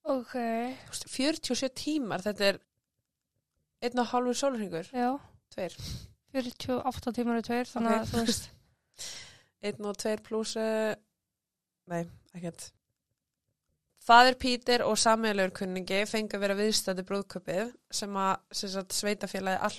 Ok, 0.07 0.33
Þú 0.33 0.95
veist, 0.95 1.09
47 1.13 1.73
tímar, 1.77 2.23
þetta 2.25 2.47
er 2.53 2.61
einn 3.85 4.01
og 4.01 4.09
hálfur 4.15 4.39
sólurhingur, 4.39 4.89
já. 4.95 5.11
tveir, 5.53 5.75
48 6.33 7.13
tímar 7.19 7.41
og 7.43 7.45
tveir, 7.51 7.69
þannig 7.69 7.93
Ok. 7.93 8.01
að 8.01 8.15
þú 8.15 8.23
veist, 8.31 8.49
einn 9.67 9.91
og 9.91 9.99
tveir 10.01 10.23
pluss, 10.25 10.55
uh, 10.57 10.95
nei, 11.91 12.05
ekkert. 12.37 12.71
Fadir 14.01 14.37
Pítur 14.41 14.85
og 14.89 14.97
sammeðlegur 14.99 15.53
kunningi 15.61 16.05
fengu 16.09 16.39
að 16.39 16.45
vera 16.47 16.59
viðstæði 16.59 17.05
brúðköpið 17.09 17.75
sem 17.95 18.15
að 18.17 18.37
sem 18.57 18.73
sagt, 18.73 18.97
sveitafélagi 18.97 19.61
Al 19.69 19.75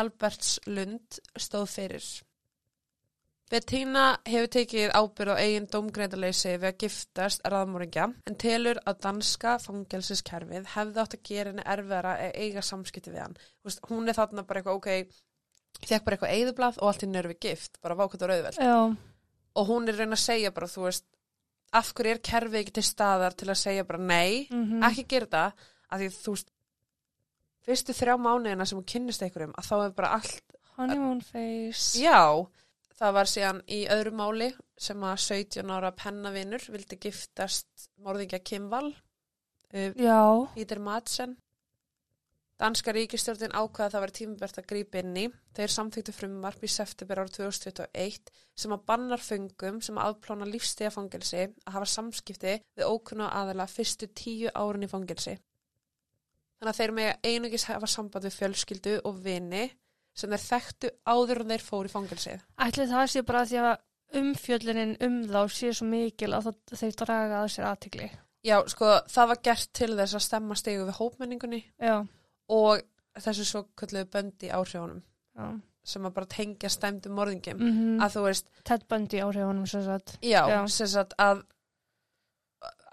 Alberts 0.00 0.58
Lund 0.70 1.18
stóð 1.34 1.70
fyrir. 1.72 2.04
Bettina 3.50 4.04
hefur 4.30 4.46
tekið 4.54 4.92
ábyrð 4.94 5.32
á 5.34 5.42
eigin 5.42 5.66
dómgreindarleysi 5.72 6.52
við 6.52 6.68
að 6.68 6.76
giftast 6.84 7.40
raðmóringja 7.50 8.04
en 8.30 8.36
telur 8.38 8.78
að 8.86 9.00
danska 9.08 9.56
fangelsiskerfið 9.64 10.68
hefði 10.76 11.02
átt 11.02 11.16
að 11.16 11.24
gera 11.26 11.50
henni 11.50 11.64
erfiðara 11.74 12.12
að 12.28 12.38
eiga 12.44 12.62
samskipti 12.62 13.10
við 13.10 13.24
hann. 13.24 13.34
Veist, 13.66 13.82
hún 13.90 14.06
er 14.06 14.18
þarna 14.20 14.44
bara 14.46 14.62
eitthvað, 14.62 14.78
ok, 14.78 15.80
fekk 15.82 16.06
bara 16.06 16.18
eitthvað 16.20 16.36
eigðublað 16.36 16.78
og 16.78 16.92
allt 16.92 17.02
í 17.02 17.10
nervi 17.10 17.38
gift, 17.42 17.80
bara 17.82 17.98
vákvæmt 17.98 18.22
og 18.22 18.30
rauðveld. 18.30 18.60
já, 18.62 18.78
Og 19.58 19.66
hún 19.66 19.90
er 19.90 19.98
raun 19.98 20.14
að 20.14 20.22
segja 20.22 20.54
bara, 20.54 20.70
þú 20.70 20.86
veist, 20.86 21.08
af 21.76 21.92
hverju 21.94 22.16
er 22.16 22.22
kerfið 22.30 22.62
ekki 22.62 22.76
til 22.78 22.86
staðar 22.86 23.36
til 23.38 23.50
að 23.50 23.60
segja 23.60 23.86
bara 23.86 24.00
nei, 24.02 24.46
mhm, 24.50 24.80
ekki 24.90 25.06
gera 25.10 25.30
það, 25.34 25.66
af 25.90 26.00
því 26.00 26.08
þú 26.16 26.34
veist, 26.36 26.48
fyrstu 27.66 27.96
þrjá 27.96 28.16
mánuðina 28.18 28.66
sem 28.66 28.80
hún 28.80 28.88
kynnist 28.88 29.22
einhverjum, 29.26 29.54
að 29.58 29.68
þá 29.68 29.76
er 29.84 29.92
bara 29.98 30.14
allt 30.18 30.56
honeymoon 30.76 31.20
face. 31.24 32.00
Já, 32.00 32.24
það 32.98 33.14
var 33.18 33.30
síðan 33.30 33.62
í 33.68 33.84
öðru 33.92 34.14
máli 34.16 34.50
sem 34.80 35.04
að 35.04 35.22
17 35.26 35.74
ára 35.76 35.92
pennavinur 35.96 36.64
vildi 36.72 36.98
giftast 37.00 37.88
morðingja 38.00 38.40
Kimval, 38.42 38.88
uh, 39.74 39.90
Já, 39.94 40.20
Peter 40.54 40.80
Madsen. 40.82 41.36
Danska 42.60 42.92
ríkistjórnin 42.92 43.54
ákvaða 43.56 43.86
að 43.86 43.94
það 43.94 44.02
var 44.04 44.10
tímabært 44.18 44.58
að 44.60 44.66
grípa 44.68 45.00
inn 45.00 45.14
í. 45.16 45.22
Þeir 45.56 45.72
samþyktu 45.72 46.12
frumvarp 46.12 46.64
í 46.66 46.68
september 46.68 47.22
árið 47.22 47.38
2021 47.38 48.32
sem 48.60 48.74
að 48.76 48.82
bannar 48.90 49.22
föngum 49.24 49.78
sem 49.80 49.96
að 49.96 50.10
afplána 50.10 50.48
lífstíða 50.50 50.90
fangelsi 50.92 51.46
að 51.46 51.78
hafa 51.78 51.88
samskipti 51.94 52.58
við 52.76 52.84
ókunna 52.84 53.30
aðala 53.38 53.64
fyrstu 53.70 54.10
tíu 54.12 54.52
árun 54.52 54.84
í 54.84 54.90
fangelsi. 54.92 55.38
Þannig 56.60 56.74
að 56.74 56.80
þeir 56.82 56.94
með 56.98 57.30
einugis 57.32 57.66
hafa 57.70 57.88
samband 57.88 58.28
við 58.28 58.36
fjölskyldu 58.36 58.94
og 59.08 59.24
vini 59.24 59.64
sem 60.12 60.36
þeir 60.36 60.46
þekktu 60.50 60.92
áður 61.08 61.44
en 61.46 61.54
þeir 61.54 61.64
fóru 61.64 61.88
í 61.88 61.94
fangelsið. 61.94 62.44
ætli 62.60 62.88
það 62.92 63.06
sé 63.08 63.24
bara 63.24 63.46
því 63.48 63.62
að 63.64 64.20
umfjöllunin 64.20 64.96
um 65.06 65.20
þá 65.30 65.42
sé 65.48 65.72
svo 65.72 65.88
mikil 65.88 66.34
að 66.36 66.52
þeir 66.74 66.96
draga 66.98 67.40
að 67.40 67.52
sér 67.54 67.72
aðtikli. 67.72 68.12
Já, 68.44 68.56
sko, 68.68 68.98
það 69.08 69.32
var 69.32 69.44
gert 69.48 69.72
til 69.76 69.92
þess 69.96 70.16
að 70.16 70.26
stemma 70.26 70.56
stegu 70.56 70.86
við 70.88 70.96
hópmenningunni 70.96 71.58
Já, 71.76 72.06
og 72.50 72.82
þessu 73.20 73.44
svo 73.48 73.62
kölluðu 73.78 74.08
böndi 74.14 74.50
áhrifunum 74.50 75.02
já. 75.36 75.48
sem 75.90 76.04
að 76.06 76.14
bara 76.18 76.26
tengja 76.30 76.68
stemdu 76.70 77.08
morðingjum. 77.14 77.60
Mm 77.60 78.00
Að 78.04 78.16
þú 78.16 78.22
veist, 78.26 78.50
Ted 78.64 78.84
Bundy 78.88 79.22
áhrifunum 79.24 79.66
sem 79.70 79.82
sagt. 79.86 80.18
já, 80.22 80.42
Já. 80.48 80.66
sem 80.68 80.86
sagt 80.86 81.14
að 81.18 81.42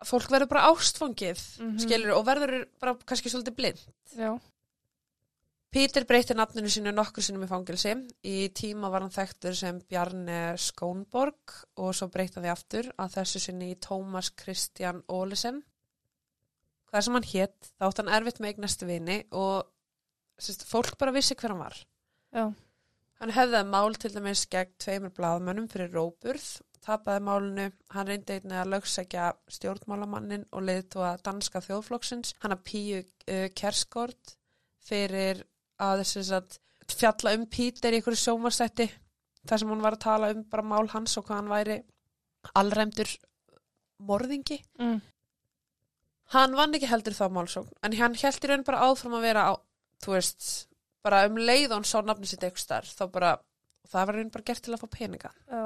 fólk 0.05 0.29
verður 0.31 0.49
bara 0.51 0.67
ástfangið, 0.71 1.41
Mhm. 1.59 1.79
skilur, 1.81 2.13
og 2.17 2.25
verður 2.25 2.65
bara 2.79 2.95
kannski 3.05 3.29
svolítið 3.29 3.55
blind. 3.55 3.79
Já, 4.15 4.39
Pítur 5.69 6.05
breytti 6.07 6.33
nafninu 6.33 6.69
sínu 6.71 6.93
nokkur 6.95 7.21
sinnum 7.21 7.43
í 7.43 7.47
fangelsi. 7.49 7.91
Í 8.23 8.49
tíma 8.55 8.89
var 8.89 9.01
hann 9.01 9.11
þekktur 9.11 9.53
sem 9.53 9.81
Bjarni 9.81 10.55
Skónborg 10.57 11.35
og 11.75 11.93
svo 11.93 12.07
breytti 12.09 12.35
hann 12.35 12.45
því 12.45 12.51
aftur 12.53 12.83
að 12.97 13.11
þessu 13.17 13.39
sinni 13.43 13.73
í 13.75 13.77
Tómas 13.77 14.31
Kristján 14.33 15.03
Ólesen. 15.11 15.61
Hvað 16.87 17.03
sem 17.03 17.17
hann 17.17 17.27
hétt, 17.31 17.73
þá 17.75 17.89
átt 17.89 17.99
hann 18.01 18.13
erfitt 18.17 18.39
með 18.39 18.53
eignastu 18.53 18.87
vini 18.87 19.17
og 19.35 19.67
sérst, 20.39 20.63
fólk 20.69 20.95
bara 20.99 21.13
vissi 21.15 21.35
hver 21.35 21.53
hann 21.53 21.65
var. 21.65 21.77
já, 22.31 22.45
Hann 23.17 23.33
hefði 23.33 23.63
mál 23.65 23.95
til 23.97 24.11
dæmis 24.13 24.43
gegn 24.51 24.75
tveimur 24.77 25.13
blaðmönnum 25.17 25.67
fyrir 25.71 25.89
róburð, 25.95 26.45
tapaði 26.85 27.23
málinu, 27.25 27.65
hann 27.89 28.07
reyndi 28.07 28.35
einnig 28.37 28.59
að 28.61 28.69
lögsækja 28.75 29.31
stjórnmálamannin 29.55 30.45
og 30.53 30.67
leiðtóa 30.67 31.15
danska 31.25 31.63
þjóðflokksins, 31.65 32.35
hann 32.43 32.53
að 32.53 32.61
píu 32.69 32.99
uh, 33.01 33.47
kerskort 33.57 34.35
fyrir 34.85 35.41
að 35.81 36.05
að 36.37 36.59
fjalla 36.93 37.33
um 37.35 37.45
Pítur 37.51 37.93
í 37.93 37.99
einhverju 37.99 38.21
sjómarstætti 38.21 38.87
þar 39.47 39.61
sem 39.61 39.73
hann 39.73 39.83
var 39.83 39.97
að 39.97 40.05
tala 40.05 40.31
um 40.35 40.45
bara 40.47 40.63
mál 40.65 40.87
hans 40.93 41.17
og 41.19 41.25
hvað 41.27 41.41
hann 41.41 41.51
væri 41.51 41.77
allræmdur 42.55 43.11
morðingi. 44.07 44.61
mm. 44.79 44.99
Hann 46.35 46.55
vann 46.59 46.73
ekki 46.75 46.89
heldur 46.91 47.15
þá 47.15 47.27
málsókn, 47.31 47.71
en 47.83 47.93
hann 48.01 48.15
held 48.19 48.43
í 48.43 48.49
raun 48.51 48.63
bara 48.67 48.81
áfram 48.89 49.13
að 49.15 49.21
vera 49.29 49.43
á, 49.47 49.53
þú 50.03 50.11
veist, 50.17 50.47
bara 51.03 51.21
um 51.29 51.37
leið 51.39 51.69
og 51.71 51.77
hann 51.77 51.87
sá 51.87 52.01
nafni 52.03 52.27
sitt 52.27 52.43
eitthvað 52.43 52.63
starf, 52.65 52.89
þá 52.97 53.05
bara, 53.13 53.29
það 53.87 54.09
var 54.09 54.17
raun 54.19 54.33
bara 54.33 54.43
gert 54.49 54.63
til 54.65 54.73
að 54.75 54.81
fá 54.83 54.87
peninga. 54.97 55.31
já, 55.47 55.61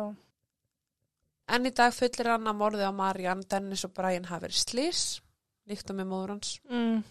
En 1.52 1.66
í 1.66 1.72
dag 1.76 1.92
fullir 1.92 2.30
hann 2.32 2.46
að 2.48 2.56
morði 2.62 2.86
á 2.88 2.94
Mariann, 2.96 3.42
Dennis 3.50 3.84
og 3.84 3.92
Brian 3.98 4.24
hafi 4.30 4.46
verið 4.46 4.60
slís, 4.62 5.02
líkt 5.68 5.90
á 5.90 5.94
með 5.98 6.08
móður 6.14 6.36
hans. 6.36 6.60
mm. 6.70 7.02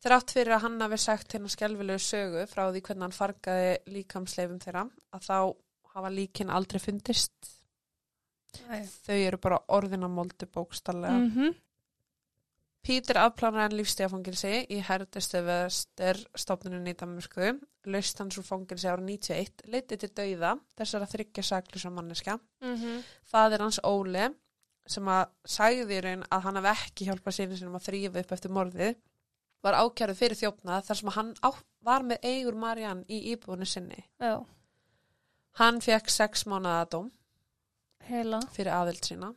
Þrátt 0.00 0.30
fyrir 0.32 0.54
að 0.56 0.62
hann 0.64 0.80
hafi 0.80 0.96
sagt 0.96 1.32
hérna 1.34 1.48
skelvilegu 1.52 2.00
sögu 2.00 2.44
frá 2.48 2.62
því 2.72 2.80
hvernig 2.86 3.02
hann 3.04 3.12
fargaði 3.16 3.72
líkamsleifum 3.92 4.60
þeirra, 4.62 4.84
að 5.12 5.26
þá 5.26 5.56
hafa 5.96 6.12
líkin 6.14 6.52
aldrei 6.54 6.78
fundist. 6.80 7.50
Æ. 8.70 8.84
Þau 9.04 9.16
eru 9.26 9.38
bara 9.38 9.58
orðinamóldu 9.68 10.46
bókstallega. 10.54 11.18
Mhm. 11.26 11.54
Pítur 12.80 13.18
afplanar 13.20 13.68
en 13.68 13.74
lífstegafangilsi 13.76 14.50
í 14.72 14.78
herðistöfestur 14.86 16.20
stofnunum 16.40 16.86
í 16.88 16.94
Danmörku. 16.96 17.50
Laust 17.92 18.18
hans 18.22 18.38
úr 18.40 18.46
fangilsi 18.46 18.88
ára 18.88 19.02
91 19.04 19.66
leiti 19.68 19.98
til 20.00 20.08
dauða 20.16 20.54
þessara 20.80 21.08
þryggja 21.10 21.44
saklusa 21.44 21.90
manneska. 21.92 22.38
Mhm. 22.64 23.02
Fadir 23.28 23.60
hans 23.60 23.80
Óli 23.84 24.30
sem 24.88 25.04
að 25.12 25.28
sagði 25.44 25.98
í 25.98 26.02
raun 26.02 26.24
að 26.32 26.42
hann 26.46 26.56
hafi 26.56 26.72
ekki 26.86 27.06
hjálpað 27.10 27.36
sínu 27.36 27.58
sinum 27.58 27.76
að 27.76 27.84
þrýfa 27.90 28.22
upp 28.24 28.32
eftir 28.32 28.50
morðið 28.50 28.96
var 29.62 29.74
ákjærið 29.76 30.16
fyrir 30.16 30.40
þjófnað 30.40 30.84
þar 30.88 30.96
sem 30.96 31.08
hann 31.14 31.34
á, 31.44 31.50
var 31.82 32.02
með 32.02 32.18
eigur 32.24 32.54
Mariann 32.56 33.04
í 33.08 33.20
íbúinu 33.34 33.66
sinni. 33.68 34.04
Já, 34.18 34.40
Hann 35.58 35.80
fekk 35.80 36.08
sex 36.08 36.44
mánuða 36.46 36.88
dóm 36.88 37.10
heila. 38.08 38.40
fyrir 38.54 38.72
aðild 38.72 39.04
sína. 39.04 39.34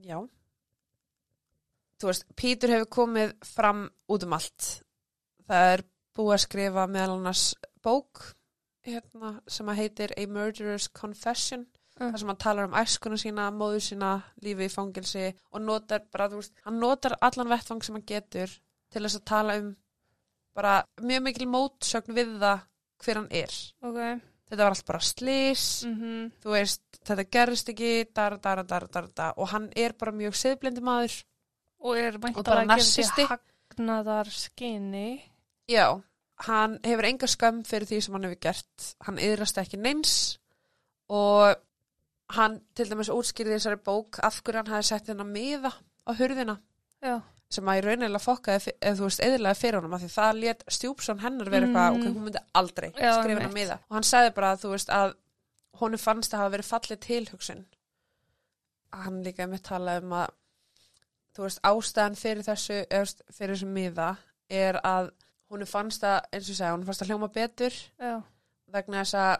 Já. 0.00 0.26
Þú 2.00 2.10
veist, 2.10 2.26
Pítur 2.36 2.72
hefur 2.74 2.90
komið 2.98 3.34
fram 3.44 3.86
út 4.12 4.26
um 4.26 4.32
allt. 4.36 4.66
Það 5.48 5.70
er 5.76 5.84
búið 6.16 6.34
að 6.36 6.42
skrifa 6.44 6.86
meðal 6.90 7.14
annars 7.18 7.44
bók 7.84 8.32
hérna, 8.86 9.40
sem 9.48 9.66
að 9.72 9.76
heitir 9.80 10.12
A 10.16 10.26
Murderer's 10.26 10.88
Confession 10.88 11.66
Mm. 11.96 12.10
þar 12.12 12.18
sem 12.20 12.28
hann 12.28 12.36
talar 12.36 12.66
um 12.68 12.74
æskuna 12.76 13.16
sína, 13.16 13.44
móðu 13.56 13.78
sína, 13.80 14.08
lífi 14.44 14.66
í 14.66 14.68
fangilsi 14.68 15.30
og 15.50 15.62
notar 15.64 16.02
bara, 16.12 16.26
þú 16.28 16.42
veist, 16.42 16.52
hann 16.66 16.78
notar 16.78 17.14
allan 17.24 17.48
vettvang 17.48 17.82
sem 17.82 17.94
hann 17.96 18.04
getur 18.04 18.50
til 18.92 19.00
þess 19.02 19.16
að 19.16 19.24
tala 19.24 19.54
um 19.56 19.70
bara 20.54 20.84
mjög 21.00 21.22
mikil 21.24 21.46
mótsögn 21.48 22.12
við 22.12 22.34
það 22.42 22.60
hver 23.00 23.14
hann 23.16 23.28
er. 23.30 23.54
Ok. 23.80 24.20
Þetta 24.50 24.58
var 24.60 24.74
allt 24.76 24.84
bara 24.86 24.98
slís, 25.00 25.64
Mhm. 25.86 26.32
þú 26.44 26.50
veist, 26.52 26.82
þetta 27.02 27.30
gerist 27.30 27.68
ekki, 27.72 28.12
dar, 28.12 28.36
dar, 28.36 28.62
dar, 28.62 28.86
dar, 28.92 29.08
dar, 29.14 29.32
og 29.38 29.48
hann 29.48 29.72
er 29.74 29.92
bara 29.94 30.12
mjög 30.12 30.34
siðblindi 30.36 30.82
maður. 30.82 31.24
Og 31.80 31.98
er 31.98 32.14
Og 32.14 32.20
mæntalega 32.22 32.62
að 32.62 32.66
narsisti. 32.66 33.22
því 33.26 33.26
hagnaðar 33.76 34.30
skinni. 34.32 35.22
Já, 35.68 36.00
hann 36.46 36.78
hefur 36.84 37.04
enga 37.04 37.26
skömm 37.26 37.62
fyrir 37.66 37.86
því 37.86 38.00
sem 38.02 38.14
hann 38.14 38.24
hefur 38.24 38.40
gert. 38.40 38.94
Hann 39.06 39.18
yðrast 39.18 39.58
ekki 39.58 39.78
neins 39.78 40.38
og 41.08 41.56
hann 42.36 42.60
til 42.74 42.88
dæmis 42.90 43.08
útskýrði 43.12 43.54
þessari 43.58 43.78
bók 43.86 44.18
af 44.26 44.40
hverju 44.42 44.56
hann 44.62 44.66
hafi 44.72 44.82
sett 44.88 45.06
hennar 45.06 45.26
miða 45.30 45.70
á 46.06 46.10
hurðina 46.18 46.56
Já. 47.02 47.20
sem 47.50 47.64
að 47.70 47.78
í 47.78 47.84
raunilega 47.86 48.18
fokkaði, 48.18 48.72
eða 48.82 48.96
þú 48.98 49.04
veist, 49.06 49.20
eðilega 49.22 49.54
fyrir 49.60 49.78
honum 49.78 49.94
af 49.94 50.02
því 50.02 50.08
það 50.16 50.40
let 50.40 50.64
Stjúpsson 50.68 51.20
hennar 51.22 51.50
vera 51.50 51.66
eitthvað, 51.66 51.92
Mm. 51.92 52.00
ok, 52.00 52.16
hún 52.16 52.24
myndi 52.24 52.42
aldrei 52.54 52.90
Já, 52.90 53.12
skrifa 53.12 53.22
hennar 53.28 53.42
einmitt. 53.46 53.54
miða. 53.54 53.78
Og 53.90 53.94
hann 53.94 54.02
sagði 54.02 54.34
bara, 54.34 54.56
þú 54.56 54.70
veist, 54.74 54.88
að 54.90 55.14
honum 55.78 55.98
fannst 55.98 56.34
að 56.34 56.38
hafa 56.38 56.56
verið 56.56 56.70
fallið 56.72 57.00
tilhugsun 57.06 57.64
hann 58.92 59.22
líka 59.24 59.46
með 59.46 59.62
tala 59.62 59.98
um 60.00 60.10
að 60.12 60.30
þú 61.36 61.44
veist, 61.46 61.62
ástæðan 61.66 62.18
fyrir 62.18 62.46
þessu 62.46 62.78
eða, 62.78 62.88
þú 62.90 63.02
veist, 63.04 63.22
fyrir 63.36 63.54
þessu 63.54 63.68
miða 63.70 64.08
er 64.52 64.80
að 64.86 65.10
honum 65.52 65.70
fannst 65.70 66.06
að, 66.06 66.18
eins 66.32 66.46
og 66.46 66.52
ég 66.52 66.58
segja, 66.58 66.72
honum 66.74 66.88
fannst 66.88 67.04
að 67.04 67.12
hljóma 67.12 67.30
betur 67.34 67.76
já, 67.76 68.14
vegna 68.74 69.02
þess 69.04 69.18
að 69.22 69.34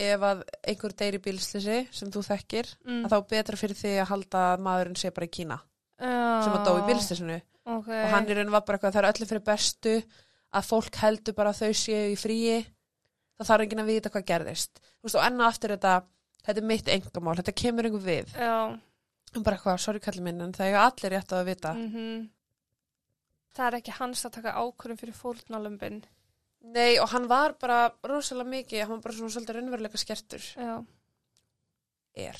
ef 0.00 0.24
að 0.24 0.42
einhver 0.70 0.96
deyri 0.96 1.20
bílslisi 1.20 1.78
sem 1.92 2.12
þú 2.12 2.22
þekkir, 2.24 2.70
mm. 2.86 3.04
að 3.04 3.14
þá 3.14 3.32
betra 3.34 3.60
fyrir 3.60 3.76
því 3.76 3.94
að 4.00 4.10
halda 4.14 4.44
að 4.52 4.64
maðurinn 4.64 5.00
sé 5.00 5.12
bara 5.12 5.28
í 5.28 5.32
Kína 5.34 5.60
sem 6.00 6.54
að 6.56 6.62
dó 6.64 6.72
í 6.78 6.84
bílslisinu 6.88 7.36
okay. 7.68 8.04
og 8.06 8.12
hann 8.14 8.28
í 8.30 8.36
raun 8.36 8.52
var 8.54 8.64
bara 8.64 8.78
eitthvað, 8.78 8.94
það 8.94 9.02
er 9.02 9.08
öllu 9.10 9.28
fyrir 9.28 9.44
bestu 9.44 9.96
að 10.56 10.68
fólk 10.70 11.00
heldur 11.02 11.36
bara 11.36 11.52
að 11.52 11.60
þau 11.64 11.80
séu 11.80 12.06
í 12.10 12.16
fríi. 12.18 12.60
Það 13.38 13.50
þarf 13.50 13.64
enginn 13.64 13.82
að 13.82 13.90
vita 13.90 14.12
hvað 14.12 14.26
gerðist. 14.28 14.80
Þú 14.80 15.06
veist, 15.06 15.18
og 15.18 15.26
enn 15.26 15.40
og 15.40 15.46
aftur 15.46 15.74
þetta 15.76 15.92
þetta 16.46 16.62
er 16.62 16.68
mitt 16.70 16.90
engamál, 16.92 17.36
þetta 17.40 17.56
kemur 17.56 17.88
einhver 17.88 18.04
við. 18.04 18.32
Já, 18.34 18.56
bara 19.38 19.56
eitthvað, 19.56 19.80
sorry 19.82 20.02
kallið 20.02 20.26
minn 20.26 20.44
en 20.44 20.54
það 20.56 20.72
er 20.72 20.78
allir 20.82 21.14
rétt 21.14 21.34
að 21.36 21.48
vita. 21.50 21.74
Mhm. 21.74 22.28
Það 23.54 23.66
er 23.66 23.76
ekki 23.80 23.98
hans 23.98 24.24
að 24.26 24.34
taka 24.38 24.56
ákvörðum 24.58 24.98
fyrir 24.98 25.16
fórnalömbin 25.18 26.02
nei, 26.60 26.98
og 27.00 27.08
hann 27.14 27.26
var 27.30 27.56
bara 27.60 27.90
rosalega 28.06 28.50
mikið, 28.50 28.84
hann 28.84 28.98
var 28.98 29.02
bara 29.06 29.14
svona 29.16 29.34
svolítið 29.34 29.56
raunveruleika 29.56 29.98
skertur. 29.98 30.44
Já, 30.56 30.86
er 32.14 32.38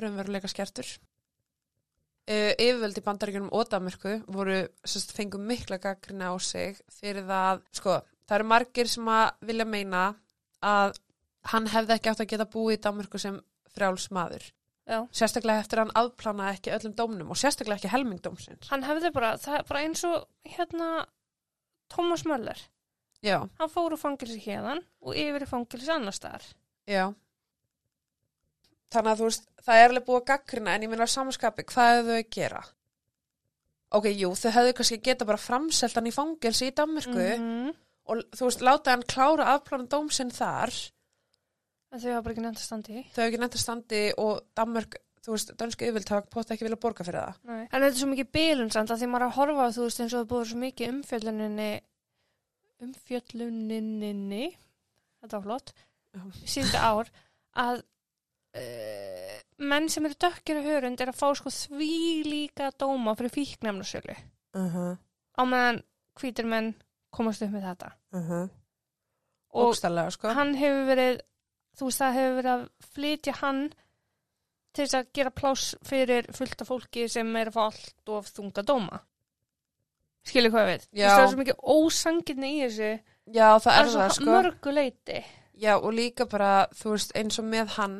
raunveruleika 0.00 0.48
skertur. 0.48 0.90
Uh, 2.30 2.52
yfirvöld 2.62 2.98
í 3.00 3.02
bandaríkjunum 3.02 3.52
og 3.56 3.68
Danmörku 3.72 4.20
voru, 4.30 4.60
sérst, 4.86 5.14
fengu 5.16 5.38
mikla 5.42 5.80
gaggrina 5.82 6.30
á 6.30 6.34
sig 6.38 6.78
fyrir 7.00 7.24
það, 7.26 7.62
sko, 7.74 7.96
það 8.28 8.36
eru 8.36 8.46
margir 8.46 8.90
sem 8.92 9.08
að 9.10 9.30
vilja 9.48 9.66
meina 9.66 10.02
að 10.62 11.00
hann 11.50 11.66
hefði 11.66 11.96
ekki 11.96 12.12
átt 12.12 12.22
að 12.22 12.30
geta 12.30 12.46
búið 12.52 12.76
í 12.76 12.82
Danmörku 12.84 13.18
sem 13.18 13.40
frjáls 13.74 14.10
maður 14.14 14.46
já. 14.90 14.98
Sérstaklega 15.14 15.62
eftir 15.62 15.78
að 15.78 15.86
hann 15.86 15.96
aðplana 16.02 16.50
ekki 16.56 16.72
öllum 16.74 16.94
dómnum 16.98 17.30
og 17.30 17.38
sérstaklega 17.38 17.78
ekki 17.78 17.92
helmingdómsins 17.94 18.68
hann 18.72 18.82
hefði 18.88 19.12
bara, 19.14 19.32
það 19.38 19.58
er 19.60 19.66
bara 19.70 19.84
eins 19.86 20.04
og 20.08 20.26
hérna 20.56 20.90
Thomas 21.90 22.22
Möller. 22.26 22.58
Já, 23.22 23.38
hann 23.58 23.70
fór 23.72 23.92
úr 23.94 24.00
fangilsi 24.00 24.38
hérðan 24.44 24.82
og 25.02 25.16
yfir 25.18 25.42
í 25.44 25.48
fangilsi 25.50 25.90
annar 25.92 26.14
staðar. 26.16 26.44
Já. 26.88 27.08
Þannig 28.90 29.12
að 29.12 29.20
þú 29.20 29.26
veist, 29.28 29.44
það 29.66 29.80
er 29.80 29.88
alveg 29.92 30.06
búið 30.08 30.20
að 30.20 30.28
gaggrina 30.30 30.72
en 30.74 30.84
ég 30.86 30.90
minna 30.90 31.06
samanskapi, 31.10 31.64
hvað 31.70 31.90
hefðu 31.90 32.10
þau 32.14 32.20
að 32.22 32.30
gera? 32.36 32.62
Ok, 33.98 34.06
jú, 34.14 34.30
þau 34.38 34.50
hefðu 34.56 34.72
kannski 34.78 34.98
geta 35.06 35.26
bara 35.28 35.38
framselt 35.42 35.94
hann 35.98 36.08
í 36.10 36.14
fangelsi 36.14 36.70
í 36.70 36.74
Danmörku 36.78 37.26
Mhm. 37.38 37.70
og 38.10 38.24
þú 38.34 38.48
veist, 38.48 38.60
láta 38.66 38.90
hann 38.94 39.02
klára 39.06 39.46
aðplana 39.54 39.86
dómsinn 39.90 40.30
þar 40.34 40.74
en 41.90 42.00
þau 42.00 42.10
hafa 42.12 42.22
bara 42.22 42.34
ekki 42.34 42.44
nefnt 42.44 42.60
að 42.60 42.66
standa 42.68 42.92
í 42.92 43.04
þau 43.10 43.20
hefðu 43.20 43.28
ekki 43.28 43.40
nefnt 43.42 43.58
að 43.58 43.64
standi 43.64 44.02
og 44.24 44.42
Danmörk 44.58 44.98
þú 45.20 45.34
veist, 45.34 45.52
dönsku 45.60 45.84
yfirvild 45.84 46.12
hafa 46.14 46.32
pótt 46.32 46.52
ekki 46.54 46.64
vilja 46.66 46.80
borga 46.80 47.04
fyrir 47.04 47.20
það 47.20 47.40
Nei. 47.50 47.62
en 47.64 47.76
þetta 47.76 47.90
er 47.90 48.00
svo 48.00 48.10
mikið 48.10 48.32
bilun 48.36 48.72
samt 48.72 48.90
að 48.90 49.02
því 49.02 49.10
maður 49.12 49.26
er 49.26 49.30
að 49.30 49.38
horfa 49.38 49.66
á 49.68 49.74
þú 49.76 49.86
veist 49.86 50.00
eins 50.00 50.14
og 50.14 50.22
það 50.22 50.30
búið 50.32 50.50
svo 50.50 50.60
mikið 50.64 50.92
umfjölluninni 50.94 51.70
umfjölluninni 52.86 54.44
þetta 55.20 55.36
var 55.36 55.46
flott 55.46 55.74
síðustu 56.44 56.80
ár 56.80 57.10
að 57.60 57.82
uh, 58.56 59.36
menn 59.60 59.90
sem 59.92 60.06
eru 60.08 60.18
dökkir 60.24 60.62
hörund 60.64 61.02
er 61.02 61.12
að 61.12 61.20
fá 61.20 61.28
sko 61.38 61.52
því 61.52 61.92
líka 62.26 62.70
dóma 62.80 63.14
fyrir 63.18 63.34
fíknefnarsölu 63.34 64.16
uh 64.16 64.74
-huh. 64.74 64.96
á 65.36 65.42
meðan 65.44 65.82
hvítir 66.20 66.48
menn 66.48 66.74
komast 67.10 67.42
upp 67.42 67.52
með 67.52 67.68
þetta 67.68 67.92
Uh 68.12 68.30
-huh. 68.30 68.48
og 69.52 69.68
Ógstallega, 69.70 70.10
sko 70.10 70.28
hann 70.28 70.54
hefur 70.54 70.86
verið 70.86 71.20
þú 71.80 71.88
veist 71.88 72.02
það 72.02 72.18
hefur 72.18 72.36
verið 72.38 72.52
að 72.54 72.66
flytja 72.94 73.36
hann 73.40 73.62
til 74.70 74.84
þess 74.84 74.98
að 75.00 75.08
gera 75.18 75.32
pláss 75.34 75.70
fyrir 75.86 76.28
fullt 76.36 76.62
af 76.62 76.70
fólki 76.70 77.06
sem 77.10 77.30
er 77.40 77.50
að 77.50 77.56
fá 77.56 77.62
allt 77.66 78.12
of 78.14 78.30
þunga 78.36 78.64
dóma. 78.66 79.00
Skilur 80.30 80.52
hvað 80.52 80.68
við 80.68 80.86
það 81.00 81.22
er 81.24 81.30
svo 81.32 81.40
mikið 81.40 81.66
ósangirni 81.74 82.52
í 82.52 82.62
þessu. 82.66 82.90
Já, 83.30 83.46
það 83.62 83.76
er 83.78 83.92
það, 83.94 84.14
sko. 84.16 84.30
mörgu 84.30 84.74
leiti. 84.74 85.20
Já, 85.60 85.74
og 85.76 85.92
líka 85.96 86.26
bara, 86.30 86.52
þú 86.76 86.94
veist, 86.94 87.12
eins 87.18 87.38
og 87.40 87.46
með 87.48 87.74
hann 87.76 87.96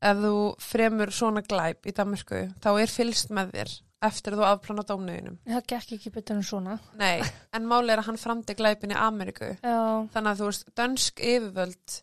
ef 0.00 0.18
þú 0.20 0.34
fremur 0.64 1.12
svona 1.12 1.42
glæp 1.44 1.88
í 1.88 1.94
Danmörku, 1.96 2.42
þá 2.60 2.70
er 2.72 2.92
fylst 2.92 3.32
með 3.36 3.54
þér 3.56 3.72
eftir 4.08 4.32
að 4.32 4.40
þú 4.40 4.46
afplana 4.48 4.84
dómnuðinum. 4.88 5.34
það 5.44 5.66
gekk 5.74 5.90
ekki 5.98 6.12
betur 6.14 6.38
en 6.38 6.46
svona. 6.46 6.76
Nei, 6.96 7.20
en 7.52 7.66
máli 7.68 7.92
er 7.92 8.00
að 8.00 8.08
hann 8.08 8.20
framdi 8.20 8.56
glæpin 8.56 8.94
í 8.94 8.96
Ameríku. 8.96 9.50
já, 9.60 9.80
Þannig 10.14 10.30
að 10.30 10.40
þú 10.40 10.48
veist, 10.48 10.70
dönsk 10.80 11.20
yfirvöld, 11.20 11.98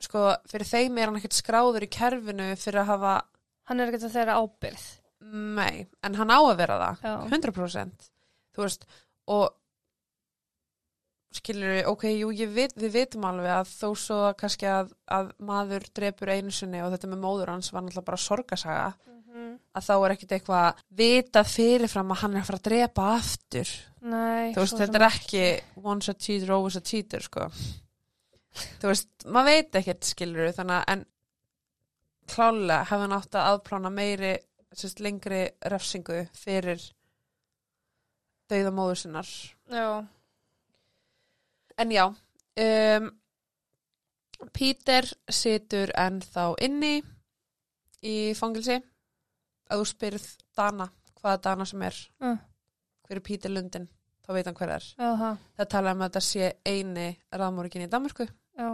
sko, 0.00 0.24
fyrir 0.50 0.66
þeim 0.70 0.98
er 0.98 1.10
hann 1.10 1.16
ekkert 1.20 1.38
skráður 1.38 1.86
í 1.86 1.90
kerfinu 1.90 2.48
fyrir 2.56 2.82
að 2.84 2.90
hafa, 2.92 3.14
hann 3.70 3.80
er 3.80 3.90
ekki 3.92 4.04
að 4.06 4.16
þeirra 4.18 4.38
ábyrð 4.42 4.86
nei, 5.58 5.86
en 6.06 6.14
hann 6.14 6.30
á 6.30 6.38
að 6.38 6.56
vera 6.60 6.76
það, 6.78 7.00
já, 7.02 7.14
100%. 7.34 8.10
Þú 8.54 8.62
veist, 8.64 8.84
og 9.28 9.48
skilur 11.38 11.74
við, 11.74 11.82
ok, 11.90 12.04
jú, 12.16 12.28
vit, 12.56 12.72
við 12.80 12.94
vitum 12.94 13.26
alveg 13.28 13.50
að 13.52 13.72
þó 13.74 13.88
svo 14.00 14.18
kannski 14.38 14.68
að, 14.70 14.94
að 15.12 15.28
maður 15.44 15.84
drepur 15.94 16.32
einu 16.32 16.54
sinni 16.54 16.80
og 16.82 16.94
þetta 16.94 17.10
með 17.12 17.20
móður 17.26 17.52
hans 17.52 17.68
var 17.74 17.84
náttúrulega 17.84 18.08
bara 18.08 18.22
sorgasaga, 18.24 18.86
Mhm. 19.28 19.58
að 19.76 19.84
þá 19.84 19.92
er 20.06 20.12
ekkit 20.14 20.32
eitthvað 20.38 20.78
vitað 20.96 21.50
fyrirfram 21.52 22.10
að 22.14 22.20
hann 22.22 22.34
er 22.36 22.40
að 22.40 22.46
fara 22.48 22.58
að 22.58 22.68
drepa 22.70 23.04
aftur. 23.18 23.68
nei 24.00 24.54
Þú 24.54 24.62
veist, 24.64 24.78
þetta 24.78 24.94
er 24.94 25.06
ekki 25.10 25.44
once 25.84 26.08
a 26.08 26.14
cheater, 26.14 26.52
always 26.52 26.76
a 26.76 26.80
cheater, 26.80 27.20
sko. 27.20 27.50
Þú 28.82 28.90
veist, 28.92 29.08
maður 29.26 29.50
veit 29.52 29.78
ekkert, 29.80 30.08
skilur 30.08 30.52
þannig 30.56 30.76
að, 30.78 30.84
en 30.94 31.04
klálega 32.28 32.84
hefði 32.90 33.06
hann 33.06 33.16
átt 33.18 33.38
að 33.38 33.48
aðplána 33.52 33.90
meiri, 33.94 34.32
sérst, 34.76 35.00
lengri 35.04 35.42
refsingu 35.72 36.22
fyrir 36.36 36.82
dauða 38.48 38.72
móður 38.74 39.02
sinnar. 39.02 39.30
já, 39.72 40.06
En 41.78 41.90
já, 41.94 42.04
um, 42.10 43.10
Peter 44.52 45.06
situr 45.30 45.92
ennþá 45.94 46.48
inni 46.66 46.96
í 48.02 48.34
fangilsi. 48.38 48.80
Að 49.68 49.82
þú 49.82 49.86
spyrð 49.90 50.26
Dana, 50.56 50.88
hvaða 51.20 51.40
Dana 51.44 51.66
sem 51.68 51.82
er, 51.86 51.96
uh, 52.24 52.36
hver 53.06 53.20
er 53.20 53.24
Peter 53.28 53.52
Lundin, 53.52 53.86
þá 54.26 54.32
veit 54.34 54.48
hann 54.48 54.56
hver 54.58 54.74
er. 54.78 54.86
það 54.98 55.16
Það 55.60 55.70
tala 55.74 55.92
um 55.94 56.02
að 56.02 56.08
þetta 56.08 56.24
sé 56.24 56.50
eini 56.66 57.08
raðmórikinn 57.30 57.84
í 57.86 57.90
Danmarku. 57.92 58.26
Já, 58.58 58.68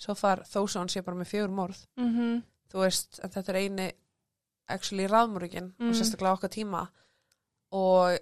Svo 0.00 0.14
far 0.16 0.40
þó 0.48 0.62
svo 0.68 0.80
hann 0.80 0.88
sé 0.88 1.02
bara 1.04 1.16
með 1.18 1.28
fjögur 1.34 1.50
morð. 1.52 1.80
mhm 1.96 2.42
Þú 2.70 2.78
veist, 2.84 3.18
þetta 3.20 3.50
er 3.50 3.56
eini 3.60 3.86
actually 4.70 5.06
raðmórikinn 5.10 5.72
Mm. 5.78 5.88
og 5.90 5.94
sérstaklega 5.98 6.36
okkar 6.36 6.50
tíma. 6.54 6.84
Og 7.72 8.18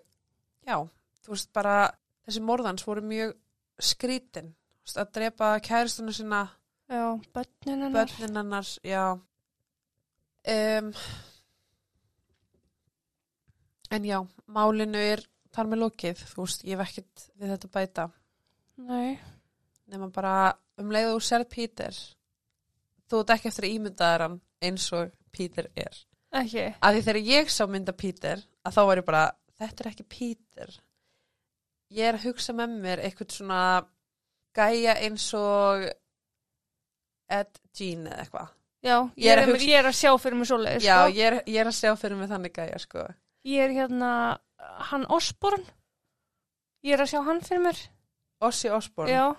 já, 0.67 0.77
þú 1.25 1.29
veist 1.35 1.53
bara, 1.53 1.91
þessi 2.27 2.41
morðans 2.41 2.87
voru 2.87 3.03
mjög 3.03 3.35
skrítin. 3.79 4.55
Veist, 4.83 4.97
Að 4.97 5.13
drepa 5.13 5.61
kæristuna 5.61 6.13
sinna 6.17 6.49
já, 6.89 7.21
börnin 7.35 7.83
hennar 7.85 7.93
börnin 7.93 8.37
hennar, 8.37 8.65
já 8.83 9.13
um, 10.49 10.93
en 13.91 14.05
já 14.05 14.19
málinu 14.47 14.99
er 15.01 15.23
þar 15.55 15.67
með 15.71 15.83
lokið 15.85 16.23
þú 16.33 16.45
veist, 16.47 16.65
ég 16.69 16.81
ekkert 16.85 17.29
við 17.41 17.53
þetta 17.55 17.71
bæta 17.77 18.07
nei, 18.89 19.19
nema 19.89 20.11
bara 20.13 20.35
um 20.79 20.91
leið 20.95 21.11
og 21.15 21.19
þú 21.21 21.25
serð 21.29 21.49
Peter 21.55 21.97
þú 23.09 23.21
ert 23.23 23.31
ekki 23.37 23.49
eftir 23.49 23.65
að 23.69 23.75
ímyndaðar 23.79 24.25
hann 24.27 24.41
eins 24.63 24.89
og 24.93 25.11
Peter 25.33 25.69
er. 25.77 25.95
Ekki. 26.35 26.65
Að 26.85 26.95
því 26.99 27.03
þegar 27.07 27.21
ég 27.31 27.51
sá 27.55 27.63
mynda 27.71 27.93
Peter 27.97 28.43
að 28.69 28.75
þá 28.77 28.81
var 28.91 29.01
ég 29.01 29.07
bara, 29.07 29.23
þetta 29.59 29.85
er 29.85 29.89
ekki 29.93 30.05
Peter. 30.13 30.75
Ég 31.95 32.05
er 32.11 32.19
að 32.19 32.27
hugsa 32.29 32.53
með 32.53 32.75
mér 32.85 33.01
eitthvað 33.07 33.33
svona 33.33 33.61
gæja 34.59 34.97
eins 35.07 35.29
og 35.39 35.87
Ed 37.33 37.59
Gein 37.77 38.07
eða 38.09 38.23
eitthvað. 38.25 38.53
Já, 38.85 38.95
Ég 39.17 39.25
ég 39.25 39.33
er 39.33 39.39
er, 39.43 39.49
hugsa- 39.51 39.69
ég 39.69 39.79
er 39.81 39.89
að 39.91 39.97
sjá 39.99 40.13
fyrir 40.23 40.37
mig 40.39 40.47
svoleiðis 40.49 40.85
Já, 40.87 40.97
sko. 41.01 41.15
ég 41.17 41.25
er, 41.27 41.37
ég 41.51 41.61
er 41.61 41.67
að 41.67 41.79
sjá 41.81 41.91
fyrir 41.99 42.17
mig 42.21 42.29
þannig 42.31 42.53
gæja, 42.55 42.79
sko. 42.79 43.07
ég 43.45 43.59
er 43.65 43.73
hérna 43.75 44.11
hann 44.91 45.07
Osborn 45.09 45.65
ég 46.85 46.93
er 46.95 47.03
að 47.03 47.11
sjá 47.11 47.25
hann 47.25 47.41
fyrir 47.41 47.63
mér. 47.65 47.81
Ossi 48.41 48.69
Osborn. 48.71 49.09
já, 49.11 49.35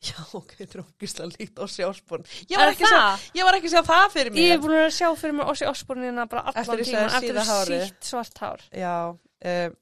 Já, 0.00 0.16
ok, 0.32 0.54
þetta 0.56 0.78
er 0.78 0.82
ógislega 0.84 1.34
líkt 1.34 1.58
Ossi 1.60 1.84
Osborn. 1.84 2.22
Ég 2.48 2.56
var, 2.56 2.70
ekki 2.72 2.86
að 2.86 2.92
sjá, 2.92 3.00
það? 3.04 3.24
ég 3.36 3.44
var 3.48 3.56
ekki 3.58 3.68
að 3.68 3.74
sjá 3.74 3.82
það 3.90 4.04
fyrir 4.14 4.32
mér. 4.32 4.44
ég 4.46 4.54
er 4.54 4.62
búin 4.62 4.76
að 4.80 4.94
sjá 4.96 5.08
fyrir 5.20 5.34
mér 5.36 5.50
Ossi 5.52 5.66
Osborn 5.68 6.06
hérna 6.06 6.24
bara 6.30 6.44
allan 6.54 6.80
tíman 6.80 7.16
eftir 7.18 7.40
hárið. 7.50 7.82
sítt 7.90 8.08
svart 8.08 8.40
hár 8.40 8.64
Já, 8.72 8.94
um, 9.12 9.74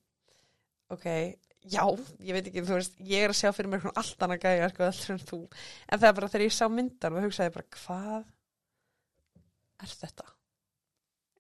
ok, 0.97 1.07
já, 1.71 1.85
ég 2.27 2.35
veit 2.35 2.51
ekki, 2.51 2.65
þú 2.67 2.81
veist, 2.81 2.99
ég 3.13 3.29
er 3.29 3.35
að 3.35 3.39
sjá 3.39 3.53
fyrir 3.55 3.71
mér 3.71 3.85
svona 3.85 4.03
allt 4.03 4.27
annað 4.27 4.43
gæja, 4.49 4.73
sko, 4.75 4.89
allur 4.89 5.15
en 5.15 5.23
þú. 5.31 5.41
En 5.87 6.03
það 6.03 6.09
er 6.11 6.19
bara 6.19 6.33
þegar 6.35 6.47
ég 6.49 6.57
sá 6.59 6.65
myndan 6.73 7.19
og 7.21 7.29
hugsaði 7.29 7.55
bara, 7.55 7.71
hvað 7.79 8.19
er 9.87 9.97
þetta? 10.03 10.29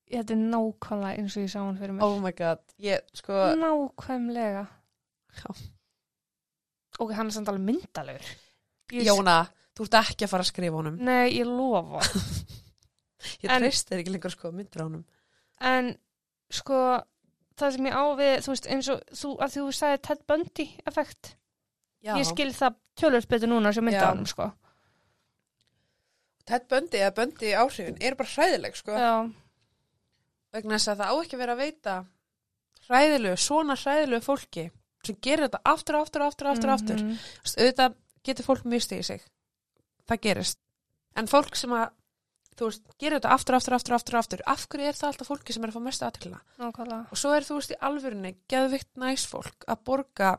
þetta 0.08 0.34
er 0.38 0.42
nákvæmlega 0.54 1.18
eins 1.18 1.34
og 1.36 1.42
ég 1.44 1.50
sá 1.52 1.58
hann 1.64 1.78
fyrir 1.82 1.96
mér 1.96 2.06
Oh 2.06 2.18
my 2.22 2.30
god, 2.36 2.62
ég, 2.80 3.02
sko, 3.18 3.42
nákvæmlega 3.58 4.66
Já. 5.42 5.50
ok, 7.02 7.10
hann 7.18 7.26
er 7.28 7.34
samt 7.34 7.50
alveg 7.50 7.66
myndalegur 7.72 8.30
Ég- 8.92 9.06
Jóna, 9.08 9.36
þú 9.76 9.84
ert 9.86 9.94
ekki 10.02 10.24
að 10.26 10.30
fara 10.32 10.42
að 10.46 10.50
skrifa 10.52 10.76
honum. 10.80 10.96
Nei, 11.04 11.28
ég 11.38 11.46
lofa. 11.46 12.00
Ég 13.42 13.50
En- 13.50 13.60
treyst 13.62 13.88
þér 13.90 14.00
ekki 14.02 14.12
lengur 14.14 14.30
sko 14.32 14.52
myndir 14.54 14.80
á 14.80 14.86
honum. 14.86 15.04
en 15.60 15.88
sko, 16.50 16.78
það 17.58 17.72
sem 17.74 17.86
ég 17.90 17.96
á 17.98 18.04
við, 18.16 18.34
þú 18.46 18.52
veist, 18.54 18.66
eins 18.70 18.88
og 18.94 19.00
þú, 19.12 19.32
að 19.42 19.54
þú 19.56 19.64
sagði 19.74 20.00
Ted 20.06 20.22
Bundy 20.30 20.66
effekt. 20.86 21.34
Já. 22.06 22.14
Ég 22.16 22.24
skil 22.30 22.52
það 22.54 22.76
tölvöld 22.96 23.28
betur 23.28 23.50
núna 23.50 23.72
sem 23.74 23.84
mynda 23.84 24.06
á 24.06 24.10
hann, 24.14 24.24
sko. 24.30 24.52
Ted 26.48 26.64
Bundy 26.70 27.00
eða 27.02 27.14
Bundy 27.18 27.50
áhrifin 27.58 27.98
er 28.00 28.14
bara 28.16 28.30
hræðileg 28.32 28.78
sko. 28.78 28.94
Já, 28.96 29.12
Vegna 30.54 30.78
þess 30.78 30.88
að 30.94 31.00
það 31.02 31.10
á 31.12 31.14
ekki 31.20 31.38
vera 31.42 31.52
að 31.54 31.60
veita 31.60 31.94
hræðilegu, 32.88 33.36
svona 33.42 33.74
hræðilegu 33.76 34.24
fólki 34.24 34.62
sem 35.04 35.18
gerir 35.24 35.44
þetta 35.44 35.60
aftur 35.68 35.98
og 35.98 36.06
aftur 36.06 36.24
og 36.24 36.30
aftur 36.32 36.48
og 36.48 36.54
aftur, 36.54 36.70
og 36.70 36.78
aftur. 36.78 37.02
Mhm. 37.02 37.18
Þú 37.18 37.44
veist, 37.44 37.58
auðvitað 37.60 37.98
getur 38.28 38.46
fólk 38.46 38.66
mistið 38.68 39.02
í 39.02 39.06
sig. 39.10 39.24
Það 40.08 40.20
gerist. 40.26 40.60
En 41.18 41.28
fólk 41.30 41.56
sem 41.58 41.72
að, 41.76 41.88
þú 42.58 42.68
veist, 42.68 42.84
gerir 43.00 43.18
þetta 43.18 43.32
aftur, 43.34 43.58
aftur, 43.58 43.76
aftur, 43.78 43.96
aftur, 43.98 44.18
aftur. 44.20 44.44
Af 44.54 44.66
hverju 44.70 44.90
er 44.90 44.98
það 44.98 45.10
alltaf 45.12 45.30
fólki 45.32 45.56
sem 45.56 45.64
er 45.66 45.72
að 45.72 45.78
fá 45.78 46.04
aðtöklina? 46.08 46.42
Nákvæmlega. 46.60 47.00
Og 47.12 47.20
svo 47.20 47.32
er 47.34 47.46
þú 47.48 47.58
veist 47.58 47.74
í 47.74 47.80
alvörunni 47.88 48.34
geðvikt 48.50 48.90
næs 49.00 49.26
fólk 49.30 49.66
að 49.68 49.82
borga 49.88 50.34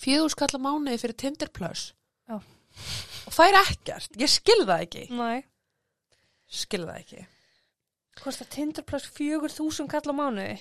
fjögurskalla 0.00 0.62
mánuði 0.62 1.02
fyrir 1.02 1.18
Tinder 1.24 1.50
Plus. 1.52 1.90
Já. 2.30 2.38
Og 2.40 3.34
það 3.34 3.50
er 3.50 3.60
ekkert. 3.64 4.16
Ég 4.20 4.30
skil 4.32 4.62
það 4.62 4.86
ekki. 4.86 5.04
Næ. 5.18 5.42
Skil 6.50 6.82
það 6.86 6.96
ekki. 7.02 7.26
Kostar 8.20 8.48
Tinder 8.52 8.84
plus 8.84 9.06
4.000 9.16 9.88
kall 9.88 10.12
á 10.12 10.14
mánuði? 10.14 10.56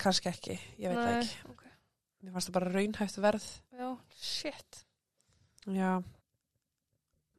Kannski 0.00 0.30
ekki. 0.30 0.56
Ég 0.80 0.90
veit 0.90 0.98
það 0.98 1.18
ekki. 1.20 1.50
Ok. 1.52 1.66
Mér 2.20 2.34
fannst 2.34 2.50
það 2.50 2.56
bara 2.58 2.72
raunhæft 2.74 3.20
verð. 3.22 3.46
Já, 3.72 3.88
shit. 4.20 4.82
Já. 5.66 6.02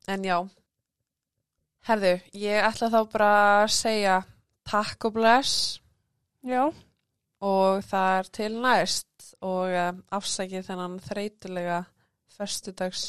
En 0.09 0.25
já. 0.25 0.37
Herðu, 1.85 2.15
ég 2.37 2.65
ætla 2.65 2.89
þá 2.93 2.99
bara 3.13 3.29
að 3.61 3.69
segja 3.73 4.17
takk 4.69 5.09
og 5.09 5.15
bless 5.15 5.81
Já, 6.41 6.71
og 7.45 7.83
það 7.85 8.15
er 8.17 8.29
til 8.33 8.55
næst 8.63 9.27
og 9.45 9.69
uh, 9.69 9.91
afsækið 10.17 10.65
þennan 10.65 10.97
þreytulega 11.05 11.83
föstudags 12.33 13.03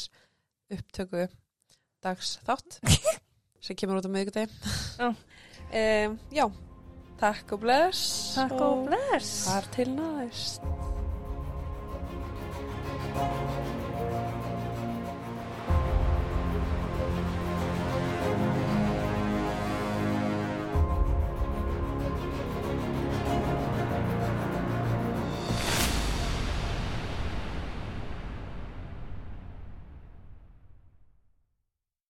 upptöku 0.73 1.25
dags 2.03 2.35
þátt 2.45 2.77
sem 3.63 3.77
kemur 3.79 4.01
út 4.01 4.09
á 4.09 4.13
miðgudegi. 4.13 4.53
Já. 5.01 5.09
um, 5.81 6.17
já, 6.29 6.47
takk 7.21 7.57
og 7.57 7.65
bless. 7.65 8.33
takk 8.37 8.57
og 8.61 8.89
bless. 8.91 9.35
Það 9.49 9.61
er 9.61 9.71
til 9.79 9.95
næst. 9.97 10.82
Thank 13.15 13.67
you. 13.67 13.72